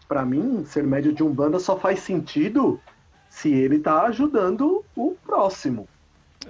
pra 0.06 0.24
mim, 0.24 0.64
ser 0.66 0.84
médio 0.84 1.12
de 1.12 1.22
Umbanda 1.22 1.58
só 1.58 1.78
faz 1.78 2.00
sentido 2.00 2.80
se 3.28 3.50
ele 3.50 3.78
tá 3.78 4.02
ajudando 4.02 4.84
o 4.94 5.16
próximo. 5.24 5.88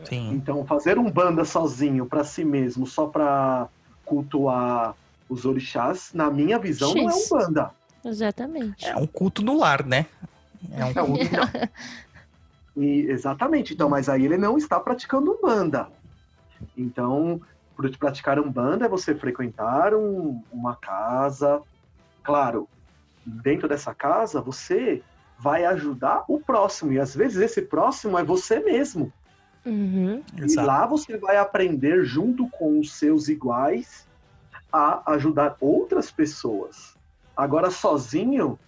Sim. 0.05 0.33
Então, 0.33 0.67
fazer 0.67 0.99
um 0.99 1.11
banda 1.11 1.45
sozinho 1.45 2.05
pra 2.07 2.25
si 2.25 2.45
mesmo, 2.45 2.87
só 2.87 3.07
pra 3.07 3.69
cultuar 4.05 4.95
os 5.33 5.45
orixás, 5.45 6.11
na 6.13 6.31
minha 6.31 6.59
visão, 6.59 6.95
não 6.95 7.03
é 7.11 7.15
um 7.15 7.19
X. 7.19 7.29
banda. 7.31 7.71
Exatamente. 8.05 8.85
É 8.87 8.97
um 8.97 9.07
culto 9.07 9.43
no 9.43 9.57
lar, 9.59 9.85
né? 9.87 10.07
É 10.73 10.85
um 10.85 10.93
É 10.95 11.03
um- 11.03 11.15
E- 12.77 13.07
exatamente. 13.11 13.75
Então, 13.75 13.89
mas 13.89 14.09
aí 14.09 14.25
ele 14.25 14.37
não 14.39 14.57
está 14.57 14.81
praticando 14.81 15.33
umbanda. 15.33 15.89
Então, 16.77 17.41
para 17.77 17.89
praticar 17.99 18.39
umbanda 18.39 18.87
é 18.87 18.89
você 18.89 19.15
frequentar 19.15 19.95
um- 19.95 20.43
uma 20.53 20.75
casa. 20.77 21.61
Claro, 22.23 22.69
dentro 23.27 23.69
dessa 23.69 23.95
casa 23.95 24.41
você 24.41 25.03
vai 25.39 25.65
ajudar 25.65 26.25
o 26.29 26.39
próximo 26.41 26.93
e 26.93 27.01
às 27.01 27.15
vezes 27.15 27.39
esse 27.43 27.63
próximo 27.63 28.19
é 28.19 28.23
você 28.25 28.61
mesmo. 28.61 29.13
Uhum. 29.67 30.23
E 30.39 30.43
Exato. 30.45 30.67
lá 30.67 30.87
você 30.87 31.17
vai 31.19 31.37
aprender 31.37 32.05
junto 32.05 32.49
com 32.49 32.79
os 32.81 32.93
seus 32.95 33.29
iguais 33.29 34.07
a 34.73 35.13
ajudar 35.13 35.57
outras 35.61 36.11
pessoas. 36.11 36.97
Agora 37.37 37.71
sozinho, 37.71 38.59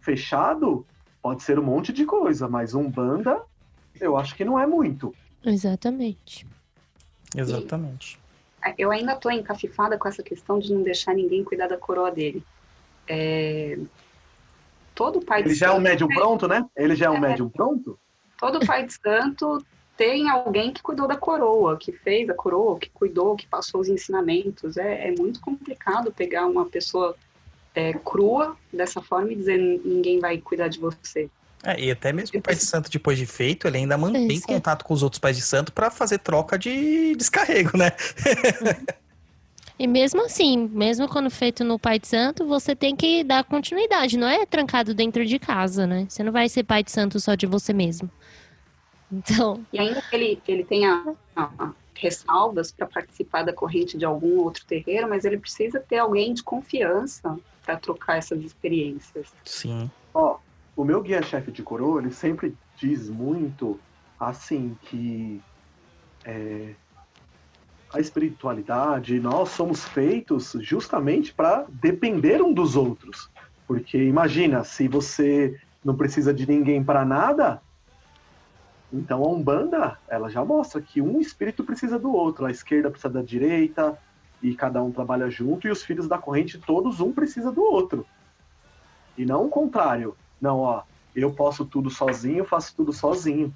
fechado, 0.00 0.84
pode 1.22 1.42
ser 1.42 1.58
um 1.58 1.62
monte 1.64 1.92
de 1.92 2.04
coisa, 2.04 2.48
mas 2.48 2.74
um 2.74 2.90
banda, 2.90 3.42
eu 4.00 4.16
acho 4.16 4.34
que 4.34 4.44
não 4.44 4.58
é 4.58 4.66
muito. 4.66 5.14
Exatamente. 5.44 6.46
Exatamente. 7.34 8.18
Eu 8.78 8.90
ainda 8.90 9.16
tô 9.16 9.30
encafifada 9.30 9.98
com 9.98 10.08
essa 10.08 10.22
questão 10.22 10.58
de 10.58 10.72
não 10.72 10.82
deixar 10.82 11.14
ninguém 11.14 11.42
cuidar 11.42 11.68
da 11.68 11.76
coroa 11.76 12.10
dele. 12.10 12.44
É, 13.08 13.78
Todo 14.94 15.20
pai 15.20 15.40
Ele 15.40 15.50
de 15.50 15.54
já 15.54 15.66
é 15.66 15.70
um 15.70 15.74
santo, 15.74 15.82
médium 15.82 16.08
pronto, 16.08 16.48
né? 16.48 16.64
Ele 16.76 16.94
já 16.94 17.06
é 17.06 17.10
um 17.10 17.18
médium 17.18 17.48
pronto? 17.48 17.98
todo 18.38 18.64
pai 18.66 18.84
de 18.86 18.92
santo 18.92 19.64
tem 19.96 20.28
alguém 20.28 20.72
que 20.72 20.82
cuidou 20.82 21.06
da 21.06 21.16
coroa, 21.16 21.76
que 21.76 21.92
fez 21.92 22.28
a 22.28 22.34
coroa, 22.34 22.78
que 22.78 22.90
cuidou, 22.90 23.36
que 23.36 23.46
passou 23.46 23.80
os 23.80 23.88
ensinamentos. 23.88 24.76
É, 24.76 25.08
é 25.08 25.14
muito 25.16 25.40
complicado 25.40 26.12
pegar 26.12 26.46
uma 26.46 26.66
pessoa 26.66 27.16
é, 27.74 27.92
crua 27.92 28.56
dessa 28.72 29.00
forma 29.00 29.32
e 29.32 29.36
dizer 29.36 29.58
ninguém 29.58 30.18
vai 30.18 30.38
cuidar 30.38 30.68
de 30.68 30.78
você. 30.78 31.30
É, 31.64 31.78
e 31.80 31.90
até 31.90 32.12
mesmo 32.12 32.38
o 32.38 32.42
pai 32.42 32.56
de 32.56 32.64
santo, 32.64 32.90
depois 32.90 33.16
de 33.16 33.24
feito, 33.24 33.68
ele 33.68 33.78
ainda 33.78 33.96
mantém 33.96 34.26
Isso 34.26 34.46
contato 34.46 34.84
com 34.84 34.92
os 34.92 35.02
outros 35.02 35.20
pais 35.20 35.36
de 35.36 35.42
santo 35.42 35.72
pra 35.72 35.90
fazer 35.90 36.18
troca 36.18 36.58
de 36.58 37.14
descarrego, 37.14 37.78
né? 37.78 37.92
E 39.78 39.86
mesmo 39.86 40.24
assim, 40.24 40.68
mesmo 40.72 41.08
quando 41.08 41.30
feito 41.30 41.64
no 41.64 41.76
Pai 41.76 41.98
de 41.98 42.06
Santo, 42.06 42.46
você 42.46 42.76
tem 42.76 42.94
que 42.94 43.24
dar 43.24 43.42
continuidade, 43.42 44.16
não 44.16 44.28
é 44.28 44.46
trancado 44.46 44.94
dentro 44.94 45.24
de 45.24 45.38
casa, 45.40 45.86
né? 45.86 46.06
Você 46.08 46.22
não 46.22 46.30
vai 46.30 46.48
ser 46.48 46.62
Pai 46.62 46.84
de 46.84 46.92
Santo 46.92 47.18
só 47.18 47.34
de 47.34 47.46
você 47.46 47.72
mesmo. 47.72 48.08
Então, 49.12 49.64
E 49.72 49.78
ainda 49.78 50.00
que 50.00 50.16
ele, 50.16 50.42
ele 50.48 50.64
tenha 50.64 51.14
ah, 51.36 51.72
ressalvas 51.94 52.72
para 52.72 52.86
participar 52.86 53.42
da 53.42 53.52
corrente 53.52 53.98
de 53.98 54.04
algum 54.04 54.38
outro 54.38 54.64
terreiro, 54.64 55.08
mas 55.08 55.24
ele 55.24 55.36
precisa 55.36 55.78
ter 55.78 55.98
alguém 55.98 56.32
de 56.32 56.42
confiança 56.42 57.38
para 57.64 57.76
trocar 57.76 58.16
essas 58.16 58.42
experiências. 58.42 59.32
Sim. 59.44 59.90
Ó, 60.14 60.38
o 60.74 60.84
meu 60.84 61.02
guia-chefe 61.02 61.52
de 61.52 61.62
coroa, 61.62 62.00
ele 62.00 62.12
sempre 62.12 62.56
diz 62.76 63.08
muito 63.08 63.78
assim 64.18 64.76
que 64.82 65.40
é, 66.24 66.74
a 67.92 68.00
espiritualidade, 68.00 69.20
nós 69.20 69.50
somos 69.50 69.84
feitos 69.84 70.56
justamente 70.60 71.32
para 71.34 71.66
depender 71.68 72.40
um 72.42 72.52
dos 72.52 72.74
outros. 72.74 73.30
Porque 73.66 73.98
imagina, 73.98 74.64
se 74.64 74.88
você 74.88 75.60
não 75.84 75.94
precisa 75.94 76.32
de 76.32 76.46
ninguém 76.48 76.82
para 76.82 77.04
nada, 77.04 77.60
então 78.92 79.24
a 79.24 79.28
Umbanda, 79.28 79.98
ela 80.08 80.28
já 80.28 80.44
mostra 80.44 80.80
que 80.80 81.00
um 81.00 81.20
espírito 81.20 81.64
precisa 81.64 81.98
do 81.98 82.12
outro, 82.12 82.44
a 82.44 82.50
esquerda 82.50 82.90
precisa 82.90 83.12
da 83.12 83.22
direita, 83.22 83.98
e 84.42 84.54
cada 84.54 84.82
um 84.82 84.90
trabalha 84.92 85.30
junto, 85.30 85.66
e 85.66 85.70
os 85.70 85.82
filhos 85.82 86.08
da 86.08 86.18
corrente, 86.18 86.58
todos 86.58 87.00
um 87.00 87.12
precisa 87.12 87.50
do 87.50 87.62
outro. 87.62 88.04
E 89.16 89.24
não 89.24 89.46
o 89.46 89.48
contrário. 89.48 90.16
Não, 90.40 90.58
ó, 90.58 90.82
eu 91.14 91.32
posso 91.32 91.64
tudo 91.64 91.88
sozinho, 91.88 92.44
faço 92.44 92.74
tudo 92.74 92.92
sozinho. 92.92 93.54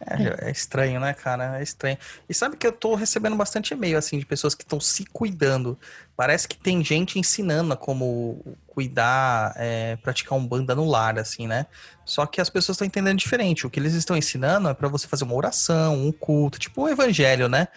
É, 0.00 0.48
é 0.48 0.50
estranho, 0.50 1.00
né, 1.00 1.12
cara? 1.12 1.58
É 1.58 1.62
estranho. 1.62 1.98
E 2.28 2.34
sabe 2.34 2.56
que 2.56 2.66
eu 2.66 2.72
tô 2.72 2.94
recebendo 2.94 3.36
bastante 3.36 3.74
e-mail, 3.74 3.98
assim, 3.98 4.18
de 4.18 4.26
pessoas 4.26 4.54
que 4.54 4.62
estão 4.62 4.80
se 4.80 5.04
cuidando. 5.06 5.78
Parece 6.16 6.46
que 6.46 6.56
tem 6.56 6.82
gente 6.84 7.18
ensinando 7.18 7.76
como 7.76 8.40
cuidar, 8.66 9.54
é, 9.56 9.96
praticar 9.96 10.38
um 10.38 10.46
banda 10.46 10.74
no 10.74 10.84
lar, 10.84 11.18
assim, 11.18 11.46
né? 11.46 11.66
Só 12.04 12.26
que 12.26 12.40
as 12.40 12.48
pessoas 12.48 12.76
estão 12.76 12.86
entendendo 12.86 13.18
diferente. 13.18 13.66
O 13.66 13.70
que 13.70 13.80
eles 13.80 13.94
estão 13.94 14.16
ensinando 14.16 14.68
é 14.68 14.74
para 14.74 14.88
você 14.88 15.06
fazer 15.06 15.24
uma 15.24 15.34
oração, 15.34 16.06
um 16.06 16.12
culto, 16.12 16.58
tipo 16.58 16.82
um 16.82 16.88
evangelho, 16.88 17.48
né? 17.48 17.68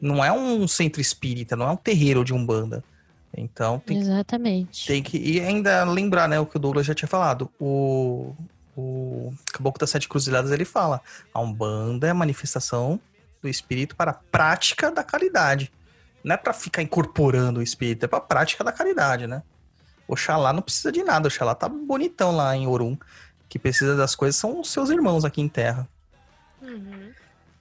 Não 0.00 0.24
é 0.24 0.32
um 0.32 0.66
centro 0.66 1.00
espírita, 1.00 1.56
não 1.56 1.68
é 1.68 1.70
um 1.70 1.76
terreiro 1.76 2.24
de 2.24 2.34
umbanda. 2.34 2.82
Então 3.36 3.78
tem 3.78 3.98
exatamente. 3.98 4.86
Tem 4.86 5.02
que. 5.02 5.18
E 5.18 5.40
ainda 5.40 5.84
lembrar, 5.84 6.28
né, 6.28 6.40
o 6.40 6.46
que 6.46 6.56
o 6.56 6.58
Douglas 6.58 6.86
já 6.86 6.94
tinha 6.94 7.08
falado. 7.08 7.50
O. 7.60 8.34
O 8.76 9.32
Caboclo 9.52 9.80
das 9.80 9.90
Sete 9.90 10.08
Cruzilhadas 10.08 10.50
ele 10.50 10.66
fala: 10.66 11.00
a 11.32 11.40
Umbanda 11.40 12.06
é 12.06 12.10
a 12.10 12.14
manifestação 12.14 13.00
do 13.40 13.48
espírito 13.48 13.96
para 13.96 14.10
a 14.10 14.14
prática 14.14 14.90
da 14.90 15.02
caridade. 15.02 15.72
Não 16.22 16.34
é 16.34 16.36
para 16.36 16.52
ficar 16.52 16.82
incorporando 16.82 17.60
o 17.60 17.62
espírito, 17.62 18.04
é 18.04 18.08
para 18.08 18.18
a 18.18 18.22
prática 18.22 18.62
da 18.62 18.72
caridade, 18.72 19.26
né? 19.26 19.42
Oxalá 20.06 20.52
não 20.52 20.60
precisa 20.60 20.92
de 20.92 21.02
nada, 21.02 21.28
Oxalá 21.28 21.54
tá 21.54 21.68
bonitão 21.68 22.34
lá 22.34 22.54
em 22.54 22.66
Orum. 22.66 22.96
Que 23.48 23.58
precisa 23.58 23.96
das 23.96 24.14
coisas 24.14 24.36
são 24.36 24.60
os 24.60 24.70
seus 24.70 24.90
irmãos 24.90 25.24
aqui 25.24 25.40
em 25.40 25.48
terra. 25.48 25.88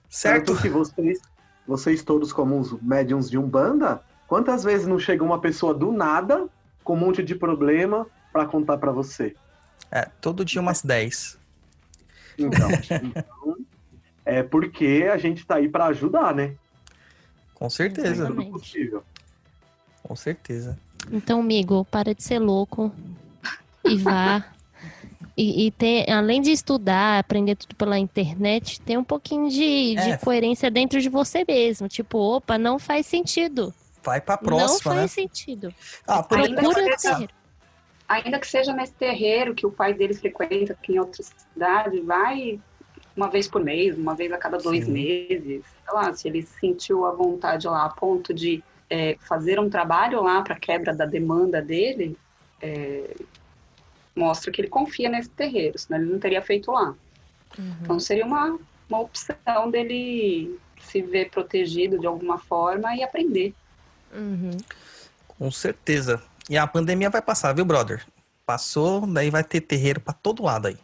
Certo? 0.10 0.48
Tanto 0.48 0.62
que 0.62 0.70
vocês, 0.70 1.20
vocês 1.68 2.04
todos 2.04 2.34
como 2.34 2.60
os 2.60 2.72
médiums 2.82 3.30
de 3.30 3.38
Umbanda, 3.38 4.02
quantas 4.28 4.64
vezes 4.64 4.88
não 4.88 4.98
chega 4.98 5.24
uma 5.24 5.40
pessoa 5.40 5.74
do 5.74 5.92
nada 5.92 6.48
com 6.84 6.94
um 6.96 7.00
monte 7.00 7.24
de 7.24 7.36
problema 7.36 8.08
para 8.34 8.46
contar 8.46 8.78
para 8.78 8.92
você? 8.92 9.36
É, 9.92 10.06
todo 10.22 10.44
dia 10.46 10.62
umas 10.62 10.82
10. 10.82 11.38
Então, 12.38 12.70
então, 13.04 13.58
é 14.26 14.44
porque 14.44 15.08
a 15.12 15.18
gente 15.18 15.46
tá 15.46 15.56
aí 15.56 15.70
para 15.70 15.86
ajudar, 15.88 16.34
né? 16.36 16.56
Com 17.54 17.70
certeza, 17.70 18.08
Tudo 18.08 18.16
Exatamente. 18.42 18.52
possível. 18.52 19.04
com 20.04 20.16
certeza. 20.16 20.78
Então, 21.12 21.40
amigo, 21.40 21.86
para 21.86 22.14
de 22.14 22.24
ser 22.24 22.40
louco 22.40 22.92
e 23.84 23.98
vá. 23.98 24.44
E, 25.38 25.68
e 25.68 25.72
ter, 25.72 26.10
além 26.10 26.42
de 26.42 26.52
estudar, 26.52 27.20
aprender 27.20 27.56
tudo 27.56 27.76
pela 27.76 28.00
internet, 28.00 28.80
tem 28.82 28.98
um 28.98 29.04
pouquinho 29.04 29.50
de, 29.50 29.96
de 29.96 30.12
É. 30.12 30.18
coerência 30.18 30.72
dentro 30.72 31.02
de 31.02 31.10
você 31.10 31.44
mesmo. 31.46 31.88
Tipo, 31.90 32.18
opa, 32.18 32.58
não 32.58 32.80
faz 32.80 33.06
sentido. 33.06 33.74
Vai 34.04 34.22
pra 34.22 34.36
não 34.36 34.44
próxima, 34.46 34.80
faz 34.96 35.02
né? 35.02 35.08
sentido. 35.08 35.74
Ah, 36.08 36.24
por 36.24 36.38
Procura 36.38 36.84
que 36.84 36.94
o 36.94 36.98
terreiro. 36.98 37.34
Ainda 38.08 38.40
que 38.40 38.48
seja 38.48 38.74
nesse 38.74 38.94
terreiro 38.94 39.56
que 39.56 39.66
o 39.66 39.72
pai 39.72 39.94
deles 39.94 40.20
frequenta 40.20 40.74
aqui 40.74 40.94
em 40.94 41.00
outra 41.00 41.24
cidade, 41.24 42.00
vai 42.02 42.60
uma 43.16 43.30
vez 43.30 43.48
por 43.48 43.64
mês, 43.64 43.98
uma 43.98 44.14
vez 44.14 44.32
a 44.32 44.38
cada 44.38 44.58
dois 44.58 44.86
Sim. 44.86 44.92
meses. 44.92 45.64
Sei 45.64 45.94
lá, 45.94 46.14
se 46.14 46.28
ele 46.28 46.42
sentiu 46.44 47.06
a 47.06 47.12
vontade 47.12 47.68
lá 47.68 47.86
a 47.86 47.90
ponto 47.90 48.34
de 48.34 48.64
é, 48.90 49.16
fazer 49.22 49.60
um 49.60 49.70
trabalho 49.70 50.22
lá 50.22 50.42
para 50.42 50.60
quebra 50.60 50.94
da 50.94 51.06
demanda 51.06 51.62
dele, 51.62 52.18
é, 52.62 53.16
mostra 54.16 54.52
que 54.52 54.62
ele 54.62 54.68
confia 54.68 55.10
nesse 55.10 55.30
terreiro, 55.30 55.78
senão 55.80 56.00
ele 56.00 56.12
não 56.12 56.20
teria 56.20 56.42
feito 56.42 56.72
lá. 56.72 56.94
Então 57.82 58.00
seria 58.00 58.26
uma, 58.26 58.60
uma 58.90 59.00
opção 59.00 59.72
dele 59.72 60.60
se 60.80 61.02
ver 61.02 61.30
protegido 61.30 61.98
de 61.98 62.06
alguma 62.06 62.38
forma 62.38 62.96
e 62.96 63.04
aprender. 63.04 63.54
Uhum. 64.14 64.58
Com 65.28 65.52
certeza. 65.52 66.22
E 66.50 66.58
a 66.58 66.68
pandemia 66.68 67.10
vai 67.10 67.22
passar, 67.22 67.54
viu, 67.54 67.66
brother? 67.66 68.06
Passou, 68.46 69.08
daí 69.08 69.30
vai 69.30 69.44
ter 69.44 69.62
terreiro 69.62 70.00
pra 70.00 70.14
todo 70.14 70.44
lado 70.44 70.68
aí. 70.68 70.78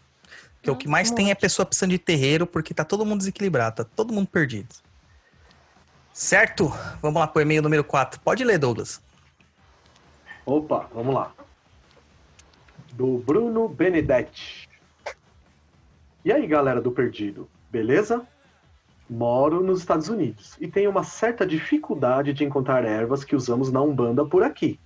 Porque 0.56 0.72
o 0.72 0.76
que 0.76 0.88
mais 0.88 1.12
tem 1.12 1.32
é 1.32 1.36
pessoa 1.36 1.66
precisando 1.66 1.92
de 1.92 2.00
terreiro, 2.00 2.46
porque 2.46 2.74
tá 2.74 2.84
todo 2.84 3.06
mundo 3.06 3.20
desequilibrado, 3.20 3.78
tá 3.78 3.84
todo 3.84 4.14
mundo 4.14 4.28
perdido. 4.28 4.70
Certo? 6.14 6.72
Vamos 7.02 7.20
lá 7.20 7.28
pro 7.28 7.42
e-mail 7.42 7.62
número 7.62 7.84
4. 7.84 8.20
Pode 8.20 8.44
ler, 8.44 8.58
Douglas. 8.58 9.02
Opa, 10.46 10.88
vamos 10.94 11.14
lá. 11.14 11.32
Do 12.94 13.20
Bruno 13.20 13.68
Benedetti. 13.68 14.70
E 16.26 16.32
aí, 16.32 16.46
galera 16.46 16.82
do 16.82 16.92
Perdido, 16.92 17.50
beleza? 17.72 18.26
Moro 19.10 19.64
nos 19.64 19.80
Estados 19.80 20.10
Unidos 20.10 20.56
e 20.60 20.68
tenho 20.68 20.92
uma 20.92 21.04
certa 21.04 21.46
dificuldade 21.46 22.34
de 22.34 22.44
encontrar 22.44 22.86
ervas 22.86 23.24
que 23.24 23.36
usamos 23.36 23.72
na 23.72 23.82
Umbanda 23.82 24.26
por 24.26 24.44
aqui. 24.44 24.80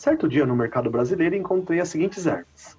Certo 0.00 0.26
dia 0.26 0.46
no 0.46 0.56
mercado 0.56 0.88
brasileiro 0.88 1.36
encontrei 1.36 1.78
as 1.78 1.90
seguintes 1.90 2.26
ervas: 2.26 2.74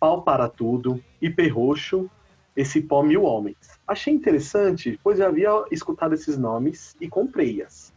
pau 0.00 0.22
para 0.22 0.48
tudo, 0.48 1.00
ipê 1.22 1.46
roxo, 1.46 2.10
esse 2.56 2.80
pó 2.80 3.04
mil 3.04 3.22
homens. 3.22 3.78
Achei 3.86 4.12
interessante, 4.12 4.98
pois 5.00 5.18
já 5.18 5.28
havia 5.28 5.64
escutado 5.70 6.12
esses 6.12 6.36
nomes 6.36 6.96
e 7.00 7.06
comprei-as. 7.08 7.94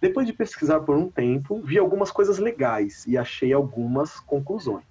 Depois 0.00 0.26
de 0.26 0.32
pesquisar 0.32 0.80
por 0.80 0.96
um 0.96 1.08
tempo, 1.08 1.62
vi 1.62 1.78
algumas 1.78 2.10
coisas 2.10 2.40
legais 2.40 3.06
e 3.06 3.16
achei 3.16 3.52
algumas 3.52 4.18
conclusões. 4.18 4.84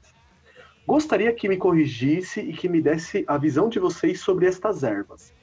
Gostaria 0.88 1.34
que 1.34 1.49
me 1.49 1.57
corrigisse 1.57 2.39
e 2.39 2.53
que 2.53 2.69
me 2.69 2.82
desse 2.82 3.25
a 3.27 3.38
visão 3.38 3.67
de 3.67 3.77
vocês 3.77 4.21
sobre 4.21 4.45
estas 4.45 4.84
ervas, 4.84 5.34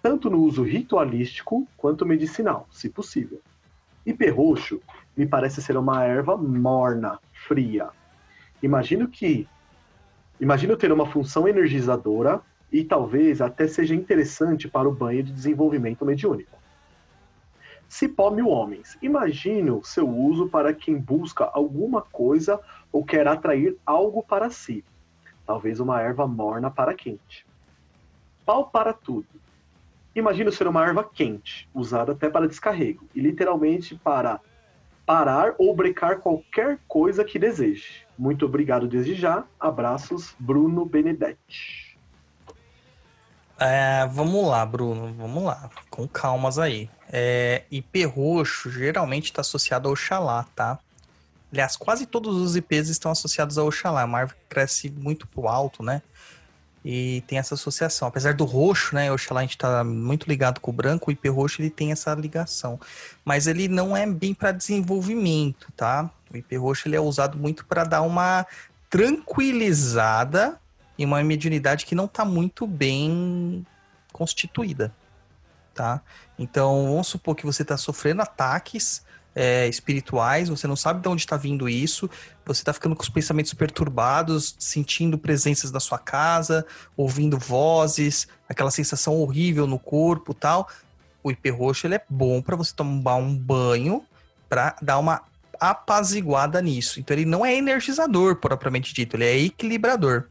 tanto 0.00 0.30
no 0.30 0.40
uso 0.40 0.62
ritualístico 0.62 1.66
quanto 1.76 2.06
medicinal, 2.06 2.68
se 2.70 2.88
possível. 2.88 3.40
Ipê 4.06 4.30
roxo 4.30 4.80
me 5.18 5.26
parece 5.26 5.60
ser 5.60 5.76
uma 5.76 6.04
erva 6.04 6.36
morna, 6.36 7.18
fria. 7.48 7.88
Imagino 8.62 9.08
que 9.08 9.48
imagino 10.40 10.76
ter 10.76 10.92
uma 10.92 11.06
função 11.06 11.48
energizadora 11.48 12.40
e 12.70 12.84
talvez 12.84 13.40
até 13.40 13.66
seja 13.66 13.96
interessante 13.96 14.68
para 14.68 14.88
o 14.88 14.94
banho 14.94 15.24
de 15.24 15.32
desenvolvimento 15.32 16.04
mediúnico. 16.04 16.56
Cipó 17.88 18.30
mil 18.30 18.48
homens. 18.48 18.96
Imagino 19.02 19.82
seu 19.82 20.08
uso 20.08 20.48
para 20.48 20.72
quem 20.72 20.96
busca 20.96 21.50
alguma 21.52 22.00
coisa 22.00 22.60
ou 22.92 23.04
quer 23.04 23.26
atrair 23.26 23.76
algo 23.84 24.22
para 24.22 24.50
si. 24.50 24.84
Talvez 25.44 25.80
uma 25.80 26.00
erva 26.00 26.28
morna 26.28 26.70
para 26.70 26.94
quente. 26.94 27.44
Pau 28.46 28.68
para 28.68 28.92
tudo. 28.92 29.26
Imagina 30.14 30.52
ser 30.52 30.68
uma 30.68 30.86
erva 30.86 31.02
quente, 31.02 31.68
usada 31.74 32.12
até 32.12 32.30
para 32.30 32.46
descarrego, 32.46 33.08
e 33.14 33.20
literalmente 33.20 33.94
para 33.96 34.40
parar 35.08 35.54
ou 35.56 35.74
brecar 35.74 36.18
qualquer 36.18 36.78
coisa 36.86 37.24
que 37.24 37.38
deseje. 37.38 38.06
Muito 38.18 38.44
obrigado 38.44 38.86
desde 38.86 39.14
já. 39.14 39.42
Abraços, 39.58 40.34
Bruno 40.38 40.84
Benedetti. 40.84 41.96
É, 43.58 44.06
vamos 44.12 44.46
lá, 44.46 44.66
Bruno, 44.66 45.14
vamos 45.14 45.42
lá, 45.42 45.70
com 45.88 46.06
calmas 46.06 46.58
aí. 46.58 46.90
É, 47.10 47.62
IP 47.70 48.04
roxo 48.04 48.70
geralmente 48.70 49.24
está 49.24 49.40
associado 49.40 49.88
ao 49.88 49.94
Oxalá, 49.94 50.44
tá? 50.54 50.78
Aliás, 51.50 51.74
quase 51.74 52.04
todos 52.04 52.36
os 52.36 52.54
IPs 52.54 52.90
estão 52.90 53.10
associados 53.10 53.56
ao 53.56 53.66
Oxalá. 53.66 54.02
A 54.02 54.06
Marvel 54.06 54.36
cresce 54.46 54.90
muito 54.90 55.26
pro 55.26 55.48
alto, 55.48 55.82
né? 55.82 56.02
E 56.84 57.22
tem 57.26 57.38
essa 57.38 57.54
associação. 57.54 58.08
Apesar 58.08 58.34
do 58.34 58.44
roxo, 58.44 58.94
né? 58.94 59.10
Oxalá 59.12 59.40
a 59.40 59.42
gente 59.42 59.58
tá 59.58 59.82
muito 59.82 60.28
ligado 60.28 60.60
com 60.60 60.70
o 60.70 60.74
branco, 60.74 61.10
o 61.10 61.12
IP 61.12 61.28
roxo 61.28 61.60
ele 61.60 61.70
tem 61.70 61.92
essa 61.92 62.14
ligação. 62.14 62.78
Mas 63.24 63.46
ele 63.46 63.68
não 63.68 63.96
é 63.96 64.06
bem 64.06 64.32
para 64.32 64.52
desenvolvimento, 64.52 65.72
tá? 65.76 66.10
O 66.32 66.36
IP 66.36 66.56
roxo 66.56 66.88
ele 66.88 66.96
é 66.96 67.00
usado 67.00 67.36
muito 67.36 67.64
para 67.66 67.84
dar 67.84 68.02
uma 68.02 68.46
tranquilizada 68.88 70.58
em 70.98 71.04
uma 71.04 71.22
mediunidade 71.22 71.86
que 71.86 71.94
não 71.94 72.06
está 72.06 72.24
muito 72.24 72.66
bem 72.66 73.64
constituída, 74.12 74.92
tá? 75.74 76.00
Então, 76.38 76.86
vamos 76.86 77.06
supor 77.06 77.36
que 77.36 77.46
você 77.46 77.62
está 77.62 77.76
sofrendo 77.76 78.22
ataques 78.22 79.02
é, 79.40 79.68
espirituais, 79.68 80.48
você 80.48 80.66
não 80.66 80.74
sabe 80.74 81.00
de 81.00 81.08
onde 81.08 81.22
está 81.22 81.36
vindo 81.36 81.68
isso, 81.68 82.10
você 82.44 82.60
está 82.60 82.72
ficando 82.72 82.96
com 82.96 83.02
os 83.04 83.08
pensamentos 83.08 83.54
perturbados, 83.54 84.56
sentindo 84.58 85.16
presenças 85.16 85.70
na 85.70 85.78
sua 85.78 85.96
casa, 85.96 86.66
ouvindo 86.96 87.38
vozes, 87.38 88.26
aquela 88.48 88.72
sensação 88.72 89.14
horrível 89.14 89.64
no 89.64 89.78
corpo 89.78 90.34
tal. 90.34 90.68
O 91.22 91.30
IP 91.30 91.50
roxo 91.50 91.86
ele 91.86 91.94
é 91.94 92.02
bom 92.10 92.42
para 92.42 92.56
você 92.56 92.74
tomar 92.74 93.14
um 93.14 93.32
banho 93.32 94.04
para 94.48 94.74
dar 94.82 94.98
uma 94.98 95.22
apaziguada 95.60 96.60
nisso. 96.60 96.98
Então 96.98 97.16
ele 97.16 97.24
não 97.24 97.46
é 97.46 97.54
energizador 97.54 98.36
propriamente 98.36 98.92
dito, 98.92 99.14
ele 99.14 99.24
é 99.24 99.38
equilibrador. 99.38 100.24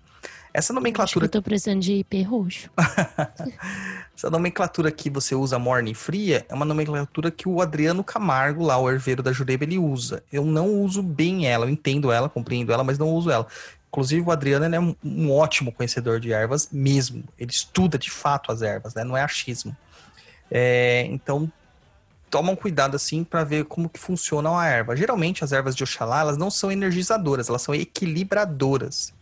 Essa 0.57 0.73
nomenclatura. 0.73 1.25
Acho 1.25 1.29
que 1.29 1.37
eu 1.37 1.41
tô 1.41 1.43
precisando 1.43 1.81
de 1.81 1.93
IP 1.97 2.23
roxo. 2.23 2.71
Essa 4.17 4.27
nomenclatura 4.27 4.91
que 4.91 5.07
você 5.07 5.35
usa 5.35 5.59
morna 5.59 5.91
e 5.91 5.93
fria 5.93 6.47
é 6.49 6.55
uma 6.55 6.65
nomenclatura 6.65 7.29
que 7.29 7.47
o 7.47 7.61
Adriano 7.61 8.03
Camargo, 8.03 8.65
lá, 8.65 8.75
o 8.75 8.89
herveiro 8.89 9.21
da 9.21 9.31
Jureba, 9.31 9.65
ele 9.65 9.77
usa. 9.77 10.23
Eu 10.33 10.43
não 10.43 10.81
uso 10.81 11.03
bem 11.03 11.45
ela, 11.45 11.67
eu 11.67 11.69
entendo 11.69 12.11
ela, 12.11 12.27
compreendo 12.27 12.73
ela, 12.73 12.83
mas 12.83 12.97
não 12.97 13.11
uso 13.11 13.29
ela. 13.29 13.45
Inclusive, 13.87 14.27
o 14.27 14.31
Adriano 14.31 14.65
é 14.65 14.79
um, 14.79 14.95
um, 15.05 15.31
ótimo 15.31 15.71
conhecedor 15.71 16.19
de 16.19 16.33
ervas 16.33 16.69
mesmo. 16.71 17.23
Ele 17.37 17.51
estuda 17.51 17.95
de 17.95 18.09
fato 18.09 18.51
as 18.51 18.63
ervas, 18.63 18.95
né? 18.95 19.03
Não 19.03 19.15
é 19.15 19.21
achismo. 19.21 19.77
É, 20.49 21.05
então, 21.11 21.51
tomam 22.31 22.55
cuidado 22.55 22.95
assim 22.95 23.23
para 23.23 23.43
ver 23.43 23.65
como 23.65 23.87
que 23.87 23.99
funciona 23.99 24.49
a 24.59 24.65
erva. 24.65 24.95
Geralmente, 24.95 25.43
as 25.43 25.51
ervas 25.51 25.75
de 25.75 25.83
Oxalá, 25.83 26.21
elas 26.21 26.35
não 26.35 26.49
são 26.49 26.71
energizadoras, 26.71 27.47
elas 27.47 27.61
são 27.61 27.75
equilibradoras, 27.75 29.13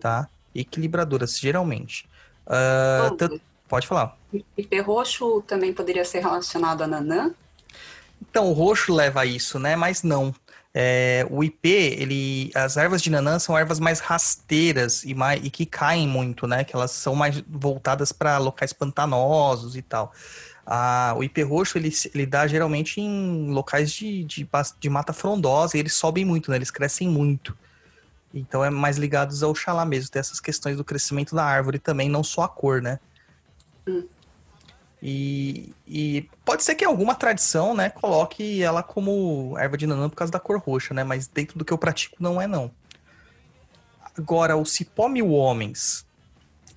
tá? 0.00 0.26
Equilibradoras, 0.54 1.38
geralmente. 1.38 2.08
Uh, 2.46 3.14
tanto, 3.16 3.40
pode 3.68 3.86
falar. 3.86 4.16
IP 4.56 4.80
roxo 4.80 5.42
também 5.42 5.72
poderia 5.72 6.04
ser 6.04 6.20
relacionado 6.20 6.82
a 6.82 6.86
nanã? 6.86 7.32
Então, 8.20 8.48
o 8.48 8.52
roxo 8.52 8.92
leva 8.92 9.22
a 9.22 9.26
isso, 9.26 9.58
né? 9.58 9.76
Mas 9.76 10.02
não. 10.02 10.34
É, 10.72 11.26
o 11.28 11.42
IP, 11.42 11.68
ele, 11.68 12.50
as 12.54 12.76
ervas 12.76 13.02
de 13.02 13.10
nanã 13.10 13.38
são 13.38 13.58
ervas 13.58 13.80
mais 13.80 13.98
rasteiras 13.98 15.02
e, 15.04 15.14
mais, 15.14 15.44
e 15.44 15.50
que 15.50 15.66
caem 15.66 16.06
muito, 16.06 16.46
né? 16.46 16.62
Que 16.62 16.76
elas 16.76 16.92
são 16.92 17.14
mais 17.14 17.42
voltadas 17.48 18.12
para 18.12 18.38
locais 18.38 18.72
pantanosos 18.72 19.74
e 19.76 19.82
tal. 19.82 20.12
Ah, 20.64 21.14
o 21.16 21.24
IP 21.24 21.42
roxo, 21.42 21.76
ele, 21.76 21.90
ele 22.14 22.26
dá 22.26 22.46
geralmente 22.46 23.00
em 23.00 23.50
locais 23.50 23.90
de, 23.90 24.22
de, 24.22 24.48
de 24.78 24.88
mata 24.88 25.12
frondosa 25.12 25.76
e 25.76 25.80
eles 25.80 25.94
sobem 25.94 26.24
muito, 26.24 26.50
né? 26.50 26.56
Eles 26.56 26.70
crescem 26.70 27.08
muito. 27.08 27.56
Então 28.32 28.64
é 28.64 28.70
mais 28.70 28.96
ligados 28.96 29.42
ao 29.42 29.54
Xalá 29.54 29.84
mesmo, 29.84 30.10
tem 30.10 30.20
essas 30.20 30.40
questões 30.40 30.76
do 30.76 30.84
crescimento 30.84 31.34
da 31.34 31.44
árvore 31.44 31.78
também, 31.78 32.08
não 32.08 32.22
só 32.22 32.42
a 32.42 32.48
cor, 32.48 32.80
né? 32.80 33.00
Hum. 33.86 34.06
E, 35.02 35.74
e, 35.86 36.28
pode 36.44 36.62
ser 36.62 36.74
que 36.74 36.84
alguma 36.84 37.14
tradição, 37.14 37.74
né, 37.74 37.88
coloque 37.88 38.62
ela 38.62 38.82
como 38.82 39.56
erva 39.58 39.76
de 39.76 39.86
nanã 39.86 40.10
por 40.10 40.16
causa 40.16 40.30
da 40.30 40.38
cor 40.38 40.58
roxa, 40.58 40.92
né? 40.92 41.02
Mas 41.02 41.26
dentro 41.26 41.58
do 41.58 41.64
que 41.64 41.72
eu 41.72 41.78
pratico 41.78 42.16
não 42.20 42.40
é 42.40 42.46
não. 42.46 42.70
Agora, 44.16 44.56
o 44.56 44.66
cipó 44.66 45.08
mil 45.08 45.30
homens 45.30 46.06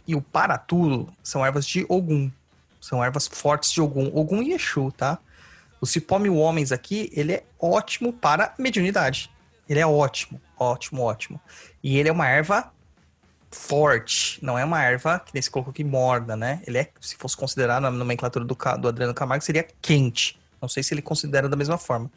e 0.07 0.15
o 0.15 0.21
paratulo 0.21 1.13
são 1.21 1.45
ervas 1.45 1.65
de 1.65 1.85
Ogum. 1.89 2.31
São 2.79 3.03
ervas 3.03 3.27
fortes 3.27 3.71
de 3.71 3.81
Ogum. 3.81 4.09
Ogum 4.13 4.41
e 4.41 4.53
Exu, 4.53 4.91
tá? 4.91 5.19
O 5.81 5.85
cipó 5.85 6.17
mil 6.17 6.37
homens 6.37 6.71
aqui, 6.71 7.09
ele 7.13 7.33
é 7.33 7.43
ótimo 7.59 8.13
para 8.13 8.53
mediunidade. 8.57 9.29
Ele 9.67 9.79
é 9.79 9.87
ótimo, 9.87 10.41
ótimo, 10.59 11.01
ótimo. 11.01 11.39
E 11.83 11.97
ele 11.97 12.09
é 12.09 12.11
uma 12.11 12.27
erva 12.27 12.71
forte, 13.51 14.39
não 14.43 14.57
é 14.57 14.65
uma 14.65 14.81
erva 14.83 15.19
que 15.19 15.33
nesse 15.33 15.49
coco 15.49 15.71
que 15.71 15.83
morda, 15.83 16.35
né? 16.35 16.61
Ele 16.65 16.79
é, 16.79 16.89
se 16.99 17.15
fosse 17.15 17.37
considerar 17.37 17.79
na 17.79 17.91
nomenclatura 17.91 18.43
do, 18.43 18.55
do 18.79 18.87
Adriano 18.87 19.13
Camargo, 19.13 19.43
seria 19.43 19.65
quente. 19.81 20.39
Não 20.61 20.69
sei 20.69 20.81
se 20.81 20.93
ele 20.93 21.01
considera 21.01 21.49
da 21.49 21.57
mesma 21.57 21.77
forma. 21.77 22.09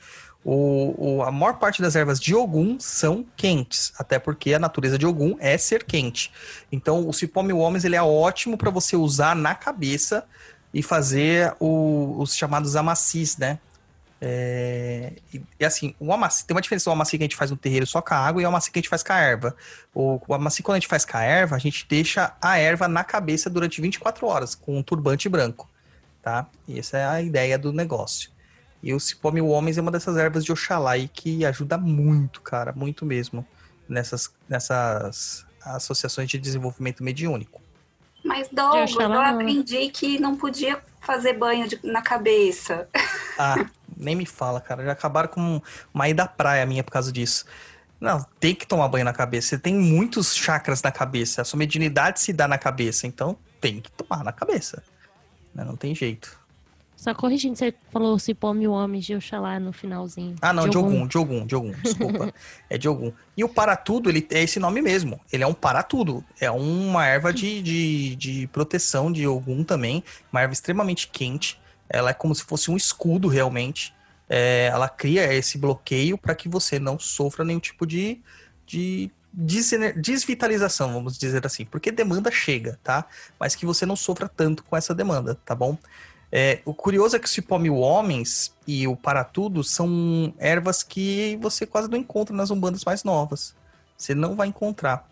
O, 0.45 1.17
o, 1.17 1.23
a 1.25 1.33
maior 1.33 1.59
parte 1.59 1.83
das 1.83 1.97
ervas 1.97 2.21
de 2.21 2.33
Ogum 2.35 2.79
são 2.79 3.27
quentes, 3.37 3.93
até 3.99 4.19
porque 4.19 4.55
a 4.55 4.59
natureza 4.59 4.97
de 4.97 5.05
Ogum 5.05 5.37
é 5.41 5.59
ser 5.59 5.83
quente. 5.83 6.33
Então, 6.71 7.09
o 7.09 7.13
cipó 7.13 7.43
mil 7.43 7.59
homens 7.59 7.85
ele 7.85 7.97
é 7.97 8.03
ótimo 8.03 8.57
para 8.57 8.71
você 8.71 8.97
usar 8.97 9.35
na 9.35 9.55
cabeça 9.57 10.25
e 10.73 10.83
fazer 10.83 11.57
o, 11.59 12.15
os 12.19 12.37
chamados 12.37 12.77
amacis, 12.77 13.37
né? 13.37 13.59
É, 14.21 15.13
e, 15.33 15.43
e, 15.61 15.65
assim, 15.65 15.95
o 16.01 16.13
amaci, 16.13 16.47
tem 16.47 16.55
uma 16.55 16.61
diferença 16.61 16.89
do 16.89 16.93
amaci 16.93 17.19
que 17.19 17.25
a 17.25 17.27
gente 17.27 17.37
faz 17.37 17.51
no 17.51 17.57
terreiro 17.57 17.87
só 17.87 18.01
com 18.01 18.15
a 18.15 18.17
água 18.17 18.41
e 18.41 18.45
o 18.45 18.49
amaci 18.49 18.71
que 18.71 18.79
a 18.79 18.81
gente 18.81 18.89
faz 18.89 19.03
com 19.03 19.13
a 19.13 19.19
erva. 19.19 19.57
O, 19.95 20.21
o 20.27 20.35
amaci, 20.35 20.63
quando 20.63 20.77
a 20.77 20.79
gente 20.79 20.89
faz 20.89 21.05
com 21.05 21.17
a 21.17 21.23
erva, 21.23 21.57
a 21.57 21.59
gente 21.59 21.87
deixa 21.89 22.35
a 22.41 22.59
erva 22.59 22.89
na 22.89 23.05
cabeça 23.05 23.51
durante 23.51 23.81
24 23.81 24.27
horas, 24.27 24.55
com 24.55 24.79
um 24.79 24.83
turbante 24.83 25.29
branco, 25.29 25.69
tá? 26.23 26.47
E 26.67 26.79
essa 26.79 26.99
é 26.99 27.07
a 27.07 27.21
ideia 27.21 27.59
do 27.59 27.73
negócio. 27.73 28.31
E 28.83 28.95
o 28.95 29.01
cipó 29.01 29.31
mil 29.31 29.49
homens 29.49 29.79
é 29.79 29.81
uma 29.81 29.91
dessas 29.91 30.17
ervas 30.17 30.45
de 30.45 30.53
Oxalá 30.53 30.93
aí 30.93 31.09
que 31.09 31.45
ajuda 31.45 31.77
muito, 31.77 32.41
cara, 32.41 32.73
muito 32.73 33.05
mesmo, 33.05 33.47
nessas, 33.89 34.33
nessas 34.49 35.47
associações 35.61 36.29
de 36.29 36.39
desenvolvimento 36.39 37.03
mediúnico. 37.03 37.61
Mas, 38.25 38.49
Douglas, 38.51 38.93
eu 38.95 39.13
aprendi 39.13 39.89
que 39.89 40.19
não 40.19 40.37
podia 40.37 40.81
fazer 41.01 41.35
banho 41.35 41.69
de, 41.69 41.79
na 41.85 42.03
cabeça. 42.03 42.89
Ah, 43.39 43.67
nem 43.97 44.15
me 44.15 44.27
fala, 44.27 44.61
cara. 44.61 44.85
Já 44.85 44.93
acabaram 44.93 45.29
com 45.29 45.61
uma 45.93 46.09
ida 46.09 46.25
à 46.25 46.29
praia 46.29 46.67
minha 46.67 46.85
por 46.85 46.93
causa 46.93 47.11
disso. 47.13 47.45
Não, 48.01 48.25
tem 48.39 48.55
que 48.55 48.67
tomar 48.67 48.89
banho 48.89 49.05
na 49.05 49.13
cabeça. 49.13 49.49
Você 49.49 49.59
tem 49.59 49.75
muitos 49.75 50.35
chakras 50.35 50.83
na 50.83 50.93
cabeça. 50.93 51.43
A 51.43 51.45
sua 51.45 51.59
mediunidade 51.59 52.21
se 52.21 52.33
dá 52.33 52.47
na 52.47 52.59
cabeça. 52.59 53.07
Então, 53.07 53.37
tem 53.61 53.81
que 53.81 53.91
tomar 53.91 54.23
na 54.23 54.33
cabeça. 54.33 54.83
Né? 55.55 55.65
Não 55.65 55.77
tem 55.77 55.95
jeito. 55.95 56.39
Só 56.97 57.15
corrigindo, 57.15 57.57
você 57.57 57.75
falou 57.93 58.19
Cipó 58.19 58.55
Mil 58.55 58.73
Homens 58.73 59.05
de 59.05 59.15
Oxalá 59.15 59.61
no 59.61 59.71
finalzinho. 59.71 60.35
Ah, 60.41 60.53
não, 60.53 60.67
de 60.67 60.79
algum, 60.79 61.07
de 61.07 61.17
algum, 61.19 61.47
de 61.47 61.55
algum, 61.55 61.71
desculpa. 61.73 62.33
é 62.71 62.79
de 62.79 62.89
algum. 62.89 63.13
E 63.37 63.45
o 63.45 63.49
para 63.49 63.77
tudo, 63.77 64.09
ele 64.09 64.27
é 64.31 64.43
esse 64.43 64.59
nome 64.59 64.81
mesmo. 64.81 65.21
Ele 65.31 65.45
é 65.45 65.47
um 65.47 65.53
para 65.53 65.83
tudo. 65.83 66.25
É 66.41 66.51
uma 66.51 67.07
erva 67.07 67.35
de, 67.35 67.61
de, 67.61 68.17
de 68.17 68.47
proteção 68.47 69.13
de 69.13 69.25
algum 69.25 69.63
também. 69.63 70.03
Uma 70.33 70.41
erva 70.41 70.55
extremamente 70.55 71.09
quente. 71.09 71.61
Ela 71.89 72.11
é 72.11 72.15
como 72.15 72.35
se 72.35 72.45
fosse 72.45 72.71
um 72.71 72.77
escudo 72.77 73.29
realmente. 73.29 73.95
É, 74.29 74.69
ela 74.73 74.89
cria 74.89 75.33
esse 75.33 75.57
bloqueio 75.57 76.19
para 76.19 76.35
que 76.35 76.49
você 76.49 76.79
não 76.79 76.99
sofra 76.99 77.45
nenhum 77.45 77.61
tipo 77.61 77.87
de, 77.87 78.21
de 78.67 79.11
desvitalização, 79.33 80.93
vamos 80.95 81.19
dizer 81.19 81.45
assim, 81.47 81.67
porque 81.67 81.93
demanda 81.93 82.31
chega, 82.31 82.79
tá? 82.83 83.05
Mas 83.39 83.55
que 83.55 83.67
você 83.67 83.85
não 83.85 83.95
sofra 83.95 84.29
tanto 84.29 84.65
com 84.65 84.77
essa 84.77 84.95
demanda, 84.95 85.35
tá 85.45 85.55
bom? 85.55 85.77
É, 86.33 86.61
o 86.65 86.75
curioso 86.75 87.15
é 87.15 87.19
que 87.19 87.27
o 87.27 87.29
cipó 87.29 87.59
mil 87.59 87.77
homens 87.77 88.55
e 88.67 88.89
o 88.89 88.97
para 88.97 89.23
tudo 89.23 89.63
são 89.63 90.35
ervas 90.39 90.83
que 90.83 91.39
você 91.41 91.67
quase 91.67 91.89
não 91.89 91.99
encontra 91.99 92.35
nas 92.35 92.51
umbandas 92.51 92.85
mais 92.85 93.05
novas. 93.05 93.55
Você 93.97 94.15
não 94.15 94.35
vai 94.35 94.49
encontrar. 94.49 95.09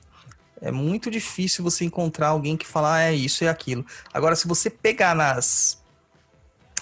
É 0.60 0.72
muito 0.72 1.10
difícil 1.10 1.62
você 1.62 1.84
encontrar 1.84 2.28
alguém 2.28 2.56
que 2.56 2.66
fala, 2.66 2.94
ah, 2.94 3.02
é 3.02 3.14
isso 3.14 3.44
e 3.44 3.46
é 3.46 3.50
aquilo. 3.50 3.84
Agora, 4.12 4.34
se 4.34 4.48
você 4.48 4.70
pegar 4.70 5.14
nas 5.14 5.83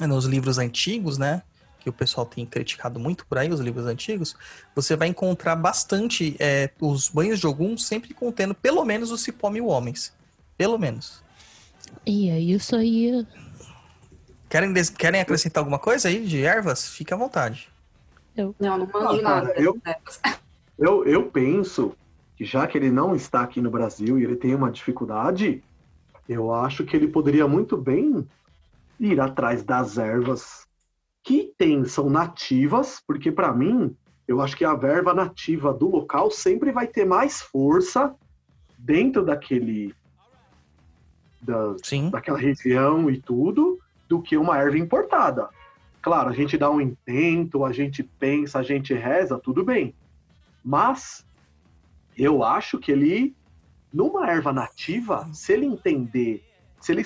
nos 0.01 0.25
livros 0.25 0.59
antigos, 0.59 1.19
né? 1.19 1.43
Que 1.81 1.89
o 1.89 1.93
pessoal 1.93 2.25
tem 2.25 2.47
criticado 2.47 2.99
muito 3.01 3.27
por 3.27 3.39
aí, 3.39 3.51
os 3.51 3.61
livros 3.61 3.87
antigos, 3.87 4.37
você 4.75 4.95
vai 4.97 5.09
encontrar 5.09 5.57
bastante 5.57 6.37
é, 6.39 6.71
os 6.81 7.09
banhos 7.09 7.41
de 7.41 7.47
Ogum 7.47 7.77
sempre 7.77 8.15
contendo 8.15 8.55
pelo 8.55 8.85
menos 8.85 9.11
o 9.11 9.19
cipó 9.19 9.51
mil 9.51 9.67
homens. 9.67 10.13
Pelo 10.57 10.79
menos. 10.79 11.23
E 12.07 12.31
aí, 12.31 12.53
isso 12.53 12.77
aí. 12.77 13.27
Querem, 14.49 14.73
querem 14.99 15.21
acrescentar 15.21 15.61
alguma 15.61 15.79
coisa 15.79 16.09
aí 16.09 16.25
de 16.25 16.45
ervas? 16.45 16.89
Fique 16.89 17.13
à 17.13 17.17
vontade. 17.17 17.69
Eu. 18.37 18.55
Não, 18.59 18.79
não 18.79 18.87
mando 18.87 19.19
ah, 19.19 19.23
nada. 19.23 19.53
eu, 19.57 19.81
eu, 20.79 21.05
eu 21.07 21.27
penso 21.27 21.95
que 22.37 22.45
já 22.45 22.67
que 22.67 22.79
ele 22.79 22.91
não 22.91 23.15
está 23.15 23.43
aqui 23.43 23.61
no 23.61 23.71
Brasil 23.71 24.19
e 24.19 24.25
ele 24.25 24.37
tem 24.37 24.55
uma 24.55 24.71
dificuldade, 24.71 25.63
eu 26.29 26.53
acho 26.53 26.85
que 26.85 26.97
ele 26.97 27.09
poderia 27.09 27.47
muito 27.47 27.77
bem 27.77 28.27
ir 29.03 29.21
atrás 29.21 29.65
das 29.65 29.99
ervas 29.99 30.67
que 31.23 31.53
tem, 31.59 31.85
são 31.85 32.09
nativas, 32.09 33.03
porque 33.07 33.31
para 33.31 33.53
mim, 33.53 33.97
eu 34.27 34.41
acho 34.41 34.57
que 34.57 34.65
a 34.65 34.75
verba 34.75 35.13
nativa 35.13 35.73
do 35.73 35.89
local 35.89 36.31
sempre 36.31 36.71
vai 36.71 36.87
ter 36.87 37.05
mais 37.05 37.41
força 37.41 38.15
dentro 38.79 39.25
daquele 39.25 39.95
da, 41.41 41.75
daquela 42.11 42.39
região 42.39 43.11
e 43.11 43.21
tudo 43.21 43.81
do 44.09 44.23
que 44.23 44.37
uma 44.37 44.57
erva 44.57 44.79
importada. 44.79 45.49
Claro, 46.01 46.31
a 46.31 46.33
gente 46.33 46.57
dá 46.57 46.71
um 46.71 46.81
intento, 46.81 47.65
a 47.65 47.73
gente 47.73 48.03
pensa, 48.03 48.59
a 48.59 48.63
gente 48.63 48.95
reza, 48.95 49.39
tudo 49.39 49.65
bem. 49.65 49.95
Mas 50.65 51.25
eu 52.17 52.45
acho 52.45 52.79
que 52.79 52.93
ele, 52.93 53.35
numa 53.93 54.29
erva 54.29 54.53
nativa, 54.53 55.29
se 55.33 55.53
ele 55.53 55.67
entender, 55.67 56.45
se 56.81 56.93
ele 56.93 57.05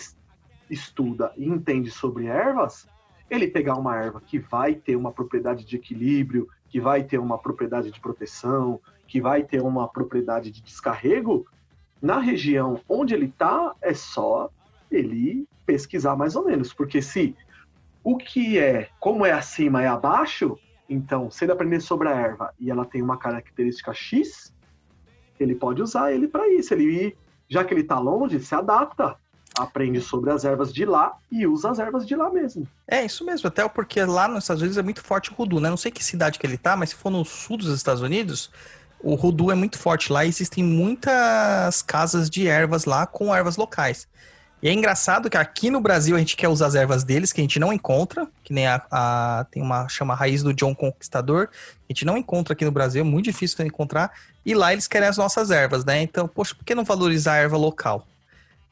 estuda 0.71 1.33
e 1.37 1.47
entende 1.47 1.91
sobre 1.91 2.27
ervas, 2.27 2.89
ele 3.29 3.49
pegar 3.49 3.77
uma 3.77 3.97
erva 3.97 4.21
que 4.21 4.39
vai 4.39 4.75
ter 4.75 4.97
uma 4.97 5.13
propriedade 5.13 5.65
de 5.65 5.77
equilíbrio, 5.77 6.49
que 6.69 6.81
vai 6.81 7.03
ter 7.03 7.19
uma 7.19 7.39
propriedade 7.39 7.91
de 7.91 8.01
proteção, 8.01 8.81
que 9.07 9.21
vai 9.21 9.43
ter 9.43 9.63
uma 9.63 9.89
propriedade 9.89 10.51
de 10.51 10.63
descarrego, 10.63 11.47
na 12.01 12.19
região 12.19 12.81
onde 12.89 13.15
ele 13.15 13.27
está, 13.27 13.75
é 13.81 13.95
só 13.95 14.51
ele 14.91 15.49
pesquisar 15.65 16.17
mais 16.17 16.37
ou 16.37 16.45
menos. 16.45 16.73
Porque 16.73 17.01
se 17.01 17.35
o 18.05 18.17
que 18.17 18.59
é, 18.59 18.89
como 19.01 19.27
é 19.27 19.33
acima 19.33 19.83
é 19.83 19.89
abaixo, 19.89 20.59
então, 20.89 21.31
se 21.31 21.45
ele 21.45 21.53
aprender 21.53 21.81
sobre 21.81 22.09
a 22.09 22.13
erva 22.13 22.55
e 22.61 22.71
ela 22.71 22.85
tem 22.85 23.03
uma 23.03 23.17
característica 23.17 23.93
X, 23.93 24.55
ele 25.39 25.55
pode 25.55 25.83
usar 25.83 26.13
ele 26.13 26.29
para 26.29 26.49
isso. 26.49 26.73
Ele, 26.73 27.17
já 27.49 27.65
que 27.65 27.75
ele 27.75 27.81
está 27.81 27.99
longe, 27.99 28.39
se 28.41 28.55
adapta 28.55 29.17
aprende 29.59 30.01
sobre 30.01 30.31
as 30.31 30.45
ervas 30.45 30.73
de 30.73 30.85
lá 30.85 31.17
e 31.31 31.47
usa 31.47 31.71
as 31.71 31.79
ervas 31.79 32.07
de 32.07 32.15
lá 32.15 32.31
mesmo. 32.31 32.67
É, 32.87 33.05
isso 33.05 33.25
mesmo, 33.25 33.49
até 33.49 33.67
porque 33.69 34.03
lá 34.05 34.29
nos 34.29 34.45
Estados 34.45 34.63
Unidos 34.63 34.79
é 34.79 34.83
muito 34.83 35.03
forte 35.03 35.31
o 35.31 35.35
Rudu, 35.35 35.61
né? 35.61 35.71
Não 35.71 35.77
sei 35.77 35.91
que 35.91 36.05
cidade 36.05 36.39
que 36.39 36.47
ele 36.47 36.59
tá, 36.59 36.77
mas 36.77 36.91
se 36.91 36.97
for 36.97 37.11
no 37.11 37.25
sul 37.25 37.57
dos 37.57 37.69
Estados 37.69 38.03
Unidos, 38.03 38.51
o 39.01 39.15
Rudu 39.15 39.51
é 39.51 39.55
muito 39.55 39.79
forte 39.79 40.13
lá 40.13 40.25
existem 40.25 40.63
muitas 40.63 41.83
casas 41.83 42.29
de 42.29 42.47
ervas 42.47 42.85
lá 42.85 43.07
com 43.07 43.35
ervas 43.35 43.57
locais. 43.57 44.09
E 44.63 44.69
é 44.69 44.73
engraçado 44.73 45.29
que 45.29 45.37
aqui 45.37 45.71
no 45.71 45.81
Brasil 45.81 46.17
a 46.17 46.19
gente 46.19 46.35
quer 46.35 46.49
usar 46.49 46.67
as 46.67 46.75
ervas 46.75 47.05
deles, 47.05 47.33
que 47.33 47.41
a 47.41 47.45
gente 47.45 47.61
não 47.61 47.73
encontra, 47.73 48.27
que 48.43 48.55
nem 48.55 48.67
a, 48.67 48.83
a 48.91 49.47
tem 49.51 49.63
uma 49.63 49.87
chama 49.87 50.15
raiz 50.15 50.43
do 50.43 50.55
John 50.55 50.75
Conquistador, 50.75 51.49
a 51.53 51.93
gente 51.93 52.05
não 52.07 52.17
encontra 52.17 52.55
aqui 52.55 52.65
no 52.65 52.73
Brasil, 52.73 53.03
é 53.03 53.05
muito 53.05 53.27
difícil 53.27 53.65
encontrar, 53.67 54.11
e 54.45 54.55
lá 54.55 54.73
eles 54.73 54.89
querem 54.89 55.09
as 55.09 55.19
nossas 55.19 55.51
ervas, 55.51 55.85
né? 55.85 56.01
Então, 56.03 56.27
poxa, 56.27 56.55
por 56.55 56.65
que 56.65 56.75
não 56.75 56.85
valorizar 56.85 57.35
a 57.35 57.37
erva 57.37 57.57
local? 57.57 58.07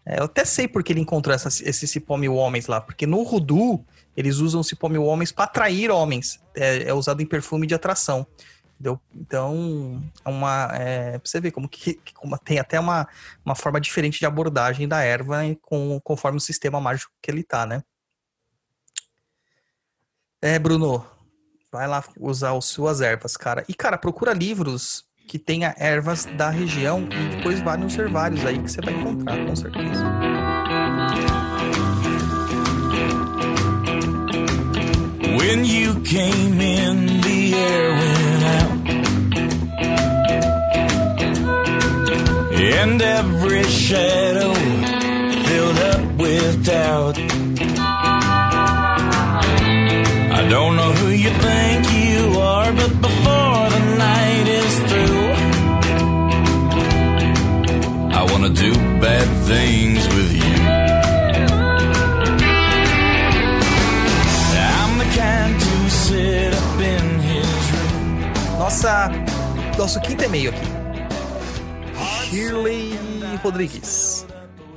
É, 0.06 0.18
eu 0.18 0.24
até 0.24 0.44
sei 0.44 0.68
porque 0.68 0.92
ele 0.92 1.00
encontrou 1.00 1.34
essa, 1.34 1.48
esse 1.48 1.86
cipó 1.86 2.16
mil 2.16 2.34
homens 2.34 2.66
lá, 2.66 2.80
porque 2.80 3.06
no 3.06 3.22
Rudu 3.22 3.84
eles 4.16 4.36
usam 4.36 4.62
cipó 4.62 4.88
mil 4.88 5.04
homens 5.04 5.32
para 5.32 5.44
atrair 5.44 5.90
homens. 5.90 6.40
É, 6.54 6.84
é, 6.84 6.94
usado 6.94 7.22
em 7.22 7.26
perfume 7.26 7.66
de 7.66 7.74
atração. 7.74 8.26
Entendeu? 8.74 9.00
Então, 9.14 10.02
é 10.24 10.28
uma, 10.28 10.68
é, 10.74 11.18
você 11.18 11.40
ver 11.40 11.52
como 11.52 11.68
que, 11.68 11.94
que 11.94 12.12
como 12.12 12.36
tem 12.38 12.58
até 12.58 12.78
uma, 12.78 13.08
uma 13.44 13.54
forma 13.54 13.80
diferente 13.80 14.18
de 14.18 14.26
abordagem 14.26 14.86
da 14.86 15.00
erva 15.00 15.42
com, 15.62 16.00
conforme 16.02 16.38
o 16.38 16.40
sistema 16.40 16.80
mágico 16.80 17.12
que 17.22 17.30
ele 17.30 17.42
tá, 17.42 17.64
né? 17.64 17.82
É, 20.42 20.58
Bruno, 20.58 21.06
vai 21.72 21.88
lá 21.88 22.04
usar 22.20 22.56
as 22.56 22.66
suas 22.66 23.00
ervas, 23.00 23.36
cara. 23.36 23.64
E, 23.68 23.74
cara, 23.74 23.96
procura 23.96 24.32
livros 24.32 25.06
que 25.26 25.38
tenha 25.38 25.74
ervas 25.78 26.26
da 26.36 26.50
região 26.50 27.08
e 27.10 27.36
depois 27.36 27.60
vá 27.60 27.76
nos 27.76 27.96
hervários 27.96 28.44
aí 28.44 28.58
que 28.58 28.70
você 28.70 28.80
vai 28.80 28.94
encontrar, 28.94 29.36
com 29.44 29.56
certeza. 29.56 30.04
When 35.38 35.64
you 35.64 36.00
came 36.02 36.60
in, 36.60 37.20
the 37.20 37.54
air 37.54 37.92
went 37.92 38.44
out. 38.44 38.84
And 42.56 43.02
every 43.02 43.64
shadow 43.64 44.54
filled 45.44 45.78
up 45.78 46.00
with 46.18 46.64
doubt. 46.64 47.18
I 50.36 50.46
don't 50.48 50.76
know 50.76 50.83
wanna 58.44 58.54
do 58.54 58.72
bad 59.00 59.26
things 59.46 60.06
with 60.08 60.32
you. 60.32 60.54
I'm 64.76 64.98
the 64.98 65.06
kind 65.16 65.58
to 65.58 65.90
sit 65.90 66.52
up 66.52 66.80
in 66.80 67.20
his 67.20 67.72
room. 67.72 68.58
Nossa, 68.58 69.10
nosso 69.78 70.00
quinto 70.00 70.24
e-mail 70.24 70.50
aqui. 70.50 70.66
Shirley 72.28 72.98
Rodrigues. 73.42 74.26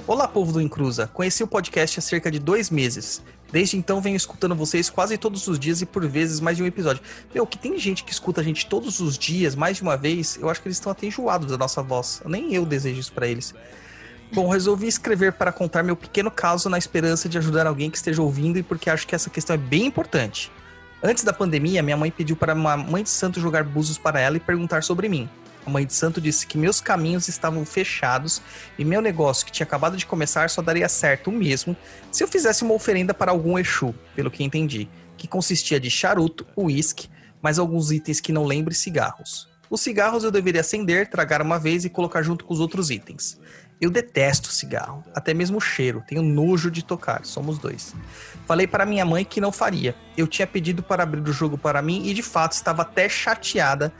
Olá, 0.05 0.27
povo 0.27 0.53
do 0.53 0.61
Incruza. 0.61 1.07
Conheci 1.07 1.43
o 1.43 1.47
podcast 1.47 1.99
há 1.99 2.01
cerca 2.01 2.31
de 2.31 2.39
dois 2.39 2.69
meses. 2.69 3.21
Desde 3.51 3.77
então 3.77 4.01
venho 4.01 4.15
escutando 4.15 4.55
vocês 4.55 4.89
quase 4.89 5.17
todos 5.17 5.47
os 5.47 5.57
dias 5.57 5.81
e 5.81 5.85
por 5.85 6.05
vezes 6.07 6.39
mais 6.39 6.57
de 6.57 6.63
um 6.63 6.65
episódio. 6.65 7.01
Meu, 7.33 7.47
que 7.47 7.57
tem 7.57 7.77
gente 7.79 8.03
que 8.03 8.11
escuta 8.11 8.41
a 8.41 8.43
gente 8.43 8.65
todos 8.65 8.99
os 8.99 9.17
dias, 9.17 9.55
mais 9.55 9.77
de 9.77 9.83
uma 9.83 9.95
vez, 9.95 10.37
eu 10.41 10.49
acho 10.49 10.61
que 10.61 10.67
eles 10.67 10.77
estão 10.77 10.91
até 10.91 11.07
enjoados 11.07 11.47
da 11.47 11.57
nossa 11.57 11.81
voz. 11.81 12.21
Nem 12.25 12.53
eu 12.53 12.65
desejo 12.65 12.99
isso 12.99 13.13
para 13.13 13.27
eles. 13.27 13.53
Bom, 14.33 14.49
resolvi 14.49 14.87
escrever 14.87 15.33
para 15.33 15.53
contar 15.53 15.83
meu 15.83 15.95
pequeno 15.95 16.29
caso 16.29 16.69
na 16.69 16.77
esperança 16.77 17.29
de 17.29 17.37
ajudar 17.37 17.65
alguém 17.65 17.89
que 17.89 17.97
esteja 17.97 18.21
ouvindo 18.21 18.57
e 18.59 18.63
porque 18.63 18.89
acho 18.89 19.07
que 19.07 19.15
essa 19.15 19.29
questão 19.29 19.53
é 19.53 19.57
bem 19.57 19.85
importante. 19.85 20.51
Antes 21.01 21.23
da 21.23 21.31
pandemia, 21.31 21.81
minha 21.81 21.95
mãe 21.95 22.11
pediu 22.11 22.35
para 22.35 22.53
uma 22.53 22.75
mãe 22.75 23.03
de 23.03 23.09
santo 23.09 23.39
jogar 23.39 23.63
búzios 23.63 23.97
para 23.97 24.19
ela 24.19 24.35
e 24.35 24.39
perguntar 24.39 24.83
sobre 24.83 25.07
mim. 25.07 25.29
A 25.67 25.69
mãe 25.69 25.85
de 25.85 25.93
santo 25.93 26.21
disse 26.21 26.47
que 26.47 26.57
meus 26.57 26.79
caminhos 26.79 27.27
estavam 27.27 27.65
fechados 27.65 28.41
e 28.79 28.85
meu 28.85 29.01
negócio, 29.01 29.45
que 29.45 29.51
tinha 29.51 29.65
acabado 29.65 29.97
de 29.97 30.05
começar, 30.05 30.49
só 30.49 30.61
daria 30.61 30.87
certo 30.87 31.29
mesmo 31.29 31.75
se 32.09 32.23
eu 32.23 32.27
fizesse 32.29 32.63
uma 32.63 32.73
oferenda 32.73 33.13
para 33.13 33.33
algum 33.33 33.59
Exu, 33.59 33.93
pelo 34.15 34.31
que 34.31 34.45
entendi, 34.45 34.87
que 35.17 35.27
consistia 35.27 35.77
de 35.77 35.89
charuto, 35.89 36.47
uísque, 36.55 37.09
mais 37.41 37.59
alguns 37.59 37.91
itens 37.91 38.21
que 38.21 38.31
não 38.31 38.45
lembre 38.45 38.73
cigarros. 38.73 39.49
Os 39.69 39.81
cigarros 39.81 40.23
eu 40.23 40.31
deveria 40.31 40.61
acender, 40.61 41.09
tragar 41.09 41.41
uma 41.41 41.59
vez 41.59 41.83
e 41.83 41.89
colocar 41.89 42.21
junto 42.21 42.45
com 42.45 42.53
os 42.53 42.61
outros 42.61 42.89
itens. 42.89 43.37
Eu 43.81 43.91
detesto 43.91 44.49
cigarro, 44.49 45.03
até 45.13 45.33
mesmo 45.33 45.57
o 45.57 45.61
cheiro, 45.61 46.01
tenho 46.07 46.21
nojo 46.21 46.71
de 46.71 46.81
tocar, 46.81 47.25
somos 47.25 47.59
dois. 47.59 47.93
Falei 48.45 48.67
para 48.67 48.85
minha 48.85 49.03
mãe 49.03 49.25
que 49.25 49.41
não 49.41 49.51
faria. 49.51 49.93
Eu 50.15 50.27
tinha 50.27 50.47
pedido 50.47 50.81
para 50.81 51.03
abrir 51.03 51.27
o 51.27 51.33
jogo 51.33 51.57
para 51.57 51.81
mim 51.81 52.07
e 52.07 52.13
de 52.13 52.23
fato 52.23 52.53
estava 52.53 52.83
até 52.83 53.09
chateada 53.09 53.93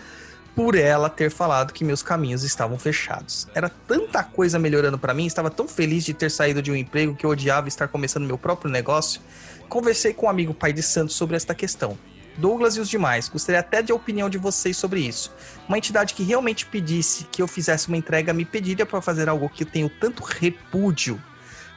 por 0.57 0.73
ela 0.73 1.07
ter 1.07 1.29
falado 1.29 1.71
que 1.71 1.85
meus 1.85 2.01
caminhos 2.01 2.41
estavam 2.41 2.79
fechados. 2.79 3.47
Era 3.53 3.69
tanta 3.69 4.23
coisa 4.23 4.57
melhorando 4.57 4.97
para 4.97 5.13
mim, 5.13 5.27
estava 5.27 5.51
tão 5.51 5.67
feliz 5.67 6.03
de 6.03 6.15
ter 6.15 6.31
saído 6.31 6.63
de 6.63 6.71
um 6.71 6.75
emprego 6.75 7.13
que 7.13 7.27
eu 7.27 7.29
odiava 7.29 7.67
estar 7.67 7.87
começando 7.87 8.25
meu 8.25 8.39
próprio 8.39 8.71
negócio. 8.71 9.21
Conversei 9.69 10.15
com 10.15 10.25
um 10.25 10.29
amigo 10.29 10.55
pai 10.55 10.73
de 10.73 10.81
Santos 10.81 11.15
sobre 11.15 11.35
esta 11.35 11.53
questão. 11.53 11.95
Douglas 12.39 12.75
e 12.75 12.79
os 12.79 12.89
demais, 12.89 13.29
gostaria 13.29 13.59
até 13.59 13.83
de 13.83 13.93
opinião 13.93 14.31
de 14.31 14.39
vocês 14.39 14.75
sobre 14.75 14.99
isso. 15.01 15.31
Uma 15.67 15.77
entidade 15.77 16.15
que 16.15 16.23
realmente 16.23 16.65
pedisse 16.65 17.25
que 17.25 17.39
eu 17.39 17.47
fizesse 17.47 17.87
uma 17.87 17.97
entrega 17.97 18.33
me 18.33 18.43
pediria 18.43 18.85
para 18.85 18.99
fazer 18.99 19.29
algo 19.29 19.49
que 19.49 19.61
eu 19.61 19.67
tenho 19.67 19.89
tanto 19.89 20.23
repúdio. 20.23 21.21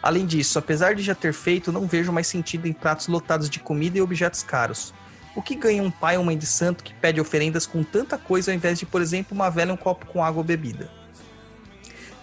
Além 0.02 0.24
disso, 0.24 0.58
apesar 0.58 0.94
de 0.94 1.02
já 1.02 1.14
ter 1.14 1.34
feito, 1.34 1.70
não 1.70 1.86
vejo 1.86 2.10
mais 2.10 2.28
sentido 2.28 2.66
em 2.66 2.72
pratos 2.72 3.08
lotados 3.08 3.50
de 3.50 3.60
comida 3.60 3.98
e 3.98 4.00
objetos 4.00 4.42
caros. 4.42 4.94
O 5.34 5.40
que 5.40 5.54
ganha 5.54 5.82
um 5.82 5.90
pai 5.90 6.18
ou 6.18 6.24
mãe 6.24 6.36
de 6.36 6.46
santo 6.46 6.82
que 6.82 6.92
pede 6.92 7.20
oferendas 7.20 7.64
com 7.64 7.84
tanta 7.84 8.18
coisa 8.18 8.50
ao 8.50 8.54
invés 8.54 8.78
de, 8.78 8.86
por 8.86 9.00
exemplo, 9.00 9.34
uma 9.34 9.48
vela 9.48 9.70
e 9.70 9.74
um 9.74 9.76
copo 9.76 10.06
com 10.06 10.24
água 10.24 10.40
ou 10.40 10.44
bebida? 10.44 10.90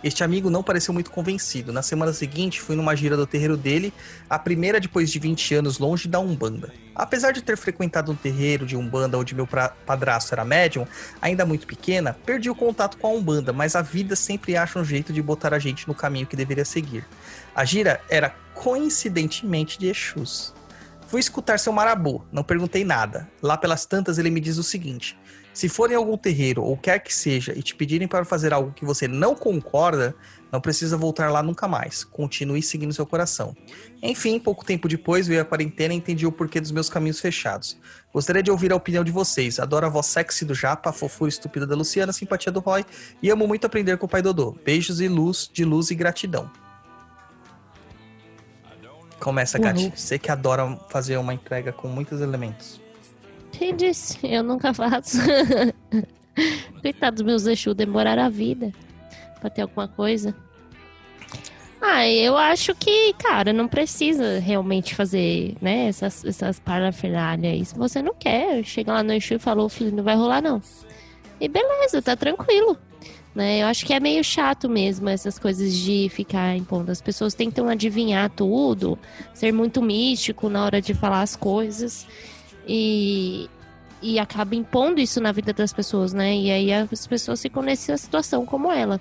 Este 0.03 0.23
amigo 0.23 0.49
não 0.49 0.61
pareceu 0.61 0.93
muito 0.93 1.09
convencido. 1.09 1.73
Na 1.73 1.81
semana 1.81 2.13
seguinte, 2.13 2.61
fui 2.61 2.75
numa 2.75 2.95
gira 2.95 3.17
do 3.17 3.25
terreiro 3.25 3.57
dele, 3.57 3.91
a 4.29 4.37
primeira 4.37 4.79
depois 4.79 5.09
de 5.09 5.17
20 5.17 5.55
anos 5.55 5.79
longe 5.79 6.07
da 6.07 6.19
Umbanda. 6.19 6.71
Apesar 6.93 7.31
de 7.31 7.41
ter 7.41 7.57
frequentado 7.57 8.11
um 8.11 8.15
terreiro 8.15 8.65
de 8.65 8.75
Umbanda 8.75 9.17
onde 9.17 9.33
meu 9.33 9.47
padrasto 9.47 10.35
era 10.35 10.45
médium, 10.45 10.85
ainda 11.21 11.45
muito 11.45 11.65
pequena, 11.65 12.13
perdi 12.25 12.49
o 12.49 12.55
contato 12.55 12.97
com 12.97 13.07
a 13.07 13.11
Umbanda, 13.11 13.51
mas 13.51 13.75
a 13.75 13.81
vida 13.81 14.15
sempre 14.15 14.55
acha 14.55 14.77
um 14.77 14.85
jeito 14.85 15.11
de 15.11 15.21
botar 15.21 15.53
a 15.53 15.59
gente 15.59 15.87
no 15.87 15.95
caminho 15.95 16.27
que 16.27 16.35
deveria 16.35 16.65
seguir. 16.65 17.03
A 17.55 17.65
gira 17.65 17.99
era 18.07 18.35
coincidentemente 18.53 19.79
de 19.79 19.87
Exus. 19.87 20.56
Fui 21.07 21.21
escutar 21.21 21.57
seu 21.57 21.71
marabu, 21.71 22.27
não 22.33 22.43
perguntei 22.43 22.83
nada. 22.83 23.29
Lá 23.41 23.57
pelas 23.57 23.85
tantas 23.85 24.17
ele 24.17 24.29
me 24.29 24.41
diz 24.41 24.57
o 24.57 24.63
seguinte: 24.63 25.17
se 25.53 25.69
for 25.69 25.89
em 25.89 25.95
algum 25.95 26.17
terreiro 26.17 26.61
ou 26.61 26.75
quer 26.75 26.99
que 26.99 27.15
seja 27.15 27.53
e 27.55 27.63
te 27.63 27.73
pedirem 27.73 28.09
para 28.09 28.25
fazer 28.25 28.51
algo 28.51 28.73
que 28.73 28.83
você 28.83 29.07
não 29.07 29.33
concorda, 29.33 30.13
não 30.51 30.59
precisa 30.59 30.97
voltar 30.97 31.31
lá 31.31 31.41
nunca 31.41 31.65
mais. 31.65 32.03
Continue 32.03 32.61
seguindo 32.61 32.93
seu 32.93 33.05
coração. 33.05 33.55
Enfim, 34.03 34.37
pouco 34.37 34.65
tempo 34.65 34.89
depois 34.89 35.27
veio 35.27 35.41
a 35.41 35.45
quarentena 35.45 35.93
e 35.93 35.97
entendi 35.97 36.27
o 36.27 36.31
porquê 36.31 36.59
dos 36.59 36.71
meus 36.71 36.89
caminhos 36.89 37.21
fechados. 37.21 37.77
Gostaria 38.13 38.43
de 38.43 38.51
ouvir 38.51 38.73
a 38.73 38.75
opinião 38.75 39.03
de 39.03 39.11
vocês. 39.11 39.59
Adoro 39.61 39.85
a 39.85 39.89
voz 39.89 40.07
sexy 40.07 40.43
do 40.43 40.53
Japa, 40.53 40.89
a 40.89 40.93
fofura 40.93 41.29
estúpida 41.29 41.65
da 41.65 41.75
Luciana, 41.75 42.09
a 42.09 42.13
simpatia 42.13 42.51
do 42.51 42.59
Roy 42.59 42.85
e 43.23 43.29
amo 43.29 43.47
muito 43.47 43.65
aprender 43.65 43.97
com 43.97 44.05
o 44.07 44.09
pai 44.09 44.21
Dodô. 44.21 44.57
Beijos 44.63 44.99
e 44.99 45.07
luz, 45.07 45.49
de 45.51 45.63
luz 45.63 45.89
e 45.89 45.95
gratidão. 45.95 46.51
Começa, 49.19 49.57
Uhul. 49.57 49.67
Kati. 49.67 49.91
Você 49.95 50.19
que 50.19 50.31
adora 50.31 50.77
fazer 50.89 51.17
uma 51.17 51.33
entrega 51.33 51.71
com 51.71 51.87
muitos 51.87 52.21
elementos. 52.21 52.79
Quem 53.51 53.75
disse? 53.75 54.19
Eu 54.23 54.43
nunca 54.43 54.73
faço. 54.73 55.17
Coitados 56.81 57.23
meus 57.23 57.47
Exu, 57.47 57.73
demoraram 57.73 58.23
a 58.23 58.29
vida 58.29 58.71
pra 59.39 59.49
ter 59.49 59.63
alguma 59.63 59.87
coisa. 59.87 60.35
Ah, 61.81 62.07
eu 62.07 62.35
acho 62.35 62.73
que, 62.75 63.13
cara, 63.13 63.53
não 63.53 63.67
precisa 63.67 64.39
realmente 64.39 64.95
fazer, 64.95 65.55
né, 65.61 65.87
essas, 65.87 66.25
essas 66.25 66.59
parafernálias 66.59 67.53
aí. 67.53 67.65
Se 67.65 67.77
você 67.77 68.01
não 68.01 68.13
quer, 68.15 68.63
chega 68.63 68.93
lá 68.93 69.03
no 69.03 69.13
Exu 69.13 69.35
e 69.35 69.39
falou, 69.39 69.69
filho, 69.69 69.95
não 69.95 70.03
vai 70.03 70.15
rolar 70.15 70.41
não. 70.41 70.61
E 71.39 71.47
beleza, 71.47 72.01
tá 72.01 72.15
tranquilo. 72.15 72.77
Né? 73.37 73.61
Eu 73.61 73.67
acho 73.67 73.85
que 73.85 73.93
é 73.93 73.99
meio 73.99 74.23
chato 74.23 74.67
mesmo 74.67 75.07
essas 75.07 75.37
coisas 75.37 75.71
de 75.71 76.09
ficar 76.09 76.57
impondo. 76.57 76.91
As 76.91 76.99
pessoas 76.99 77.35
tentam 77.35 77.69
adivinhar 77.69 78.31
tudo, 78.31 78.97
ser 79.31 79.51
muito 79.51 79.79
místico 79.79 80.49
na 80.49 80.65
hora 80.65 80.81
de 80.81 80.95
falar 80.95 81.21
as 81.21 81.35
coisas. 81.35 82.07
E, 82.67 83.47
e 84.01 84.17
acaba 84.17 84.55
impondo 84.55 84.99
isso 84.99 85.21
na 85.21 85.31
vida 85.31 85.53
das 85.53 85.71
pessoas, 85.71 86.13
né? 86.13 86.35
E 86.35 86.49
aí 86.49 86.73
as 86.73 87.05
pessoas 87.05 87.39
ficam 87.39 87.61
nessa 87.61 87.95
situação 87.95 88.43
como 88.43 88.71
ela, 88.71 88.99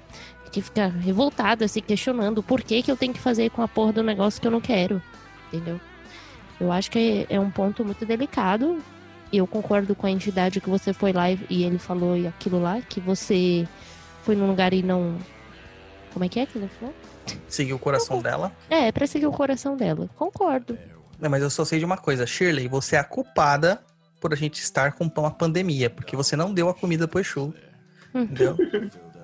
que 0.53 0.61
fica 0.61 0.87
revoltada, 0.87 1.67
se 1.67 1.81
questionando 1.81 2.43
por 2.43 2.61
que, 2.61 2.83
que 2.83 2.93
eu 2.93 2.97
tenho 2.97 3.15
que 3.15 3.21
fazer 3.21 3.49
com 3.49 3.63
a 3.63 3.69
porra 3.69 3.95
do 3.95 4.03
negócio 4.03 4.39
que 4.39 4.47
eu 4.47 4.51
não 4.51 4.61
quero, 4.61 5.01
entendeu? 5.49 5.81
Eu 6.61 6.71
acho 6.71 6.91
que 6.91 7.27
é 7.31 7.41
um 7.41 7.51
ponto 7.51 7.83
muito 7.83 8.05
delicado. 8.05 8.85
Eu 9.33 9.47
concordo 9.47 9.95
com 9.95 10.07
a 10.07 10.11
entidade 10.11 10.61
que 10.61 10.69
você 10.69 10.93
foi 10.93 11.15
lá 11.15 11.31
e 11.31 11.65
ele 11.65 11.79
falou 11.79 12.15
aquilo 12.29 12.61
lá, 12.61 12.83
que 12.83 13.01
você 13.01 13.67
foi 14.27 14.35
num 14.35 14.49
lugar 14.49 14.75
e 14.75 14.83
não. 14.83 15.17
Como 16.13 16.25
é 16.25 16.29
que 16.29 16.41
é 16.41 16.47
que 16.47 16.59
ele 16.59 16.69
falou? 16.81 16.93
Seguir 17.49 17.73
o 17.73 17.79
coração 17.79 18.21
dela. 18.21 18.51
É, 18.69 18.91
pra 18.91 19.07
seguir 19.07 19.27
o 19.27 19.33
coração 19.33 19.77
dela. 19.77 20.11
Concordo. 20.17 20.77
Não, 21.21 21.31
mas 21.31 21.43
eu 21.43 21.49
só 21.49 21.65
sei 21.65 21.79
de 21.79 21.85
uma 21.85 21.97
coisa. 21.97 22.27
Shirley, 22.27 22.67
você 22.67 22.97
é 22.97 22.99
a 22.99 23.05
culpada 23.05 23.81
por 24.21 24.33
a 24.33 24.37
gente 24.37 24.61
estar 24.61 24.93
com 24.93 25.05
uma 25.17 25.31
pandemia. 25.31 25.89
Porque 25.89 26.17
você 26.17 26.35
não 26.35 26.53
deu 26.53 26.69
a 26.69 26.75
comida 26.75 27.07
pro 27.07 27.21
Exu. 27.21 27.55
Entendeu? 28.13 28.57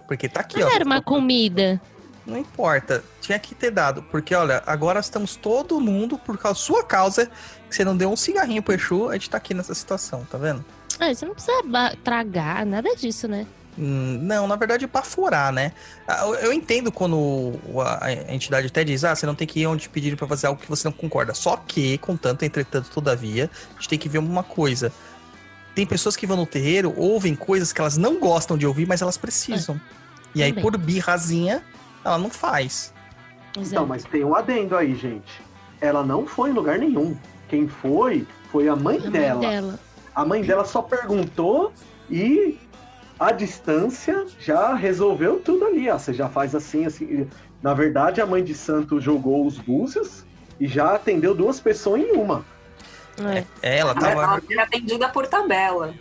Porque 0.07 0.29
tá 0.29 0.41
aqui, 0.41 0.63
ó. 0.63 0.67
Não 0.67 0.75
era 0.75 0.85
uma 0.85 1.03
comida. 1.03 1.81
Não 2.25 2.39
importa. 2.39 3.03
Tinha 3.21 3.39
que 3.41 3.57
ter 3.57 3.73
dado. 3.73 4.05
Porque, 4.05 4.35
olha, 4.35 4.63
agora 4.67 5.01
estamos 5.01 5.35
todo 5.35 5.81
mundo, 5.81 6.17
por 6.17 6.39
causa 6.39 6.61
sua 6.61 6.85
causa, 6.85 7.27
que 7.69 7.75
você 7.75 7.85
não 7.85 7.97
deu 7.97 8.11
um 8.11 8.17
cigarrinho 8.17 8.63
pro 8.63 8.75
Exu, 8.75 9.09
a 9.09 9.15
gente 9.15 9.31
tá 9.31 9.39
aqui 9.39 9.53
nessa 9.53 9.75
situação, 9.75 10.25
tá 10.31 10.39
vendo? 10.39 10.65
Ah, 11.01 11.13
você 11.13 11.27
não 11.27 11.35
precisa 11.35 11.63
tragar, 12.05 12.65
nada 12.65 12.95
disso, 12.95 13.27
né? 13.27 13.47
Hum, 13.79 14.19
Não, 14.23 14.47
na 14.47 14.55
verdade, 14.57 14.87
pra 14.87 15.03
furar, 15.03 15.51
né? 15.53 15.73
Ah, 16.07 16.27
eu- 16.43 16.53
entendo 16.53 16.93
quando 16.93 17.55
a 18.01 18.13
entidade 18.35 18.67
até 18.67 18.85
diz, 18.85 19.03
ah, 19.05 19.15
você 19.17 19.25
não 19.25 19.35
tem 19.35 19.47
que 19.47 19.61
ir 19.61 19.67
onde 19.67 19.89
pedir 19.89 20.15
pra 20.17 20.29
fazer 20.29 20.47
algo 20.47 20.61
que 20.61 20.69
você 20.69 20.87
não 20.87 20.93
concorda. 20.93 21.33
Só 21.33 21.57
que, 21.57 21.97
contanto, 21.99 22.43
entretanto, 22.45 22.91
todavia, 22.91 23.51
a 23.71 23.75
gente 23.77 23.89
tem 23.89 23.99
que 23.99 24.09
ver 24.09 24.19
uma 24.19 24.43
coisa. 24.43 24.93
Tem 25.75 25.87
pessoas 25.87 26.17
que 26.17 26.27
vão 26.27 26.37
no 26.37 26.45
terreiro, 26.45 26.93
ouvem 26.97 27.35
coisas 27.35 27.73
que 27.73 27.81
elas 27.81 27.97
não 27.97 28.21
gostam 28.21 28.59
de 28.59 28.67
ouvir, 28.67 28.87
mas 28.87 29.01
elas 29.01 29.17
precisam. 29.17 29.81
E 30.35 30.43
aí, 30.43 30.51
também. 30.51 30.63
por 30.63 30.77
birrazinha, 30.77 31.63
ela 32.05 32.19
não 32.19 32.29
faz. 32.29 32.93
Então, 33.57 33.87
mas 33.87 34.05
tem 34.05 34.23
um 34.25 34.35
adendo 34.35 34.77
aí, 34.77 34.95
gente. 34.95 35.41
Ela 35.81 36.03
não 36.05 36.27
foi 36.27 36.51
em 36.51 36.53
lugar 36.53 36.79
nenhum. 36.79 37.17
Quem 37.49 37.67
foi, 37.69 38.27
foi 38.51 38.69
a 38.69 38.77
mãe, 38.77 38.99
A 38.99 39.01
mãe 39.01 39.11
dela. 39.11 39.41
dela. 39.41 39.81
A 40.15 40.25
mãe 40.27 40.43
dela 40.43 40.65
só 40.67 40.83
perguntou 40.83 41.73
e 42.11 42.59
a 43.29 43.33
distância 43.33 44.27
já 44.39 44.75
resolveu 44.75 45.41
tudo 45.41 45.65
ali. 45.67 45.89
Ó. 45.91 45.99
Você 45.99 46.13
já 46.13 46.29
faz 46.29 46.55
assim, 46.55 46.85
assim. 46.87 47.29
Na 47.63 47.75
verdade, 47.75 48.21
a 48.21 48.27
mãe 48.27 48.43
de 48.43 48.55
santo 48.55 49.01
jogou 49.01 49.47
os 49.47 49.59
búzios 49.59 50.25
e 50.59 50.67
já 50.67 50.95
atendeu 50.95 51.35
duas 51.35 51.61
pessoas 51.61 52.01
em 52.03 52.13
uma. 52.13 52.45
É. 53.35 53.45
É, 53.63 53.79
ela 53.79 53.93
Ela 53.93 54.01
tava. 54.01 54.41
foi 54.43 54.59
atendida 54.59 55.09
por 55.09 55.27
tabela. 55.27 55.95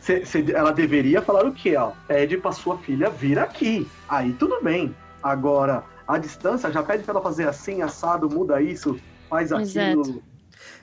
Cê- 0.00 0.24
cê- 0.24 0.44
ela 0.52 0.72
deveria 0.72 1.20
falar 1.22 1.46
o 1.46 1.52
quê? 1.52 1.76
Ó? 1.76 1.92
Pede 2.08 2.36
pra 2.36 2.52
sua 2.52 2.78
filha 2.78 3.08
vir 3.10 3.38
aqui. 3.38 3.86
Aí 4.08 4.32
tudo 4.32 4.58
bem. 4.62 4.94
Agora, 5.22 5.84
a 6.08 6.18
distância 6.18 6.70
já 6.72 6.82
pede 6.82 7.04
pra 7.04 7.12
ela 7.12 7.22
fazer 7.22 7.46
assim, 7.48 7.82
assado, 7.82 8.28
muda 8.28 8.60
isso, 8.62 8.98
faz 9.28 9.50
Exato. 9.52 10.00
aquilo. 10.00 10.22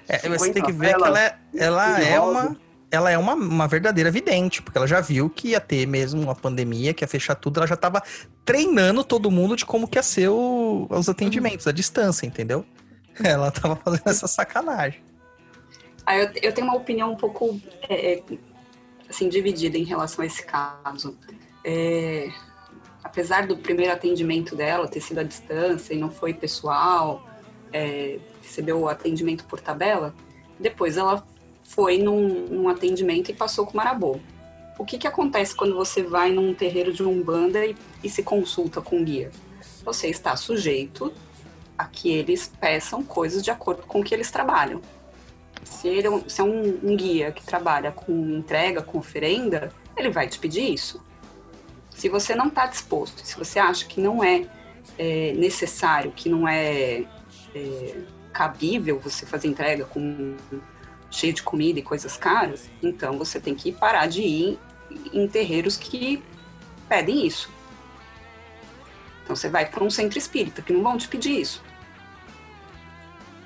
É, 0.07 0.17
você 0.19 0.39
50 0.39 0.53
tem 0.53 0.63
que 0.63 0.71
ver 0.71 0.95
que 0.95 1.03
ela 1.03 1.19
é, 1.19 1.37
ela 1.55 1.99
é 2.01 2.17
rosa. 2.17 2.39
uma. 2.49 2.57
Ela 2.89 3.11
é 3.11 3.17
uma, 3.17 3.33
uma 3.33 3.67
verdadeira 3.67 4.09
vidente, 4.09 4.61
porque 4.61 4.77
ela 4.77 4.87
já 4.87 5.01
viu 5.01 5.29
que 5.29 5.49
ia 5.49 5.59
ter 5.59 5.85
mesmo 5.85 6.21
uma 6.21 6.35
pandemia, 6.35 6.93
que 6.93 7.03
ia 7.03 7.07
fechar 7.07 7.35
tudo, 7.35 7.59
ela 7.59 7.67
já 7.67 7.75
tava 7.75 8.01
treinando 8.45 9.03
todo 9.03 9.29
mundo 9.29 9.55
de 9.57 9.65
como 9.65 9.87
que 9.87 9.97
ia 9.97 10.03
ser 10.03 10.29
o- 10.29 10.87
os 10.89 11.09
atendimentos, 11.09 11.67
a 11.67 11.71
distância, 11.73 12.25
entendeu? 12.25 12.65
Ela 13.21 13.51
tava 13.51 13.75
fazendo 13.75 14.07
essa 14.07 14.27
sacanagem. 14.27 15.01
Aí 16.05 16.21
eu, 16.21 16.29
eu 16.41 16.53
tenho 16.53 16.67
uma 16.67 16.77
opinião 16.77 17.11
um 17.11 17.17
pouco 17.17 17.59
é, 17.89 18.13
é, 18.13 18.23
assim, 19.09 19.27
dividida 19.27 19.77
em 19.77 19.83
relação 19.83 20.23
a 20.23 20.25
esse 20.25 20.45
caso. 20.45 21.17
É, 21.65 22.29
apesar 23.03 23.45
do 23.45 23.57
primeiro 23.57 23.91
atendimento 23.91 24.55
dela 24.55 24.87
ter 24.87 25.01
sido 25.01 25.19
à 25.19 25.23
distância 25.23 25.93
e 25.93 25.97
não 25.97 26.09
foi 26.09 26.33
pessoal, 26.33 27.27
é, 27.73 28.19
recebeu 28.41 28.79
o 28.79 28.87
atendimento 28.87 29.43
por 29.45 29.59
tabela, 29.59 30.15
depois 30.57 30.95
ela 30.95 31.25
foi 31.67 31.97
num, 31.97 32.47
num 32.47 32.69
atendimento 32.69 33.29
e 33.29 33.33
passou 33.33 33.65
com 33.65 33.73
o 33.73 33.77
marabô. 33.77 34.19
O 34.79 34.85
que, 34.85 34.97
que 34.97 35.07
acontece 35.07 35.53
quando 35.55 35.75
você 35.75 36.01
vai 36.01 36.31
num 36.31 36.53
terreiro 36.53 36.93
de 36.93 37.03
umbanda 37.03 37.65
e, 37.65 37.75
e 38.03 38.09
se 38.09 38.23
consulta 38.23 38.81
com 38.81 38.97
um 38.97 39.03
guia? 39.03 39.31
Você 39.83 40.07
está 40.07 40.35
sujeito 40.35 41.13
a 41.77 41.85
que 41.85 42.09
eles 42.09 42.51
peçam 42.59 43.03
coisas 43.03 43.43
de 43.43 43.51
acordo 43.51 43.83
com 43.83 43.99
o 43.99 44.03
que 44.03 44.13
eles 44.13 44.31
trabalham. 44.31 44.81
Se, 45.63 45.87
ele, 45.87 46.07
é 46.07 46.29
se 46.29 46.39
é 46.39 46.43
um, 46.43 46.79
um 46.81 46.95
guia 46.95 47.31
que 47.31 47.43
trabalha 47.43 47.91
com 47.91 48.13
entrega, 48.13 48.81
com 48.81 48.97
oferenda, 48.97 49.71
ele 49.95 50.09
vai 50.09 50.27
te 50.27 50.39
pedir 50.39 50.73
isso. 50.73 51.03
Se 51.89 52.07
você 52.07 52.33
não 52.33 52.47
está 52.47 52.65
disposto, 52.65 53.25
se 53.25 53.37
você 53.37 53.59
acha 53.59 53.85
que 53.85 53.99
não 53.99 54.23
é, 54.23 54.45
é, 54.97 55.33
necessário, 55.33 56.13
que 56.15 56.29
não 56.29 56.47
é, 56.47 57.03
é, 57.53 57.95
cabível 58.31 58.99
você 58.99 59.25
fazer 59.25 59.47
entrega 59.47 59.83
com 59.85 60.35
cheio 61.09 61.33
de 61.33 61.43
comida 61.43 61.79
e 61.79 61.81
coisas 61.81 62.17
caras, 62.17 62.69
então 62.81 63.17
você 63.17 63.39
tem 63.39 63.55
que 63.55 63.71
parar 63.71 64.07
de 64.07 64.21
ir 64.21 64.59
em 65.13 65.27
terreiros 65.27 65.77
que 65.77 66.23
pedem 66.87 67.25
isso. 67.25 67.49
Então 69.23 69.35
você 69.35 69.49
vai 69.49 69.65
para 69.65 69.83
um 69.83 69.89
centro 69.89 70.17
espírita, 70.17 70.61
que 70.61 70.71
não 70.71 70.81
vão 70.81 70.97
te 70.97 71.07
pedir 71.07 71.39
isso. 71.41 71.63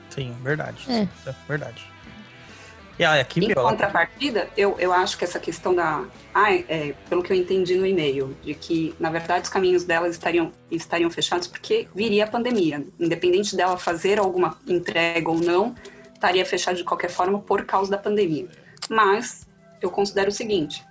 Sim, 0.09 0.36
verdade. 0.43 0.86
É. 0.89 1.07
É 1.28 1.36
verdade. 1.47 1.91
E 2.99 3.03
aí, 3.03 3.20
aqui, 3.20 3.39
Em 3.39 3.53
contrapartida, 3.55 4.47
eu, 4.55 4.76
eu 4.78 4.93
acho 4.93 5.18
que 5.18 5.24
essa 5.24 5.39
questão 5.39 5.74
da. 5.74 6.05
Ah, 6.34 6.53
é, 6.53 6.93
pelo 7.09 7.24
que 7.24 7.34
eu 7.34 7.38
entendi 7.38 7.74
no 7.74 7.84
e-mail, 7.84 8.38
de 8.43 8.53
que, 8.53 8.93
na 8.99 9.09
verdade, 9.09 9.43
os 9.43 9.49
caminhos 9.49 9.84
delas 9.84 10.12
estariam, 10.12 10.51
estariam 10.70 11.09
fechados 11.09 11.47
porque 11.47 11.88
viria 11.95 12.26
a 12.26 12.28
pandemia. 12.28 12.86
Independente 12.99 13.55
dela 13.55 13.76
fazer 13.76 14.20
alguma 14.20 14.55
entrega 14.68 15.32
ou 15.32 15.39
não, 15.39 15.74
estaria 16.22 16.45
fechado 16.45 16.78
de 16.78 16.84
qualquer 16.84 17.09
forma 17.09 17.39
por 17.39 17.65
causa 17.65 17.89
da 17.89 17.97
pandemia. 17.97 18.47
Mas 18.88 19.47
eu 19.82 19.89
considero 19.89 20.30
o 20.30 20.32
seguinte: 20.32 20.86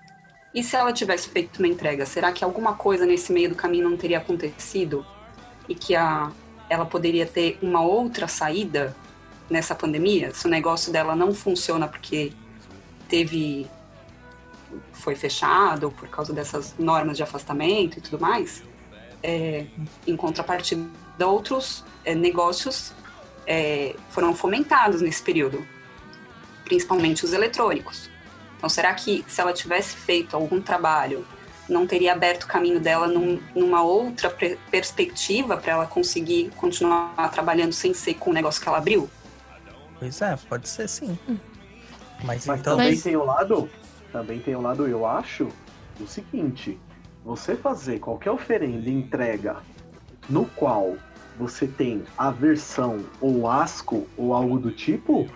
e 0.52 0.62
se 0.62 0.74
ela 0.74 0.92
tivesse 0.92 1.28
feito 1.28 1.58
uma 1.58 1.68
entrega, 1.68 2.04
será 2.04 2.32
que 2.32 2.42
alguma 2.42 2.74
coisa 2.74 3.06
nesse 3.06 3.32
meio 3.32 3.48
do 3.48 3.54
caminho 3.54 3.88
não 3.88 3.96
teria 3.96 4.18
acontecido? 4.18 5.06
E 5.68 5.74
que 5.74 5.94
a, 5.94 6.32
ela 6.68 6.84
poderia 6.84 7.24
ter 7.24 7.56
uma 7.62 7.80
outra 7.80 8.26
saída 8.26 8.94
nessa 9.48 9.74
pandemia? 9.74 10.34
Se 10.34 10.46
o 10.46 10.50
negócio 10.50 10.92
dela 10.92 11.14
não 11.14 11.32
funciona 11.32 11.86
porque 11.86 12.32
teve 13.08 13.70
foi 14.92 15.16
fechado 15.16 15.90
por 15.90 16.08
causa 16.08 16.32
dessas 16.32 16.74
normas 16.78 17.16
de 17.16 17.22
afastamento 17.22 17.98
e 17.98 18.00
tudo 18.00 18.20
mais, 18.20 18.62
é, 19.22 19.66
em 20.06 20.16
contrapartida, 20.16 20.86
outros 21.26 21.84
é, 22.04 22.14
negócios 22.14 22.92
é, 23.46 23.94
foram 24.10 24.34
fomentados 24.34 25.00
nesse 25.00 25.22
período, 25.22 25.66
principalmente 26.64 27.24
os 27.24 27.32
eletrônicos. 27.32 28.10
Então, 28.56 28.68
será 28.68 28.92
que 28.94 29.24
se 29.26 29.40
ela 29.40 29.52
tivesse 29.52 29.96
feito 29.96 30.36
algum 30.36 30.60
trabalho, 30.60 31.26
não 31.68 31.86
teria 31.86 32.12
aberto 32.12 32.44
o 32.44 32.46
caminho 32.46 32.80
dela 32.80 33.06
num- 33.06 33.40
numa 33.54 33.82
outra 33.82 34.28
perspectiva 34.70 35.56
para 35.56 35.72
ela 35.72 35.86
conseguir 35.86 36.50
continuar 36.56 37.30
trabalhando 37.30 37.72
sem 37.72 37.94
ser 37.94 38.14
com 38.14 38.30
o 38.30 38.32
negócio 38.34 38.60
que 38.60 38.68
ela 38.68 38.78
abriu? 38.78 39.08
Pois 39.98 40.20
é, 40.20 40.36
pode 40.48 40.68
ser 40.68 40.88
sim. 40.88 41.18
Mas, 42.24 42.44
Mas 42.46 42.60
então. 42.60 42.76
também 42.76 42.90
Mas- 42.90 43.02
tem 43.02 43.16
o 43.16 43.24
lado, 43.24 43.70
também 44.12 44.38
tem 44.40 44.54
o 44.56 44.60
lado, 44.60 44.86
eu 44.86 45.06
acho, 45.06 45.48
o 45.98 46.06
seguinte, 46.06 46.78
você 47.24 47.54
fazer 47.56 47.98
qualquer 47.98 48.30
oferenda 48.30 48.88
e 48.88 48.92
entrega 48.92 49.56
no 50.28 50.44
qual 50.46 50.96
você 51.40 51.66
tem 51.66 52.02
aversão 52.18 53.00
ou 53.20 53.48
asco 53.48 54.06
ou 54.16 54.34
algo 54.34 54.58
do 54.58 54.70
tipo, 54.70 55.26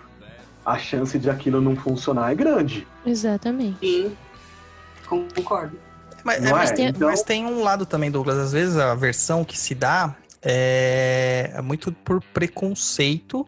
a 0.63 0.77
chance 0.77 1.17
de 1.17 1.29
aquilo 1.29 1.59
não 1.59 1.75
funcionar 1.75 2.31
é 2.31 2.35
grande. 2.35 2.87
Exatamente. 3.05 3.79
Sim, 3.79 4.15
concordo. 5.07 5.77
Mas, 6.23 6.43
é, 6.43 6.51
mas 6.51 6.71
é? 6.71 6.73
tem, 6.75 6.87
Então- 6.87 7.09
mas 7.09 7.23
tem 7.23 7.45
um 7.45 7.63
lado 7.63 7.85
também, 7.85 8.11
Douglas. 8.11 8.37
Às 8.37 8.51
vezes 8.51 8.77
a 8.77 8.93
versão 8.95 9.43
que 9.43 9.57
se 9.57 9.73
dá 9.75 10.15
é, 10.41 11.51
é 11.55 11.61
muito 11.61 11.91
por 11.91 12.21
preconceito 12.33 13.47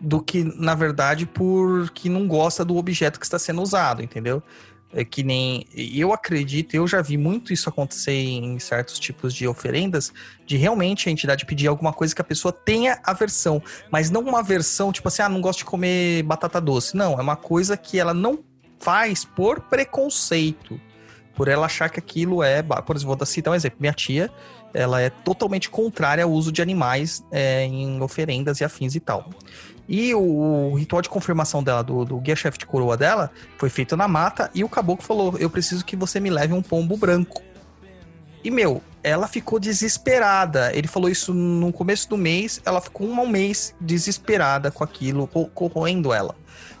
do 0.00 0.20
que, 0.22 0.44
na 0.44 0.74
verdade, 0.76 1.26
por 1.26 1.90
que 1.90 2.08
não 2.08 2.28
gosta 2.28 2.64
do 2.64 2.76
objeto 2.76 3.18
que 3.18 3.26
está 3.26 3.38
sendo 3.38 3.60
usado, 3.60 4.02
entendeu? 4.02 4.40
É 4.92 5.04
que 5.04 5.22
nem 5.22 5.66
eu 5.74 6.14
acredito, 6.14 6.74
eu 6.74 6.86
já 6.86 7.02
vi 7.02 7.18
muito 7.18 7.52
isso 7.52 7.68
acontecer 7.68 8.12
em 8.12 8.58
certos 8.58 8.98
tipos 8.98 9.34
de 9.34 9.46
oferendas, 9.46 10.12
de 10.46 10.56
realmente 10.56 11.10
a 11.10 11.12
entidade 11.12 11.44
pedir 11.44 11.66
alguma 11.66 11.92
coisa 11.92 12.14
que 12.14 12.22
a 12.22 12.24
pessoa 12.24 12.52
tenha 12.52 12.98
aversão, 13.04 13.62
mas 13.90 14.08
não 14.08 14.22
uma 14.22 14.38
aversão 14.38 14.90
tipo 14.90 15.08
assim, 15.08 15.20
ah, 15.20 15.28
não 15.28 15.42
gosto 15.42 15.58
de 15.58 15.66
comer 15.66 16.22
batata 16.22 16.58
doce. 16.58 16.96
Não, 16.96 17.18
é 17.18 17.20
uma 17.20 17.36
coisa 17.36 17.76
que 17.76 17.98
ela 17.98 18.14
não 18.14 18.42
faz 18.78 19.26
por 19.26 19.60
preconceito, 19.60 20.80
por 21.34 21.48
ela 21.48 21.66
achar 21.66 21.90
que 21.90 21.98
aquilo 21.98 22.42
é, 22.42 22.62
por 22.62 22.96
exemplo, 22.96 23.14
vou 23.14 23.26
citar 23.26 23.52
um 23.52 23.56
exemplo, 23.56 23.78
minha 23.80 23.92
tia, 23.92 24.30
ela 24.72 25.00
é 25.00 25.10
totalmente 25.10 25.68
contrária 25.70 26.24
ao 26.24 26.30
uso 26.30 26.50
de 26.50 26.62
animais 26.62 27.22
é, 27.30 27.64
em 27.64 28.00
oferendas 28.00 28.60
e 28.60 28.64
afins 28.64 28.94
e 28.94 29.00
tal. 29.00 29.28
E 29.88 30.14
o, 30.14 30.74
ritual 30.74 31.00
de 31.00 31.08
confirmação 31.08 31.62
dela, 31.62 31.82
do, 31.82 32.04
do 32.04 32.18
guia-chefe 32.18 32.58
de 32.58 32.66
coroa 32.66 32.96
dela, 32.96 33.30
foi 33.56 33.70
feito 33.70 33.96
na 33.96 34.06
mata 34.06 34.50
e 34.54 34.62
o 34.62 34.68
caboclo 34.68 35.04
falou: 35.04 35.36
Eu 35.38 35.48
preciso 35.48 35.84
que 35.84 35.96
você 35.96 36.20
me 36.20 36.28
leve 36.28 36.52
um 36.52 36.60
pombo 36.60 36.96
branco. 36.96 37.42
E, 38.44 38.50
meu, 38.50 38.82
ela 39.02 39.26
ficou 39.26 39.58
desesperada. 39.58 40.70
Ele 40.74 40.86
falou 40.86 41.08
isso 41.08 41.32
no 41.32 41.72
começo 41.72 42.08
do 42.08 42.18
mês, 42.18 42.60
ela 42.64 42.80
ficou 42.80 43.08
um 43.08 43.26
mês 43.26 43.74
desesperada 43.80 44.70
com 44.70 44.84
aquilo, 44.84 45.26
corroendo 45.26 46.12
ela. 46.12 46.36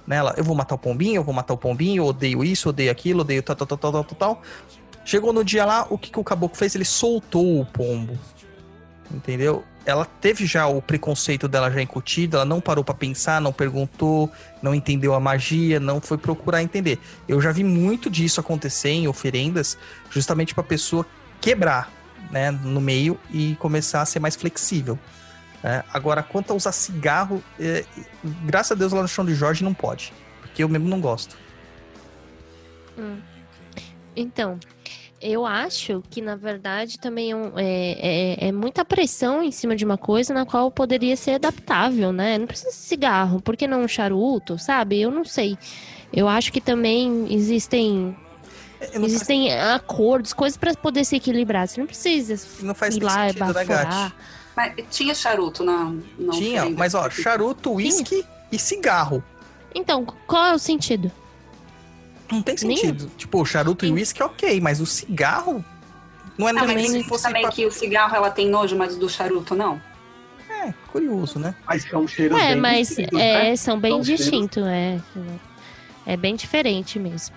Nela, 0.06 0.34
eu 0.36 0.44
vou 0.44 0.54
matar 0.54 0.74
o 0.74 0.78
pombinho, 0.78 1.16
eu 1.16 1.24
vou 1.24 1.34
matar 1.34 1.54
o 1.54 1.58
pombinho, 1.58 2.04
odeio 2.04 2.44
isso, 2.44 2.68
odeio 2.68 2.90
aquilo, 2.90 3.20
odeio 3.20 3.42
tal, 3.42 3.56
tal, 3.56 3.66
tal, 3.66 3.78
tal, 3.78 3.92
tal, 3.92 4.04
tal. 4.04 4.42
Chegou 5.04 5.32
no 5.32 5.42
dia 5.42 5.64
lá, 5.64 5.86
o 5.88 5.98
que, 5.98 6.10
que 6.10 6.18
o 6.18 6.24
caboclo 6.24 6.56
fez? 6.56 6.74
Ele 6.74 6.84
soltou 6.84 7.60
o 7.60 7.66
pombo. 7.66 8.18
Entendeu? 9.10 9.64
Ela 9.88 10.04
teve 10.04 10.44
já 10.44 10.66
o 10.66 10.82
preconceito 10.82 11.48
dela 11.48 11.70
já 11.70 11.80
incutido, 11.80 12.36
ela 12.36 12.44
não 12.44 12.60
parou 12.60 12.84
para 12.84 12.94
pensar, 12.94 13.40
não 13.40 13.54
perguntou, 13.54 14.30
não 14.60 14.74
entendeu 14.74 15.14
a 15.14 15.20
magia, 15.20 15.80
não 15.80 15.98
foi 15.98 16.18
procurar 16.18 16.62
entender. 16.62 16.98
Eu 17.26 17.40
já 17.40 17.50
vi 17.52 17.64
muito 17.64 18.10
disso 18.10 18.38
acontecer 18.38 18.90
em 18.90 19.08
oferendas, 19.08 19.78
justamente 20.10 20.54
para 20.54 20.62
pessoa 20.62 21.06
quebrar, 21.40 21.90
né, 22.30 22.50
no 22.50 22.82
meio 22.82 23.18
e 23.30 23.56
começar 23.58 24.02
a 24.02 24.04
ser 24.04 24.20
mais 24.20 24.36
flexível. 24.36 24.98
É, 25.64 25.82
agora, 25.90 26.22
quanto 26.22 26.52
a 26.52 26.56
usar 26.56 26.72
cigarro, 26.72 27.42
é, 27.58 27.82
graças 28.44 28.72
a 28.72 28.74
Deus 28.74 28.92
lá 28.92 29.00
no 29.00 29.08
chão 29.08 29.24
de 29.24 29.34
Jorge 29.34 29.64
não 29.64 29.72
pode, 29.72 30.12
porque 30.42 30.62
eu 30.62 30.68
mesmo 30.68 30.86
não 30.86 31.00
gosto. 31.00 31.34
Hum. 32.98 33.16
Então, 34.14 34.60
eu 35.20 35.44
acho 35.44 36.02
que, 36.10 36.20
na 36.20 36.36
verdade, 36.36 36.98
também 36.98 37.32
é, 37.32 37.36
é, 37.56 38.44
é, 38.44 38.48
é, 38.48 38.52
muita 38.52 38.84
pressão 38.84 39.42
em 39.42 39.50
cima 39.50 39.74
de 39.74 39.84
uma 39.84 39.98
coisa 39.98 40.32
na 40.32 40.46
qual 40.46 40.70
poderia 40.70 41.16
ser 41.16 41.32
adaptável, 41.32 42.12
né? 42.12 42.38
Não 42.38 42.46
precisa 42.46 42.70
de 42.70 42.76
cigarro, 42.76 43.40
por 43.40 43.56
que 43.56 43.66
não 43.66 43.82
um 43.82 43.88
charuto, 43.88 44.58
sabe? 44.58 45.00
Eu 45.00 45.10
não 45.10 45.24
sei. 45.24 45.58
Eu 46.12 46.28
acho 46.28 46.52
que 46.52 46.60
também 46.60 47.26
existem. 47.32 48.16
É, 48.80 48.96
existem 48.96 49.50
faz... 49.50 49.62
acordos, 49.70 50.32
coisas 50.32 50.56
para 50.56 50.72
poder 50.74 51.04
se 51.04 51.16
equilibrar. 51.16 51.66
Você 51.66 51.80
não 51.80 51.86
precisa 51.86 52.48
não 52.62 52.74
faz 52.74 52.96
ir 52.96 53.02
lá 53.02 53.28
sentido, 53.28 53.50
e 53.50 53.64
né, 53.64 54.12
Mas 54.56 54.74
tinha 54.90 55.14
charuto 55.14 55.64
na. 55.64 55.94
na 56.18 56.32
tinha, 56.32 56.70
mas 56.70 56.94
ó, 56.94 57.10
charuto, 57.10 57.74
uísque 57.74 58.24
e 58.52 58.58
cigarro. 58.58 59.22
Então, 59.74 60.06
qual 60.26 60.46
é 60.46 60.54
o 60.54 60.58
sentido? 60.58 61.10
Não 62.30 62.42
tem 62.42 62.56
sentido. 62.56 63.06
Nem... 63.06 63.16
Tipo, 63.16 63.40
o 63.40 63.44
charuto 63.44 63.84
Sim. 63.86 63.92
e 63.92 63.94
uísque, 63.94 64.22
ok, 64.22 64.60
mas 64.60 64.80
o 64.80 64.86
cigarro. 64.86 65.64
Não 66.36 66.48
é 66.48 66.52
ah, 66.52 66.66
nem 66.66 66.88
se 66.88 67.02
fosse. 67.04 67.24
também 67.24 67.42
pra... 67.42 67.50
que 67.50 67.66
o 67.66 67.70
cigarro 67.70 68.14
ela 68.14 68.30
tem 68.30 68.48
nojo, 68.48 68.76
mas 68.76 68.96
do 68.96 69.08
charuto 69.08 69.54
não? 69.54 69.80
É, 70.48 70.72
curioso, 70.90 71.38
né? 71.38 71.54
Mas 71.66 71.84
são 71.84 72.06
cheiros 72.06 72.38
é, 72.38 72.52
bem 72.52 72.56
mas 72.56 72.88
distintos, 72.88 73.20
é, 73.20 73.42
né? 73.42 73.56
são 73.56 73.78
bem 73.78 73.92
são 73.92 74.00
distintos, 74.00 74.62
é. 74.66 75.00
É 76.06 76.16
bem 76.16 76.34
diferente 76.34 76.98
mesmo. 76.98 77.34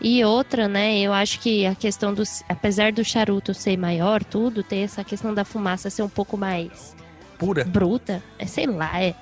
E 0.00 0.24
outra, 0.24 0.66
né, 0.66 0.98
eu 0.98 1.12
acho 1.12 1.40
que 1.40 1.66
a 1.66 1.74
questão 1.74 2.12
do. 2.12 2.22
Apesar 2.48 2.92
do 2.92 3.04
charuto 3.04 3.54
ser 3.54 3.76
maior, 3.76 4.24
tudo, 4.24 4.62
tem 4.62 4.82
essa 4.82 5.04
questão 5.04 5.32
da 5.32 5.44
fumaça 5.44 5.88
ser 5.88 6.02
um 6.02 6.08
pouco 6.08 6.36
mais. 6.36 6.96
Pura. 7.38 7.64
Bruta. 7.64 8.22
É, 8.38 8.46
sei 8.46 8.66
lá, 8.66 9.00
é. 9.00 9.14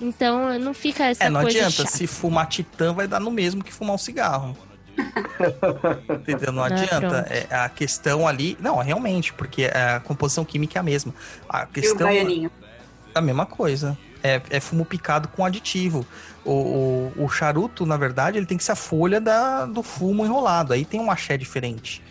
Então 0.00 0.58
não 0.58 0.74
fica 0.74 1.04
essa 1.04 1.24
É, 1.24 1.30
não 1.30 1.42
coisa 1.42 1.58
adianta. 1.58 1.84
Chata. 1.84 1.90
Se 1.90 2.06
fumar 2.06 2.46
titã, 2.46 2.92
vai 2.92 3.06
dar 3.06 3.20
no 3.20 3.30
mesmo 3.30 3.64
que 3.64 3.72
fumar 3.72 3.94
um 3.94 3.98
cigarro. 3.98 4.56
Entendeu? 6.20 6.52
Não 6.52 6.62
ah, 6.62 6.66
adianta. 6.66 7.26
É, 7.30 7.54
a 7.54 7.68
questão 7.68 8.26
ali. 8.26 8.56
Não, 8.60 8.76
realmente, 8.78 9.32
porque 9.32 9.66
a 9.66 10.00
composição 10.00 10.44
química 10.44 10.78
é 10.78 10.80
a 10.80 10.82
mesma. 10.82 11.14
A 11.48 11.66
questão. 11.66 12.10
E 12.10 12.46
o 12.46 12.50
a 13.14 13.20
mesma 13.20 13.46
coisa. 13.46 13.96
É, 14.22 14.40
é 14.50 14.60
fumo 14.60 14.84
picado 14.84 15.28
com 15.28 15.44
aditivo. 15.44 16.06
O, 16.44 17.12
o, 17.18 17.24
o, 17.24 17.28
charuto, 17.28 17.86
na 17.86 17.96
verdade, 17.96 18.38
ele 18.38 18.46
tem 18.46 18.58
que 18.58 18.64
ser 18.64 18.72
a 18.72 18.76
folha 18.76 19.20
da, 19.20 19.66
do 19.66 19.82
fumo 19.82 20.24
enrolado. 20.24 20.72
Aí 20.72 20.84
tem 20.84 21.00
um 21.00 21.10
axé 21.10 21.36
diferente. 21.36 22.02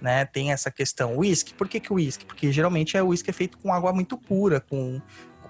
Né? 0.00 0.24
Tem 0.24 0.52
essa 0.52 0.70
questão. 0.70 1.18
Whisky, 1.18 1.54
por 1.54 1.68
que, 1.68 1.78
que 1.78 1.92
o 1.92 1.96
whisky? 1.96 2.24
Porque 2.24 2.50
geralmente 2.50 2.96
é 2.96 3.02
o 3.02 3.08
whisky 3.08 3.30
é 3.30 3.32
feito 3.32 3.58
com 3.58 3.72
água 3.72 3.92
muito 3.92 4.16
pura, 4.16 4.60
com 4.60 5.00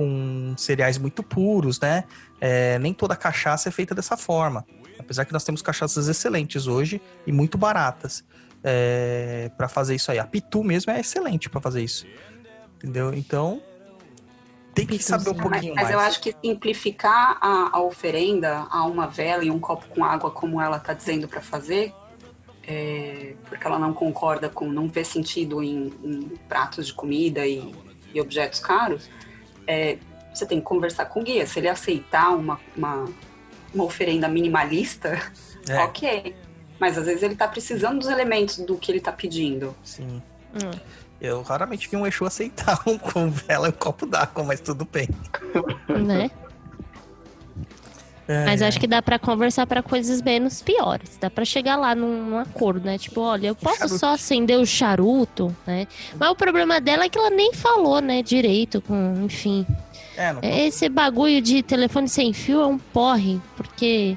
com 0.01 0.55
cereais 0.57 0.97
muito 0.97 1.23
puros, 1.23 1.79
né? 1.79 2.05
É, 2.41 2.79
nem 2.79 2.95
toda 2.95 3.15
cachaça 3.15 3.69
é 3.69 3.73
feita 3.73 3.95
dessa 3.95 4.17
forma. 4.17 4.65
Apesar 4.99 5.27
que 5.27 5.33
nós 5.33 5.45
temos 5.45 5.61
cachaças 5.61 6.09
excelentes 6.09 6.67
hoje 6.67 7.03
e 7.27 7.33
muito 7.33 7.59
baratas 7.59 8.25
é, 8.65 9.51
para 9.59 9.69
fazer 9.69 9.95
isso 9.95 10.11
aí. 10.11 10.19
A 10.19 10.25
Pitu 10.25 10.65
mesmo 10.65 10.91
é 10.91 11.01
excelente 11.01 11.51
para 11.51 11.61
fazer 11.61 11.83
isso. 11.83 12.07
Entendeu? 12.77 13.13
Então, 13.13 13.61
tem 14.75 14.87
que 14.87 14.99
saber 15.03 15.29
um 15.29 15.35
pouquinho 15.35 15.75
mas, 15.75 15.85
mais. 15.85 15.89
Mas 15.89 15.91
eu 15.91 16.01
acho 16.01 16.21
que 16.23 16.35
simplificar 16.43 17.37
a, 17.39 17.77
a, 17.77 17.83
oferenda 17.83 18.67
a 18.71 18.87
uma 18.87 19.07
vela 19.07 19.45
e 19.45 19.51
um 19.51 19.59
copo 19.59 19.87
com 19.89 20.03
água, 20.03 20.31
como 20.31 20.63
ela 20.63 20.79
está 20.79 20.95
dizendo 20.95 21.29
para 21.29 21.43
fazer, 21.43 21.93
é, 22.67 23.35
porque 23.47 23.67
ela 23.67 23.79
não 23.79 23.93
concorda 23.93 24.49
com, 24.49 24.67
não 24.67 24.89
vê 24.89 25.05
sentido 25.05 25.63
em, 25.63 25.93
em 26.03 26.21
pratos 26.49 26.87
de 26.87 26.95
comida 26.95 27.47
e, 27.47 27.71
e 28.15 28.19
objetos 28.19 28.61
caros, 28.61 29.11
é, 29.71 29.99
você 30.35 30.45
tem 30.45 30.59
que 30.59 30.65
conversar 30.65 31.07
com 31.07 31.21
o 31.21 31.23
guia. 31.23 31.47
Se 31.47 31.61
ele 31.61 31.69
aceitar 31.69 32.31
uma, 32.31 32.59
uma, 32.77 33.09
uma 33.73 33.85
oferenda 33.85 34.29
minimalista, 34.29 35.21
é. 35.69 35.79
ok. 35.85 36.35
Mas 36.81 36.99
às 36.99 37.07
vezes 37.07 37.23
ele 37.23 37.35
está 37.35 37.47
precisando 37.47 37.99
dos 37.99 38.09
elementos 38.09 38.59
do 38.59 38.77
que 38.77 38.91
ele 38.91 38.99
está 38.99 39.13
pedindo. 39.13 39.77
Sim. 39.85 40.21
Hum. 40.55 40.71
Eu 41.21 41.43
raramente 41.43 41.89
vi 41.89 41.97
um 41.97 42.07
Exu 42.07 42.25
aceitar 42.25 42.81
um 42.87 42.97
com 42.99 43.31
vela 43.31 43.69
e 43.69 43.71
um 43.71 43.73
copo 43.73 44.07
d'água, 44.07 44.43
mas 44.43 44.61
tudo 44.61 44.89
bem. 44.91 45.09
Né? 45.89 46.31
É. 48.29 48.45
Mas 48.45 48.63
acho 48.63 48.79
que 48.79 48.87
dá 48.87 49.03
para 49.03 49.19
conversar 49.19 49.67
para 49.67 49.83
coisas 49.83 50.23
menos 50.23 50.63
piores. 50.63 51.19
Dá 51.21 51.29
para 51.29 51.45
chegar 51.45 51.77
lá 51.77 51.95
num, 51.95 52.31
num, 52.31 52.39
acordo, 52.39 52.85
né? 52.85 52.97
Tipo, 52.97 53.23
olha, 53.23 53.49
eu 53.49 53.57
posso 53.57 53.79
charuto. 53.79 53.99
só 53.99 54.15
acender 54.15 54.59
o 54.59 54.65
charuto, 54.65 55.55
né? 55.67 55.89
Mas 56.17 56.31
o 56.31 56.35
problema 56.37 56.81
dela 56.81 57.05
é 57.05 57.09
que 57.09 57.19
ela 57.19 57.31
nem 57.31 57.53
falou, 57.53 58.01
né, 58.01 58.23
direito, 58.23 58.81
com, 58.81 59.23
enfim. 59.25 59.67
É, 60.17 60.33
não... 60.33 60.41
Esse 60.43 60.89
bagulho 60.89 61.41
de 61.41 61.63
telefone 61.63 62.09
sem 62.09 62.33
fio 62.33 62.61
é 62.61 62.67
um 62.67 62.79
porre, 62.79 63.41
porque. 63.57 64.17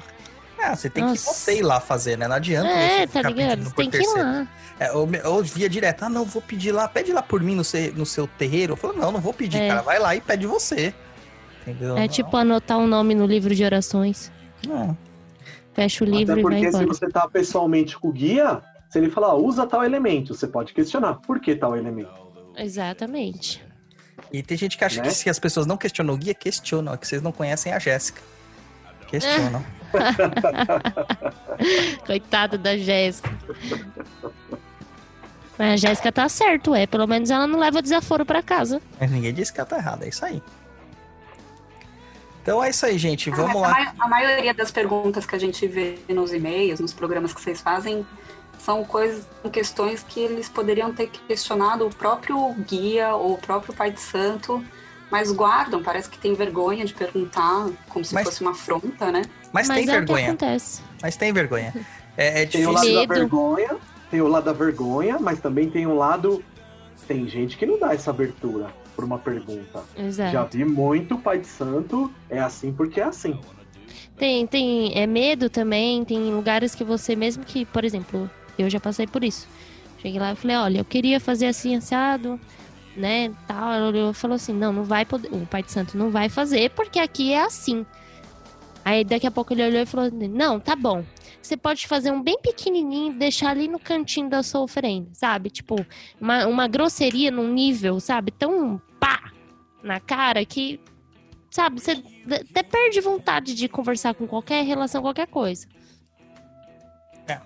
É, 0.58 0.74
você 0.74 0.88
tem 0.88 1.02
Nossa. 1.02 1.14
que 1.14 1.36
você 1.36 1.58
ir 1.58 1.62
lá 1.62 1.80
fazer, 1.80 2.16
né? 2.16 2.28
Não 2.28 2.36
adianta 2.36 2.68
é, 2.68 3.06
você 3.06 3.22
tá 3.22 3.28
ligado? 3.28 3.64
Você 3.64 3.74
tem 3.74 3.90
que 3.90 3.98
ir 3.98 4.06
lá. 4.06 4.46
É, 4.78 4.88
eu, 4.90 5.08
eu 5.12 5.42
via 5.42 5.68
direto, 5.68 6.04
ah, 6.04 6.08
não, 6.08 6.24
vou 6.24 6.42
pedir 6.42 6.72
lá, 6.72 6.88
pede 6.88 7.12
lá 7.12 7.22
por 7.22 7.40
mim 7.40 7.54
no 7.54 7.64
seu, 7.64 7.92
no 7.94 8.06
seu 8.06 8.26
terreiro. 8.26 8.72
Eu 8.72 8.76
falei, 8.76 8.98
não, 8.98 9.12
não 9.12 9.20
vou 9.20 9.32
pedir, 9.32 9.60
é. 9.60 9.68
cara, 9.68 9.82
vai 9.82 9.98
lá 9.98 10.14
e 10.14 10.20
pede 10.20 10.46
você. 10.46 10.94
Entendeu? 11.66 11.96
É 11.96 12.06
tipo 12.06 12.36
anotar 12.36 12.78
um 12.78 12.86
nome 12.86 13.14
no 13.14 13.26
livro 13.26 13.54
de 13.54 13.64
orações. 13.64 14.30
Não. 14.66 14.96
Fecha 15.72 16.04
o 16.04 16.06
livro 16.06 16.34
Até 16.34 16.42
porque 16.42 16.56
e 16.56 16.60
vai 16.60 16.68
embora. 16.68 16.84
se 16.84 17.00
você 17.00 17.08
tá 17.08 17.28
pessoalmente 17.28 17.98
com 17.98 18.08
o 18.08 18.12
guia, 18.12 18.62
se 18.88 18.98
ele 18.98 19.10
falar, 19.10 19.34
usa 19.34 19.66
tal 19.66 19.82
elemento, 19.82 20.34
você 20.34 20.46
pode 20.46 20.72
questionar 20.72 21.14
por 21.14 21.40
que 21.40 21.56
tal 21.56 21.76
elemento. 21.76 22.12
Exatamente. 22.56 23.64
E 24.32 24.42
tem 24.42 24.56
gente 24.56 24.78
que 24.78 24.84
acha 24.84 25.00
né? 25.00 25.08
que 25.08 25.14
se 25.14 25.28
as 25.28 25.38
pessoas 25.38 25.66
não 25.66 25.76
questionam 25.76 26.14
o 26.14 26.16
guia, 26.16 26.34
questionam. 26.34 26.92
É 26.92 26.96
que 26.96 27.06
vocês 27.06 27.22
não 27.22 27.32
conhecem 27.32 27.72
a 27.72 27.78
Jéssica. 27.78 28.22
Questionam. 29.08 29.64
Coitado 32.06 32.58
da 32.58 32.76
Jéssica. 32.76 33.30
Mas 35.58 35.72
a 35.72 35.76
Jéssica 35.76 36.12
tá 36.12 36.28
certo, 36.28 36.74
é. 36.74 36.86
Pelo 36.86 37.06
menos 37.06 37.30
ela 37.30 37.46
não 37.46 37.58
leva 37.58 37.80
desaforo 37.80 38.26
para 38.26 38.42
casa. 38.42 38.82
Mas 39.00 39.10
ninguém 39.10 39.32
disse 39.32 39.52
que 39.52 39.60
ela 39.60 39.68
tá 39.68 39.78
errada, 39.78 40.04
é 40.04 40.08
isso 40.08 40.24
aí. 40.24 40.42
Então 42.44 42.62
é 42.62 42.68
isso 42.68 42.84
aí, 42.84 42.98
gente. 42.98 43.30
Vamos 43.30 43.56
a, 43.56 43.68
lá. 43.68 43.94
A, 43.98 44.06
maioria 44.06 44.52
das 44.52 44.70
perguntas 44.70 45.24
que 45.24 45.34
a 45.34 45.38
gente 45.38 45.66
vê 45.66 45.98
nos 46.10 46.30
e-mails, 46.30 46.78
nos 46.78 46.92
programas 46.92 47.32
que 47.32 47.40
vocês 47.40 47.62
fazem, 47.62 48.06
são 48.58 48.84
coisas, 48.84 49.26
questões 49.50 50.02
que 50.02 50.20
eles 50.20 50.46
poderiam 50.46 50.92
ter 50.92 51.08
questionado 51.08 51.86
o 51.86 51.90
próprio 51.90 52.52
guia 52.68 53.14
ou 53.14 53.32
o 53.32 53.38
próprio 53.38 53.72
pai 53.72 53.90
de 53.90 53.98
santo, 53.98 54.62
mas 55.10 55.32
guardam, 55.32 55.82
parece 55.82 56.10
que 56.10 56.18
tem 56.18 56.34
vergonha 56.34 56.84
de 56.84 56.92
perguntar, 56.92 57.70
como 57.88 58.04
se 58.04 58.12
mas, 58.12 58.24
fosse 58.24 58.42
uma 58.42 58.50
afronta, 58.50 59.10
né? 59.10 59.22
Mas, 59.50 59.66
mas 59.66 59.78
tem 59.78 59.88
é 59.88 59.92
vergonha. 59.92 60.36
Mas 61.00 61.16
tem 61.16 61.32
vergonha. 61.32 61.74
É, 62.16 62.42
é 62.42 62.46
tem 62.46 62.64
o 62.64 62.70
lado 62.70 62.94
da 62.94 63.06
vergonha, 63.06 63.76
tem 64.08 64.20
o 64.20 64.28
lado 64.28 64.44
da 64.44 64.52
vergonha, 64.52 65.18
mas 65.18 65.40
também 65.40 65.68
tem 65.68 65.84
um 65.84 65.96
lado. 65.96 66.44
Tem 67.08 67.26
gente 67.26 67.56
que 67.56 67.66
não 67.66 67.76
dá 67.76 67.92
essa 67.92 68.10
abertura. 68.10 68.72
Por 68.94 69.04
uma 69.04 69.18
pergunta. 69.18 69.82
Exato. 69.96 70.32
Já 70.32 70.44
vi 70.44 70.64
muito 70.64 71.18
pai 71.18 71.38
de 71.38 71.46
santo, 71.46 72.12
é 72.28 72.38
assim 72.38 72.72
porque 72.72 73.00
é 73.00 73.04
assim. 73.04 73.38
Tem, 74.16 74.46
tem 74.46 74.96
é 74.96 75.06
medo 75.06 75.50
também, 75.50 76.04
tem 76.04 76.32
lugares 76.32 76.74
que 76.74 76.84
você, 76.84 77.16
mesmo 77.16 77.44
que, 77.44 77.64
por 77.64 77.84
exemplo, 77.84 78.30
eu 78.58 78.70
já 78.70 78.78
passei 78.78 79.06
por 79.06 79.24
isso. 79.24 79.48
Cheguei 79.98 80.20
lá 80.20 80.32
e 80.32 80.36
falei, 80.36 80.56
olha, 80.56 80.78
eu 80.78 80.84
queria 80.84 81.18
fazer 81.18 81.46
assim, 81.46 81.74
assado, 81.74 82.38
né, 82.96 83.32
tal. 83.48 83.88
Ele 83.88 84.12
falou 84.12 84.36
assim, 84.36 84.52
não, 84.52 84.72
não 84.72 84.84
vai 84.84 85.04
poder, 85.04 85.28
o 85.32 85.46
pai 85.46 85.62
de 85.62 85.72
santo 85.72 85.96
não 85.98 86.10
vai 86.10 86.28
fazer, 86.28 86.70
porque 86.70 86.98
aqui 86.98 87.32
é 87.32 87.42
assim. 87.42 87.84
Aí 88.84 89.02
daqui 89.02 89.26
a 89.26 89.30
pouco 89.30 89.54
ele 89.54 89.64
olhou 89.64 89.80
e 89.80 89.86
falou, 89.86 90.10
não, 90.10 90.60
tá 90.60 90.76
bom. 90.76 91.02
Você 91.40 91.56
pode 91.56 91.86
fazer 91.86 92.10
um 92.10 92.22
bem 92.22 92.38
pequenininho 92.40 93.12
e 93.12 93.18
deixar 93.18 93.50
ali 93.50 93.66
no 93.66 93.78
cantinho 93.78 94.28
da 94.28 94.42
sua 94.42 94.60
oferenda, 94.60 95.08
sabe? 95.14 95.48
Tipo, 95.48 95.76
uma, 96.20 96.46
uma 96.46 96.68
grosseria 96.68 97.30
num 97.30 97.50
nível, 97.50 97.98
sabe? 97.98 98.30
Tão 98.30 98.80
pá 99.00 99.32
na 99.82 100.00
cara 100.00 100.44
que, 100.44 100.78
sabe? 101.50 101.80
Você 101.80 102.02
até 102.30 102.62
perde 102.62 103.00
vontade 103.00 103.54
de 103.54 103.68
conversar 103.68 104.14
com 104.14 104.26
qualquer 104.26 104.64
relação, 104.64 105.00
qualquer 105.00 105.28
coisa. 105.28 105.66
É. 107.26 107.40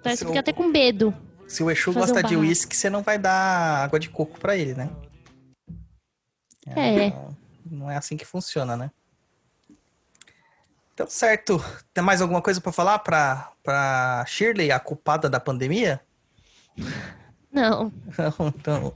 Então 0.00 0.16
você 0.16 0.26
fica 0.26 0.40
até 0.40 0.52
com 0.52 0.64
medo. 0.64 1.14
Se 1.46 1.62
o 1.62 1.70
Exu 1.70 1.92
Fazer 1.92 2.12
um 2.12 2.14
gosta 2.14 2.28
de 2.28 2.36
uísque, 2.36 2.74
você 2.74 2.90
não 2.90 3.02
vai 3.02 3.18
dar 3.18 3.84
água 3.84 4.00
de 4.00 4.08
coco 4.10 4.40
pra 4.40 4.56
ele, 4.56 4.74
né? 4.74 4.90
É. 6.66 7.06
então, 7.06 7.36
Não 7.64 7.90
é 7.90 7.96
assim 7.96 8.16
que 8.16 8.24
funciona, 8.24 8.76
né? 8.76 8.90
Então, 10.94 11.06
certo. 11.08 11.62
Tem 11.92 12.02
mais 12.02 12.20
alguma 12.20 12.42
coisa 12.42 12.60
pra 12.60 12.72
falar 12.72 12.98
pra, 13.00 13.50
pra 13.62 14.24
Shirley, 14.26 14.70
a 14.70 14.78
culpada 14.78 15.28
da 15.28 15.40
pandemia? 15.40 16.00
Não. 17.52 17.92
Então, 18.56 18.94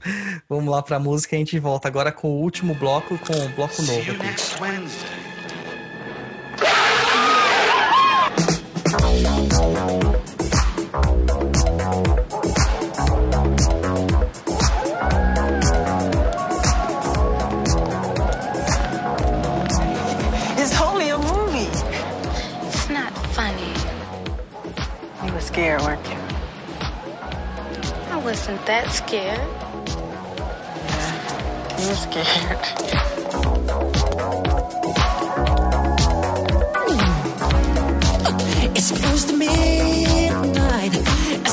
vamos 0.49 0.71
lá 0.71 0.81
pra 0.81 0.99
música 0.99 1.35
e 1.35 1.37
a 1.37 1.39
gente 1.39 1.59
volta 1.59 1.87
agora 1.87 2.11
com 2.11 2.27
o 2.27 2.41
último 2.41 2.73
bloco, 2.73 3.17
com 3.19 3.33
o 3.33 3.49
bloco 3.49 3.75
See 3.75 3.85
novo. 3.85 4.11
aqui. 4.23 5.26
Funny. 23.37 23.71
You 25.23 25.31
were 25.31 25.45
scared, 25.51 25.81
weren't 25.81 26.03
you? 26.09 26.17
I 28.15 28.17
wasn't 28.27 28.65
that 28.65 28.85
scared. 28.89 29.47
You 31.79 31.85
were 31.89 32.01
scared. 32.07 32.63
It's 38.77 38.91
close 38.91 39.23
to 39.25 39.33
midnight. 39.33 40.93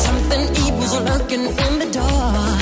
Something 0.06 0.42
evil's 0.64 0.94
lurking 1.08 1.44
in 1.64 1.72
the 1.82 1.88
dark. 1.98 2.60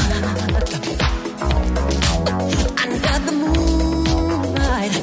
Under 2.83 3.16
the 3.27 3.35
moonlight, 3.43 4.95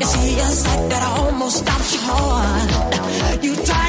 you 0.00 0.06
see 0.14 0.34
a 0.46 0.48
sight 0.62 0.84
that 0.90 1.02
almost 1.18 1.56
stops 1.58 1.94
your 1.94 2.02
heart. 2.02 2.87
You 3.40 3.54
try 3.54 3.87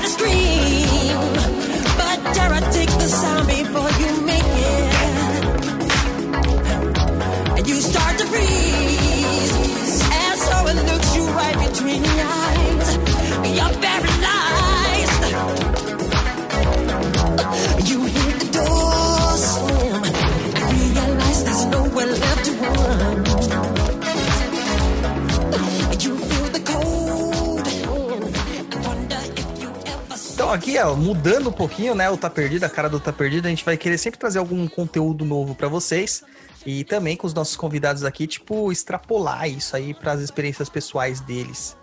Então 30.50 30.58
aqui, 30.58 30.80
ó, 30.80 30.96
mudando 30.96 31.50
um 31.50 31.54
pouquinho, 31.54 31.94
né, 31.94 32.10
o 32.10 32.18
Tá 32.18 32.28
Perdido, 32.28 32.64
a 32.64 32.70
cara 32.70 32.90
do 32.90 33.00
Tá 33.00 33.14
Perdido, 33.14 33.46
a 33.46 33.50
gente 33.50 33.64
vai 33.64 33.78
querer 33.78 34.00
sempre 34.00 34.20
trazer 34.20 34.40
algum 34.40 34.68
conteúdo 34.68 35.24
novo 35.24 35.54
pra 35.54 35.68
vocês 35.68 36.24
e 36.66 36.84
também 36.84 37.16
com 37.16 37.28
os 37.28 37.36
nossos 37.36 37.56
convidados 37.56 38.04
aqui, 38.04 38.26
tipo, 38.26 38.72
extrapolar 38.72 39.48
isso 39.48 39.76
aí 39.76 39.94
pras 39.94 40.20
experiências 40.22 40.68
pessoais 40.68 41.22
deles. 41.22 41.78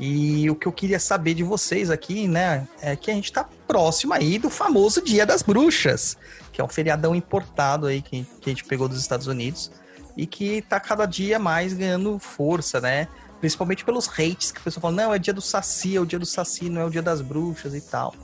E 0.00 0.50
o 0.50 0.56
que 0.56 0.66
eu 0.66 0.72
queria 0.72 0.98
saber 0.98 1.32
de 1.34 1.44
vocês 1.44 1.92
aqui, 1.92 2.26
né, 2.26 2.66
é 2.82 2.96
que 2.96 3.08
a 3.08 3.14
gente 3.14 3.32
tá 3.32 3.48
próximo 3.68 4.12
aí 4.12 4.36
do 4.36 4.50
famoso 4.50 5.00
Dia 5.00 5.24
das 5.24 5.40
Bruxas, 5.40 6.18
que 6.52 6.60
é 6.60 6.64
um 6.64 6.68
feriadão 6.68 7.14
importado 7.14 7.86
aí 7.86 8.02
que, 8.02 8.26
que 8.40 8.50
a 8.50 8.52
gente 8.52 8.64
pegou 8.64 8.88
dos 8.88 9.00
Estados 9.00 9.28
Unidos 9.28 9.70
e 10.16 10.26
que 10.26 10.60
tá 10.62 10.80
cada 10.80 11.06
dia 11.06 11.38
mais 11.38 11.72
ganhando 11.72 12.18
força, 12.18 12.80
né? 12.80 13.06
Principalmente 13.40 13.84
pelos 13.84 14.08
hates 14.08 14.50
que 14.50 14.60
o 14.60 14.62
pessoal 14.62 14.82
fala, 14.82 14.94
não, 14.94 15.14
é 15.14 15.18
dia 15.18 15.32
do 15.32 15.40
Saci, 15.40 15.96
é 15.96 16.00
o 16.00 16.06
dia 16.06 16.18
do 16.18 16.26
Saci, 16.26 16.68
não 16.68 16.80
é 16.80 16.84
o 16.84 16.90
dia 16.90 17.02
das 17.02 17.20
bruxas 17.20 17.74
e 17.74 17.80
tal. 17.80 18.14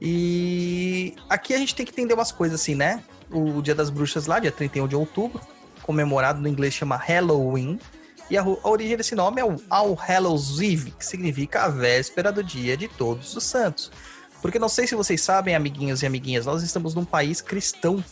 E 0.00 1.14
aqui 1.28 1.52
a 1.54 1.58
gente 1.58 1.74
tem 1.74 1.84
que 1.84 1.90
entender 1.90 2.14
umas 2.14 2.30
coisas 2.30 2.60
assim, 2.60 2.74
né? 2.74 3.02
O 3.30 3.60
Dia 3.60 3.74
das 3.74 3.90
Bruxas 3.90 4.26
lá, 4.26 4.38
dia 4.38 4.52
31 4.52 4.86
de 4.86 4.94
outubro, 4.94 5.40
comemorado 5.82 6.40
no 6.40 6.48
inglês 6.48 6.72
chama 6.72 6.96
Halloween. 6.96 7.80
E 8.30 8.38
a, 8.38 8.42
a 8.42 8.68
origem 8.68 8.96
desse 8.96 9.14
nome 9.14 9.40
é 9.40 9.44
o 9.44 9.56
All 9.68 9.94
Hallows 9.94 10.60
Eve, 10.60 10.92
que 10.92 11.04
significa 11.04 11.64
a 11.64 11.68
véspera 11.68 12.30
do 12.30 12.44
dia 12.44 12.76
de 12.76 12.86
todos 12.86 13.34
os 13.34 13.42
santos. 13.42 13.90
Porque 14.40 14.58
não 14.58 14.68
sei 14.68 14.86
se 14.86 14.94
vocês 14.94 15.20
sabem, 15.20 15.56
amiguinhos 15.56 16.02
e 16.02 16.06
amiguinhas, 16.06 16.46
nós 16.46 16.62
estamos 16.62 16.94
num 16.94 17.04
país 17.04 17.40
cristão 17.40 18.02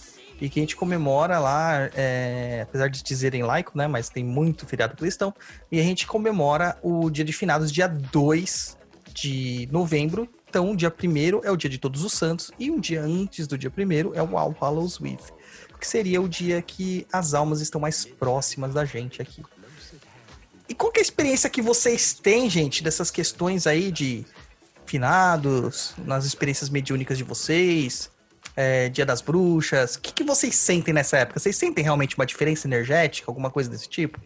e 0.40 0.48
que 0.48 0.60
a 0.60 0.62
gente 0.62 0.76
comemora 0.76 1.38
lá, 1.38 1.88
é, 1.94 2.60
apesar 2.62 2.88
de 2.88 3.02
dizerem 3.02 3.42
laico, 3.42 3.76
né? 3.76 3.86
Mas 3.86 4.08
tem 4.08 4.24
muito 4.24 4.66
feriado 4.66 4.96
cristão. 4.96 5.34
E 5.70 5.80
a 5.80 5.82
gente 5.82 6.06
comemora 6.06 6.78
o 6.82 7.08
dia 7.10 7.24
de 7.24 7.32
finados, 7.32 7.72
dia 7.72 7.88
2 7.88 8.76
de 9.14 9.68
novembro. 9.72 10.28
Então, 10.48 10.72
o 10.72 10.76
dia 10.76 10.92
1 10.92 11.44
é 11.44 11.50
o 11.50 11.56
dia 11.56 11.70
de 11.70 11.78
Todos 11.78 12.04
os 12.04 12.12
Santos 12.12 12.50
e 12.58 12.70
um 12.70 12.78
dia 12.78 13.02
antes 13.02 13.46
do 13.46 13.56
dia 13.56 13.72
1 13.74 14.14
é 14.14 14.22
o 14.22 14.36
All 14.36 14.54
Hallows 14.60 14.98
Eve, 15.00 15.32
que 15.80 15.86
seria 15.86 16.20
o 16.20 16.28
dia 16.28 16.62
que 16.62 17.06
as 17.12 17.34
almas 17.34 17.60
estão 17.60 17.80
mais 17.80 18.04
próximas 18.04 18.74
da 18.74 18.84
gente 18.84 19.20
aqui. 19.20 19.42
E 20.68 20.74
qual 20.74 20.90
que 20.90 20.98
é 20.98 21.02
a 21.02 21.02
experiência 21.02 21.48
que 21.48 21.62
vocês 21.62 22.14
têm, 22.14 22.50
gente, 22.50 22.82
dessas 22.82 23.10
questões 23.10 23.66
aí 23.66 23.90
de 23.90 24.24
finados, 24.84 25.94
nas 25.98 26.24
experiências 26.24 26.70
mediúnicas 26.70 27.18
de 27.18 27.24
vocês, 27.24 28.10
é, 28.56 28.88
Dia 28.88 29.04
das 29.04 29.20
Bruxas? 29.20 29.96
O 29.96 30.00
que, 30.00 30.12
que 30.12 30.24
vocês 30.24 30.54
sentem 30.54 30.94
nessa 30.94 31.18
época? 31.18 31.38
Vocês 31.38 31.56
sentem 31.56 31.84
realmente 31.84 32.16
uma 32.16 32.26
diferença 32.26 32.66
energética, 32.66 33.30
alguma 33.30 33.50
coisa 33.50 33.70
desse 33.70 33.88
tipo? 33.88 34.20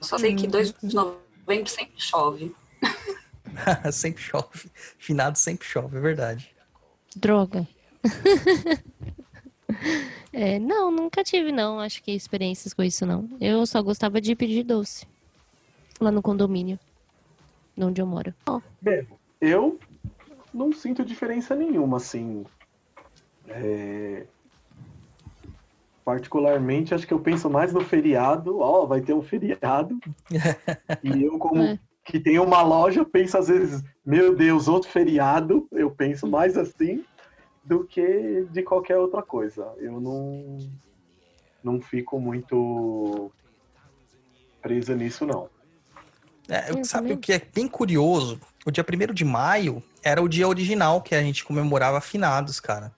Só 0.00 0.16
sei 0.16 0.34
que 0.34 0.46
2 0.46 0.74
de 0.82 0.94
novembro 0.94 1.68
sempre 1.68 2.00
chove. 2.00 2.54
sempre 3.92 4.22
chove. 4.22 4.70
Finado 4.98 5.38
sempre 5.38 5.66
chove, 5.66 5.96
é 5.96 6.00
verdade. 6.00 6.54
Droga. 7.16 7.66
É, 10.32 10.58
não, 10.58 10.90
nunca 10.90 11.22
tive, 11.22 11.52
não. 11.52 11.78
Acho 11.78 12.02
que 12.02 12.12
experiências 12.12 12.72
com 12.72 12.82
isso, 12.82 13.04
não. 13.04 13.28
Eu 13.40 13.66
só 13.66 13.82
gostava 13.82 14.20
de 14.20 14.34
pedir 14.34 14.64
doce. 14.64 15.06
Lá 16.00 16.10
no 16.10 16.22
condomínio. 16.22 16.78
de 17.76 17.84
Onde 17.84 18.00
eu 18.00 18.06
moro. 18.06 18.34
Ó, 18.46 18.60
Bem, 18.80 19.06
eu 19.40 19.78
não 20.52 20.72
sinto 20.72 21.04
diferença 21.04 21.54
nenhuma, 21.54 21.98
assim. 21.98 22.44
É, 23.48 24.24
Particularmente, 26.04 26.94
acho 26.94 27.06
que 27.06 27.14
eu 27.14 27.20
penso 27.20 27.48
mais 27.48 27.72
no 27.72 27.80
feriado. 27.80 28.58
Ó, 28.58 28.86
vai 28.86 29.00
ter 29.00 29.12
um 29.14 29.22
feriado. 29.22 29.96
e 31.02 31.22
eu, 31.24 31.38
como 31.38 31.62
É. 31.62 31.78
que 32.04 32.18
tenho 32.18 32.42
uma 32.42 32.60
loja, 32.60 33.04
penso 33.04 33.38
às 33.38 33.46
vezes, 33.46 33.84
meu 34.04 34.34
Deus, 34.34 34.66
outro 34.66 34.90
feriado. 34.90 35.68
Eu 35.70 35.92
penso 35.92 36.26
mais 36.26 36.56
assim 36.56 37.04
do 37.64 37.84
que 37.84 38.44
de 38.50 38.62
qualquer 38.64 38.98
outra 38.98 39.22
coisa. 39.22 39.64
Eu 39.78 40.00
não, 40.00 40.58
não 41.62 41.80
fico 41.80 42.18
muito 42.20 43.30
preso 44.60 44.94
nisso, 44.96 45.24
não. 45.24 45.48
É, 46.48 46.70
Eu 46.72 46.84
sabe 46.84 47.04
também. 47.04 47.16
o 47.16 47.20
que 47.20 47.32
é 47.32 47.40
bem 47.54 47.68
curioso? 47.68 48.40
O 48.66 48.72
dia 48.72 48.84
1 48.84 49.14
de 49.14 49.24
maio 49.24 49.80
era 50.02 50.20
o 50.20 50.28
dia 50.28 50.48
original 50.48 51.00
que 51.00 51.14
a 51.14 51.22
gente 51.22 51.44
comemorava 51.44 52.00
finados, 52.00 52.58
cara. 52.58 52.92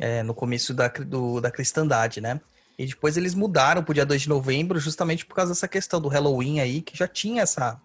É, 0.00 0.22
no 0.22 0.32
começo 0.34 0.72
da, 0.72 0.88
do- 0.88 1.40
da 1.40 1.50
cristandade, 1.50 2.20
né? 2.20 2.40
E 2.78 2.86
depois 2.86 3.16
eles 3.18 3.34
mudaram 3.34 3.84
pro 3.84 3.92
dia 3.92 4.06
2 4.06 4.22
de 4.22 4.28
novembro, 4.30 4.80
justamente 4.80 5.26
por 5.26 5.34
causa 5.34 5.52
dessa 5.52 5.68
questão 5.68 6.00
do 6.00 6.08
Halloween 6.08 6.60
aí, 6.60 6.80
que 6.80 6.96
já 6.96 7.06
tinha 7.06 7.42
essa, 7.42 7.78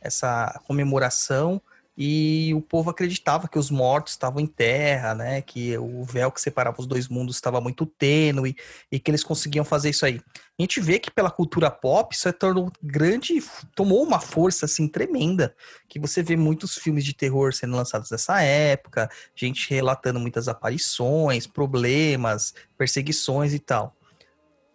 essa 0.00 0.60
comemoração. 0.66 1.60
E 2.04 2.52
o 2.52 2.60
povo 2.60 2.90
acreditava 2.90 3.46
que 3.46 3.56
os 3.56 3.70
mortos 3.70 4.14
estavam 4.14 4.40
em 4.40 4.46
terra, 4.46 5.14
né? 5.14 5.40
Que 5.40 5.78
o 5.78 6.02
véu 6.02 6.32
que 6.32 6.40
separava 6.40 6.80
os 6.80 6.86
dois 6.86 7.06
mundos 7.06 7.36
estava 7.36 7.60
muito 7.60 7.86
tênue 7.86 8.56
e 8.90 8.98
que 8.98 9.08
eles 9.08 9.22
conseguiam 9.22 9.64
fazer 9.64 9.90
isso 9.90 10.04
aí. 10.04 10.20
A 10.58 10.62
gente 10.62 10.80
vê 10.80 10.98
que 10.98 11.12
pela 11.12 11.30
cultura 11.30 11.70
pop 11.70 12.12
isso 12.12 12.28
é 12.28 12.32
tornou 12.32 12.72
grande, 12.82 13.40
tomou 13.76 14.02
uma 14.02 14.18
força 14.18 14.66
assim 14.66 14.88
tremenda, 14.88 15.54
que 15.88 16.00
você 16.00 16.24
vê 16.24 16.34
muitos 16.34 16.74
filmes 16.74 17.04
de 17.04 17.14
terror 17.14 17.54
sendo 17.54 17.76
lançados 17.76 18.10
nessa 18.10 18.42
época, 18.42 19.08
gente 19.32 19.70
relatando 19.70 20.18
muitas 20.18 20.48
aparições, 20.48 21.46
problemas, 21.46 22.52
perseguições 22.76 23.54
e 23.54 23.60
tal. 23.60 23.94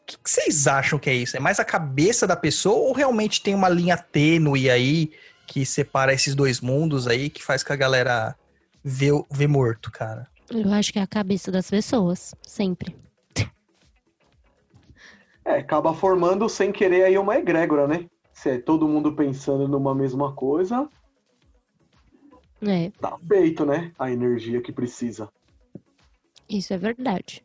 O 0.04 0.06
que 0.06 0.18
vocês 0.24 0.66
acham 0.66 0.98
que 0.98 1.10
é 1.10 1.14
isso? 1.14 1.36
É 1.36 1.42
mais 1.42 1.60
a 1.60 1.66
cabeça 1.66 2.26
da 2.26 2.38
pessoa 2.38 2.78
ou 2.78 2.94
realmente 2.94 3.42
tem 3.42 3.54
uma 3.54 3.68
linha 3.68 3.98
tênue 3.98 4.70
aí 4.70 5.12
que 5.48 5.66
separa 5.66 6.14
esses 6.14 6.36
dois 6.36 6.60
mundos 6.62 7.08
aí 7.08 7.30
que 7.30 7.44
faz 7.44 7.64
que 7.64 7.72
a 7.72 7.76
galera 7.76 8.36
vê, 8.84 9.12
o- 9.12 9.26
vê 9.32 9.48
morto, 9.48 9.90
cara? 9.90 10.28
Eu 10.52 10.72
acho 10.74 10.92
que 10.94 11.00
é 11.00 11.02
a 11.02 11.08
cabeça 11.08 11.50
das 11.52 11.70
pessoas, 11.70 12.36
sempre. 12.44 12.96
É, 15.46 15.60
acaba 15.60 15.94
formando 15.94 16.48
sem 16.50 16.72
querer 16.72 17.06
aí 17.06 17.18
uma 17.18 17.38
egrégora, 17.38 17.88
né? 17.88 18.06
Se 18.34 18.50
é 18.52 18.58
todo 18.60 18.88
mundo 18.88 19.14
pensando 19.16 19.68
numa 19.68 19.96
mesma 19.96 20.34
coisa, 20.34 20.88
É, 22.62 22.90
tá 23.00 23.18
feito, 23.28 23.66
né? 23.66 23.92
A 23.98 24.12
energia 24.12 24.62
que 24.62 24.72
precisa. 24.72 25.30
isso 26.50 26.74
é 26.74 26.78
verdade. 26.78 27.44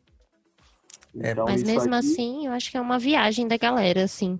É, 1.19 1.31
Então, 1.31 1.45
Mas 1.45 1.61
isso 1.61 1.71
mesmo 1.71 1.95
aqui- 1.95 2.07
assim, 2.11 2.45
eu 2.47 2.51
acho 2.53 2.69
que 2.71 2.77
é 2.77 2.81
uma 2.81 2.97
viagem 2.99 3.47
da 3.47 3.55
galera, 3.57 4.03
assim. 4.03 4.39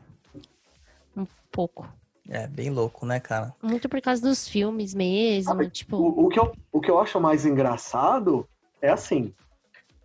Um 1.15 1.25
pouco. 1.51 1.87
É 2.29 2.47
bem 2.47 2.69
louco, 2.69 3.05
né, 3.05 3.19
cara? 3.19 3.53
Muito 3.61 3.89
por 3.89 4.01
causa 4.01 4.21
dos 4.21 4.47
filmes 4.47 4.93
mesmo, 4.93 5.53
Ah, 5.53 5.69
tipo... 5.69 5.97
O, 5.97 6.25
o 6.25 6.29
que 6.29 6.39
eu, 6.39 6.53
o 6.71 6.79
que 6.79 6.89
eu 6.89 6.99
acho 6.99 7.19
mais 7.19 7.45
engraçado 7.45 8.47
é 8.81 8.89
assim: 8.89 9.33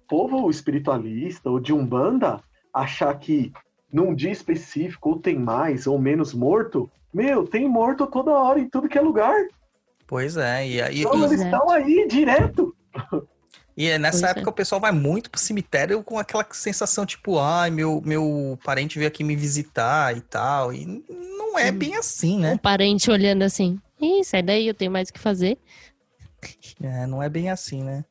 povo 0.09 0.51
espiritualista 0.51 1.49
ou 1.49 1.61
de 1.61 1.73
Umbanda 1.73 2.41
achar 2.73 3.17
que 3.19 3.53
num 3.93 4.15
dia 4.15 4.31
específico 4.31 5.11
ou 5.11 5.19
tem 5.19 5.39
mais 5.39 5.87
ou 5.87 5.99
menos 5.99 6.35
morto. 6.35 6.91
Meu, 7.13 7.47
tem 7.47 7.69
morto 7.69 8.07
toda 8.07 8.33
hora 8.33 8.61
em 8.61 8.69
tudo 8.69 8.89
que 8.89 8.99
é 8.99 9.01
lugar. 9.01 9.37
Pois 10.07 10.37
é, 10.37 10.67
e 10.67 10.83
aí. 10.83 11.01
Então 11.01 11.25
eles 11.25 11.41
é. 11.41 11.45
estão 11.45 11.71
aí 11.71 12.07
direto. 12.09 12.75
E 13.77 13.87
é 13.87 13.97
nessa 13.97 14.19
Pois 14.19 14.25
é. 14.25 14.31
época 14.31 14.51
o 14.51 14.55
pessoal 14.55 14.81
vai 14.81 14.91
muito 14.91 15.31
pro 15.31 15.39
cemitério 15.39 16.03
com 16.03 16.19
aquela 16.19 16.45
sensação 16.51 17.07
tipo, 17.07 17.39
ai, 17.39 17.71
meu, 17.71 18.03
meu 18.05 18.59
parente 18.65 18.99
veio 18.99 19.07
aqui 19.07 19.23
me 19.23 19.37
visitar 19.37 20.17
e 20.17 20.21
tal. 20.21 20.73
E 20.73 21.05
não 21.59 21.67
é 21.67 21.73
bem 21.73 21.97
assim, 21.97 22.37
Um 22.37 22.41
né? 22.41 22.59
parente 22.63 23.11
olhando 23.11 23.43
assim. 23.43 23.81
Ih, 24.01 24.23
sai 24.25 24.43
daí, 24.43 24.67
eu 24.67 24.75
tenho 24.75 24.91
mais 24.91 25.09
o 25.09 25.13
que 25.13 25.19
fazer. 25.21 25.59
É, 26.81 27.05
não 27.09 27.21
é 27.21 27.29
bem 27.29 27.51
assim, 27.51 27.83
né? 27.83 28.05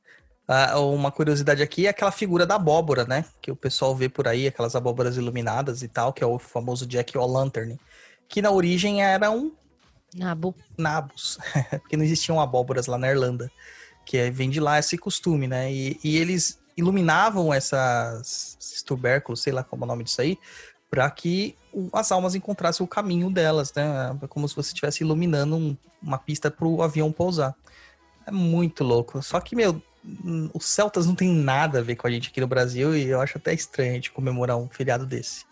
Ah, 0.45 0.77
uma 0.81 1.09
curiosidade 1.09 1.63
aqui 1.63 1.87
é 1.87 1.89
aquela 1.89 2.11
figura 2.11 2.45
da 2.45 2.55
abóbora, 2.55 3.05
né? 3.05 3.23
Que 3.41 3.49
o 3.49 3.55
pessoal 3.55 3.95
vê 3.95 4.09
por 4.09 4.27
aí, 4.27 4.45
aquelas 4.45 4.75
abóboras 4.75 5.15
iluminadas 5.15 5.81
e 5.83 5.87
tal, 5.87 6.11
que 6.11 6.21
é 6.21 6.27
o 6.27 6.37
famoso 6.37 6.85
Jack 6.85 7.17
O'Lantern. 7.17 7.79
Que 8.27 8.41
na 8.41 8.51
origem 8.51 9.01
era 9.01 9.31
um 9.31 9.53
Nabo. 10.13 10.53
nabos, 10.77 11.37
porque 11.81 11.95
não 11.95 12.03
existiam 12.03 12.41
abóboras 12.41 12.87
lá 12.87 12.97
na 12.97 13.09
Irlanda, 13.09 13.49
que 14.05 14.29
vem 14.31 14.49
de 14.49 14.59
lá 14.59 14.77
esse 14.77 14.97
costume, 14.97 15.47
né? 15.47 15.71
E, 15.71 15.97
e 16.03 16.17
eles 16.17 16.59
iluminavam 16.75 17.53
essas, 17.53 18.57
esses 18.59 18.83
tubérculos, 18.83 19.41
sei 19.41 19.53
lá 19.53 19.63
como 19.63 19.83
é 19.83 19.85
o 19.85 19.87
nome 19.87 20.03
disso 20.03 20.19
aí, 20.21 20.37
para 20.89 21.09
que 21.11 21.55
as 21.93 22.11
almas 22.11 22.33
encontrassem 22.35 22.83
o 22.83 22.87
caminho 22.87 23.29
delas, 23.29 23.73
né? 23.73 24.17
É 24.21 24.27
Como 24.27 24.47
se 24.47 24.55
você 24.55 24.69
estivesse 24.69 25.03
iluminando 25.03 25.55
um- 25.55 25.77
uma 26.01 26.17
pista 26.17 26.49
para 26.49 26.67
o 26.67 26.81
avião 26.81 27.11
pousar. 27.11 27.53
É 28.25 28.31
muito 28.31 28.83
louco. 28.83 29.21
Só 29.21 29.39
que, 29.39 29.55
meu, 29.55 29.81
hum, 30.05 30.49
os 30.53 30.65
celtas 30.65 31.05
não 31.05 31.15
tem 31.15 31.29
nada 31.29 31.79
a 31.79 31.81
ver 31.81 31.95
com 31.95 32.07
a 32.07 32.11
gente 32.11 32.29
aqui 32.29 32.39
no 32.41 32.47
Brasil 32.47 32.95
e 32.95 33.07
eu 33.07 33.21
acho 33.21 33.37
até 33.37 33.53
estranho 33.53 33.91
a 33.91 33.95
gente 33.95 34.11
comemorar 34.11 34.57
um 34.57 34.67
feriado 34.69 35.05
desse. 35.05 35.45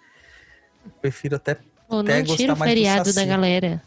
Eu 0.86 0.92
prefiro 1.02 1.36
até 1.36 1.58
Pô, 1.88 2.00
Até 2.00 2.18
não 2.18 2.22
gostar 2.22 2.38
tira 2.38 2.54
o 2.54 2.58
mais 2.58 2.72
do 2.72 2.76
feriado 2.76 3.14
da 3.14 3.26
galera. 3.26 3.84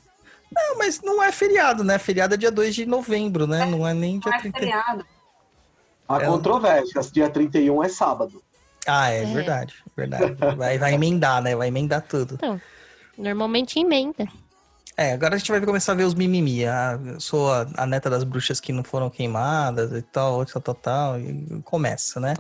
Não, 0.55 0.79
mas 0.79 1.01
não 1.03 1.21
é 1.23 1.33
feriado, 1.33 1.83
né? 1.83 1.99
Feriado 1.99 2.35
é 2.35 2.37
dia 2.37 2.51
2 2.51 2.73
de 2.75 2.87
novembro, 2.87 3.45
né? 3.47 3.67
Não 3.67 3.87
é 3.87 3.93
nem 3.93 4.21
dia 4.21 4.31
Não 4.31 4.39
é 4.39 4.41
30. 4.41 4.59
feriado. 4.61 5.05
Há 6.09 6.23
É. 6.23 6.27
controvérsias. 6.27 7.11
Dia 7.11 7.29
31 7.29 7.83
é 7.83 7.89
sábado. 7.89 8.41
Ah, 8.89 9.11
é, 9.11 9.23
É. 9.23 9.27
verdade, 9.27 9.75
verdade. 9.97 10.35
Vai, 10.57 10.79
vai 10.79 10.95
emendar, 10.95 11.43
né? 11.43 11.55
Vai 11.55 11.69
emendar 11.69 12.03
tudo. 12.03 12.35
Então, 12.35 12.61
normalmente 13.17 13.79
emenda. 13.79 14.27
É, 14.97 15.13
agora 15.13 15.37
a 15.37 15.39
gente 15.39 15.53
vai 15.53 15.61
começar 15.61 15.93
a 15.93 15.95
ver 15.95 16.05
os 16.05 16.15
mimimi. 16.15 16.65
Ah, 16.65 16.99
eu 17.05 17.21
sou 17.21 17.53
a, 17.53 17.69
a 17.77 17.87
neta 17.87 18.11
das 18.11 18.25
bruxas 18.25 18.59
que 18.59 18.73
não 18.73 18.83
foram 18.83 19.09
queimadas 19.09 19.93
e 19.93 20.03
tal, 20.03 20.45
tal, 20.45 20.63
tal, 20.63 20.75
tal. 20.75 21.21
E 21.21 21.63
começa, 21.63 22.19
né? 22.19 22.35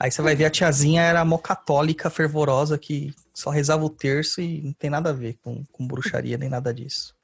Aí 0.00 0.10
você 0.10 0.20
vai 0.20 0.34
ver 0.34 0.46
a 0.46 0.50
tiazinha 0.50 1.00
era 1.00 1.24
mó 1.24 1.38
católica, 1.38 2.10
fervorosa, 2.10 2.76
que 2.76 3.14
só 3.32 3.50
rezava 3.50 3.84
o 3.84 3.90
terço 3.90 4.40
e 4.40 4.60
não 4.62 4.72
tem 4.72 4.90
nada 4.90 5.10
a 5.10 5.12
ver 5.12 5.38
com, 5.44 5.62
com 5.70 5.86
bruxaria 5.86 6.36
nem 6.36 6.48
nada 6.48 6.74
disso. 6.74 7.14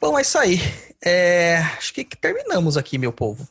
Bom, 0.00 0.18
é 0.18 0.22
isso 0.22 0.38
aí. 0.38 0.58
É, 1.04 1.58
acho 1.76 1.92
que, 1.92 2.04
que 2.04 2.16
terminamos 2.16 2.78
aqui, 2.78 2.96
meu 2.96 3.12
povo. 3.12 3.46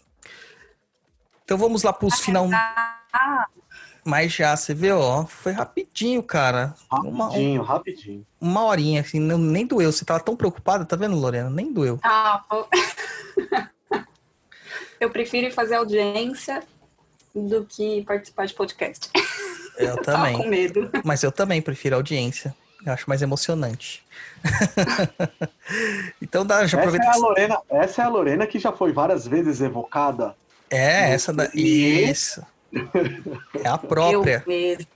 Então 1.46 1.58
vamos 1.60 1.84
lá 1.84 1.94
pros 1.94 2.20
final. 2.20 2.50
Ah, 3.14 3.46
Mas 4.04 4.34
já, 4.34 4.56
você 4.58 4.74
vê, 4.74 4.92
ó, 4.92 5.26
foi 5.26 5.52
rapidinho, 5.52 6.24
cara. 6.24 6.74
Uma, 6.92 7.26
Rapidinho, 7.26 7.62
rapidinho. 7.62 8.26
uma 8.40 8.64
horinha, 8.64 9.02
assim, 9.02 9.20
não- 9.20 9.38
nem 9.38 9.66
doeu. 9.66 9.92
Você 9.92 10.04
tava 10.04 10.20
tão 10.20 10.36
preocupada, 10.36 10.84
tá 10.86 10.96
vendo, 10.96 11.16
Lorena? 11.16 11.50
Nem 11.50 11.72
doeu. 11.72 12.00
ah, 12.04 12.42
pô. 12.50 12.68
Eu 15.00 15.10
prefiro 15.10 15.52
fazer 15.52 15.76
audiência 15.76 16.62
do 17.34 17.66
que 17.66 18.04
participar 18.04 18.46
de 18.46 18.54
podcast. 18.54 19.10
Eu 19.78 19.98
Tava 20.04 20.32
com 20.32 20.38
também. 20.44 20.50
medo. 20.50 20.92
Mas 21.04 21.24
eu 21.24 21.32
também 21.32 21.60
prefiro 21.62 21.96
audiência. 21.96 22.56
Eu 22.86 22.94
acho 22.94 23.08
mais 23.10 23.22
emocionante. 23.22 24.04
então 26.22 26.46
dá, 26.46 26.66
já 26.68 26.78
Essa 26.80 26.90
aproveita 26.90 27.06
é, 27.06 27.10
a. 27.10 27.18
Lorena, 27.18 27.60
essa 27.70 28.02
é 28.02 28.06
a 28.06 28.10
Lorena 28.10 28.48
que 28.48 28.60
já 28.60 28.72
foi 28.72 28.92
várias 28.92 29.28
vezes 29.28 29.60
evocada. 29.62 30.36
É, 30.70 31.12
essa 31.12 31.34
da... 31.34 31.50
E- 31.54 32.10
Isso. 32.10 32.46
É 33.64 33.68
a 33.68 33.74
Eu 33.74 33.78
própria. 33.80 34.44
mesmo. 34.48 34.88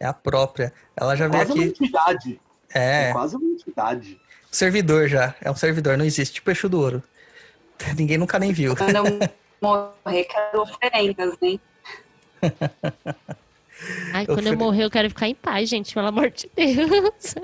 É 0.00 0.06
a 0.06 0.12
própria. 0.12 0.72
Ela 0.96 1.16
já 1.16 1.28
veio 1.28 1.44
Quase 1.44 1.52
uma 1.58 1.62
aqui. 1.64 1.70
entidade. 1.84 2.40
É 2.74 3.08
É, 3.08 3.12
quase 3.12 3.36
uma 3.36 3.46
entidade. 3.52 4.20
servidor 4.50 5.08
já. 5.08 5.34
É 5.40 5.50
um 5.50 5.56
servidor, 5.56 5.96
não 5.98 6.04
existe. 6.04 6.34
Tipo 6.34 6.68
do 6.68 6.80
Ouro. 6.80 7.02
Ninguém 7.96 8.18
nunca 8.18 8.38
nem 8.38 8.52
viu. 8.52 8.76
Quando 8.76 8.96
eu 8.96 9.04
morrer, 9.60 10.24
quero 10.24 10.62
oferendas, 10.62 11.34
hein? 11.42 11.60
Ai, 14.12 14.26
quando 14.26 14.46
eu 14.46 14.56
morrer, 14.56 14.84
eu 14.84 14.90
quero 14.90 15.08
ficar 15.08 15.28
em 15.28 15.34
paz, 15.34 15.68
gente, 15.68 15.94
pelo 15.94 16.08
amor 16.08 16.30
de 16.30 16.50
Deus. 16.54 17.34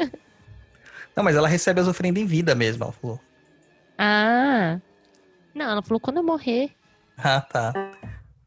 Não, 1.15 1.23
mas 1.23 1.37
ela 1.37 1.47
recebe 1.49 1.81
as 1.81 1.87
oferendas 1.89 2.23
em 2.23 2.27
vida 2.27 2.55
mesmo, 2.55 2.83
ela 2.85 2.93
falou. 2.93 3.21
Ah. 3.97 4.81
Não, 5.55 5.71
ela 5.71 5.83
falou 5.83 6.01
quando 6.01 6.17
eu 6.17 6.25
morrer. 6.25 6.71
Ah, 7.17 7.41
tá. 7.41 7.73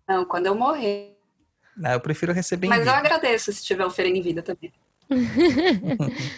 Não, 0.07 0.25
quando 0.25 0.45
eu 0.47 0.55
morrer. 0.55 1.17
Ah, 1.83 1.93
eu 1.93 1.99
prefiro 1.99 2.33
receber 2.33 2.67
em 2.67 2.69
Mas 2.69 2.79
eu 2.79 2.85
vida. 2.85 2.97
agradeço 2.97 3.51
se 3.53 3.63
tiver 3.63 3.85
oferenda 3.85 4.17
em 4.17 4.21
vida 4.21 4.41
também. 4.41 4.71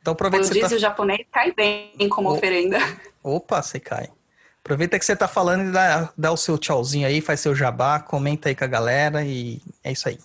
Então 0.00 0.12
aproveita 0.12 0.44
Eu 0.44 0.48
que 0.50 0.54
você 0.54 0.60
tá... 0.60 0.66
disse 0.66 0.76
o 0.76 0.78
japonês 0.78 1.26
cai 1.32 1.50
bem 1.52 1.90
como 2.10 2.28
Oh. 2.28 2.34
oferenda. 2.34 2.76
Opa, 3.22 3.62
você 3.62 3.80
cai. 3.80 4.10
Aproveita 4.60 4.98
que 4.98 5.04
você 5.06 5.16
tá 5.16 5.26
falando 5.26 5.68
e 5.70 5.72
dá, 5.72 6.12
dá 6.14 6.30
o 6.30 6.36
seu 6.36 6.58
tchauzinho 6.58 7.06
aí, 7.08 7.22
faz 7.22 7.40
seu 7.40 7.54
jabá, 7.54 7.98
comenta 8.00 8.50
aí 8.50 8.54
com 8.54 8.64
a 8.64 8.66
galera 8.66 9.24
e 9.24 9.62
é 9.82 9.92
isso 9.92 10.06
aí. 10.06 10.18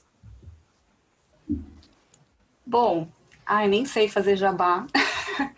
Bom, 2.65 3.07
ai, 3.45 3.69
nem 3.69 3.86
sei 3.86 4.09
fazer 4.09 4.36
jabá. 4.36 4.86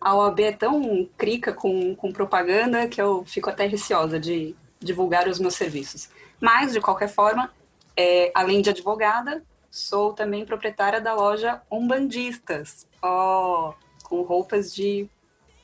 A 0.00 0.14
OAB 0.16 0.40
é 0.40 0.52
tão 0.52 1.08
crica 1.16 1.52
com, 1.52 1.94
com 1.94 2.10
propaganda 2.12 2.88
que 2.88 3.00
eu 3.00 3.22
fico 3.24 3.50
até 3.50 3.66
receosa 3.66 4.18
de 4.18 4.54
divulgar 4.80 5.28
os 5.28 5.38
meus 5.38 5.54
serviços. 5.54 6.08
Mas, 6.40 6.72
de 6.72 6.80
qualquer 6.80 7.08
forma, 7.08 7.52
é, 7.96 8.30
além 8.34 8.62
de 8.62 8.70
advogada, 8.70 9.44
sou 9.70 10.12
também 10.12 10.44
proprietária 10.44 11.00
da 11.00 11.14
loja 11.14 11.62
Umbandistas, 11.70 12.88
ó, 13.02 13.74
com 14.04 14.22
roupas 14.22 14.74
de 14.74 15.08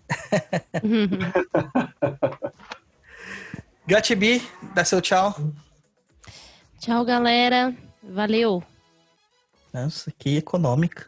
Gatibi, 3.84 4.40
dá 4.74 4.84
seu 4.84 5.00
tchau. 5.00 5.34
Tchau, 6.78 7.04
galera. 7.04 7.74
Valeu. 8.00 8.62
Nossa, 9.72 10.12
que 10.18 10.36
econômica. 10.36 11.04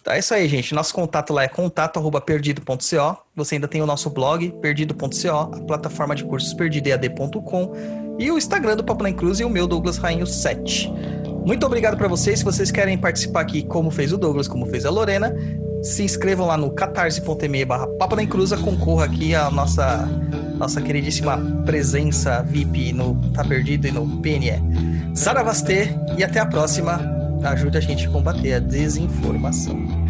Então 0.00 0.12
é 0.14 0.18
isso 0.18 0.34
aí, 0.34 0.48
gente. 0.48 0.74
Nosso 0.74 0.94
contato 0.94 1.32
lá 1.32 1.44
é 1.44 1.48
contato@perdido.co. 1.48 3.16
Você 3.34 3.54
ainda 3.54 3.68
tem 3.68 3.82
o 3.82 3.86
nosso 3.86 4.10
blog, 4.10 4.50
perdido.co, 4.60 5.28
a 5.28 5.60
plataforma 5.60 6.14
de 6.14 6.24
cursos 6.24 6.52
perdidoead.com 6.54 7.72
e 8.18 8.30
o 8.30 8.38
Instagram 8.38 8.76
do 8.76 8.84
Papo 8.84 9.02
na 9.02 9.12
Cruz 9.12 9.40
e 9.40 9.44
o 9.44 9.50
meu 9.50 9.66
Douglas 9.66 9.96
Rainho 9.96 10.26
7. 10.26 10.90
Muito 11.44 11.66
obrigado 11.66 11.96
para 11.96 12.06
vocês. 12.06 12.38
Se 12.38 12.44
vocês 12.44 12.70
querem 12.70 12.96
participar 12.96 13.40
aqui, 13.40 13.64
como 13.64 13.90
fez 13.90 14.12
o 14.12 14.18
Douglas, 14.18 14.46
como 14.46 14.66
fez 14.66 14.86
a 14.86 14.90
Lorena, 14.90 15.34
se 15.82 16.04
inscrevam 16.04 16.46
lá 16.46 16.56
no 16.56 16.70
catarse.me 16.70 17.64
barra 17.64 17.86
Papo 17.98 18.14
na 18.14 18.22
Encruza, 18.22 18.56
concorra 18.56 19.06
aqui 19.06 19.34
a 19.34 19.50
nossa, 19.50 20.08
nossa 20.62 20.80
queridíssima 20.80 21.36
presença 21.66 22.40
VIP 22.40 22.92
no 22.92 23.16
Tá 23.32 23.42
Perdido 23.42 23.88
e 23.88 23.90
no 23.90 24.06
PNE. 24.18 24.62
Saravastê 25.12 25.88
e 26.16 26.22
até 26.22 26.38
a 26.38 26.46
próxima. 26.46 27.00
Ajude 27.42 27.78
a 27.78 27.80
gente 27.80 28.06
a 28.06 28.10
combater 28.10 28.54
a 28.54 28.58
desinformação. 28.60 30.01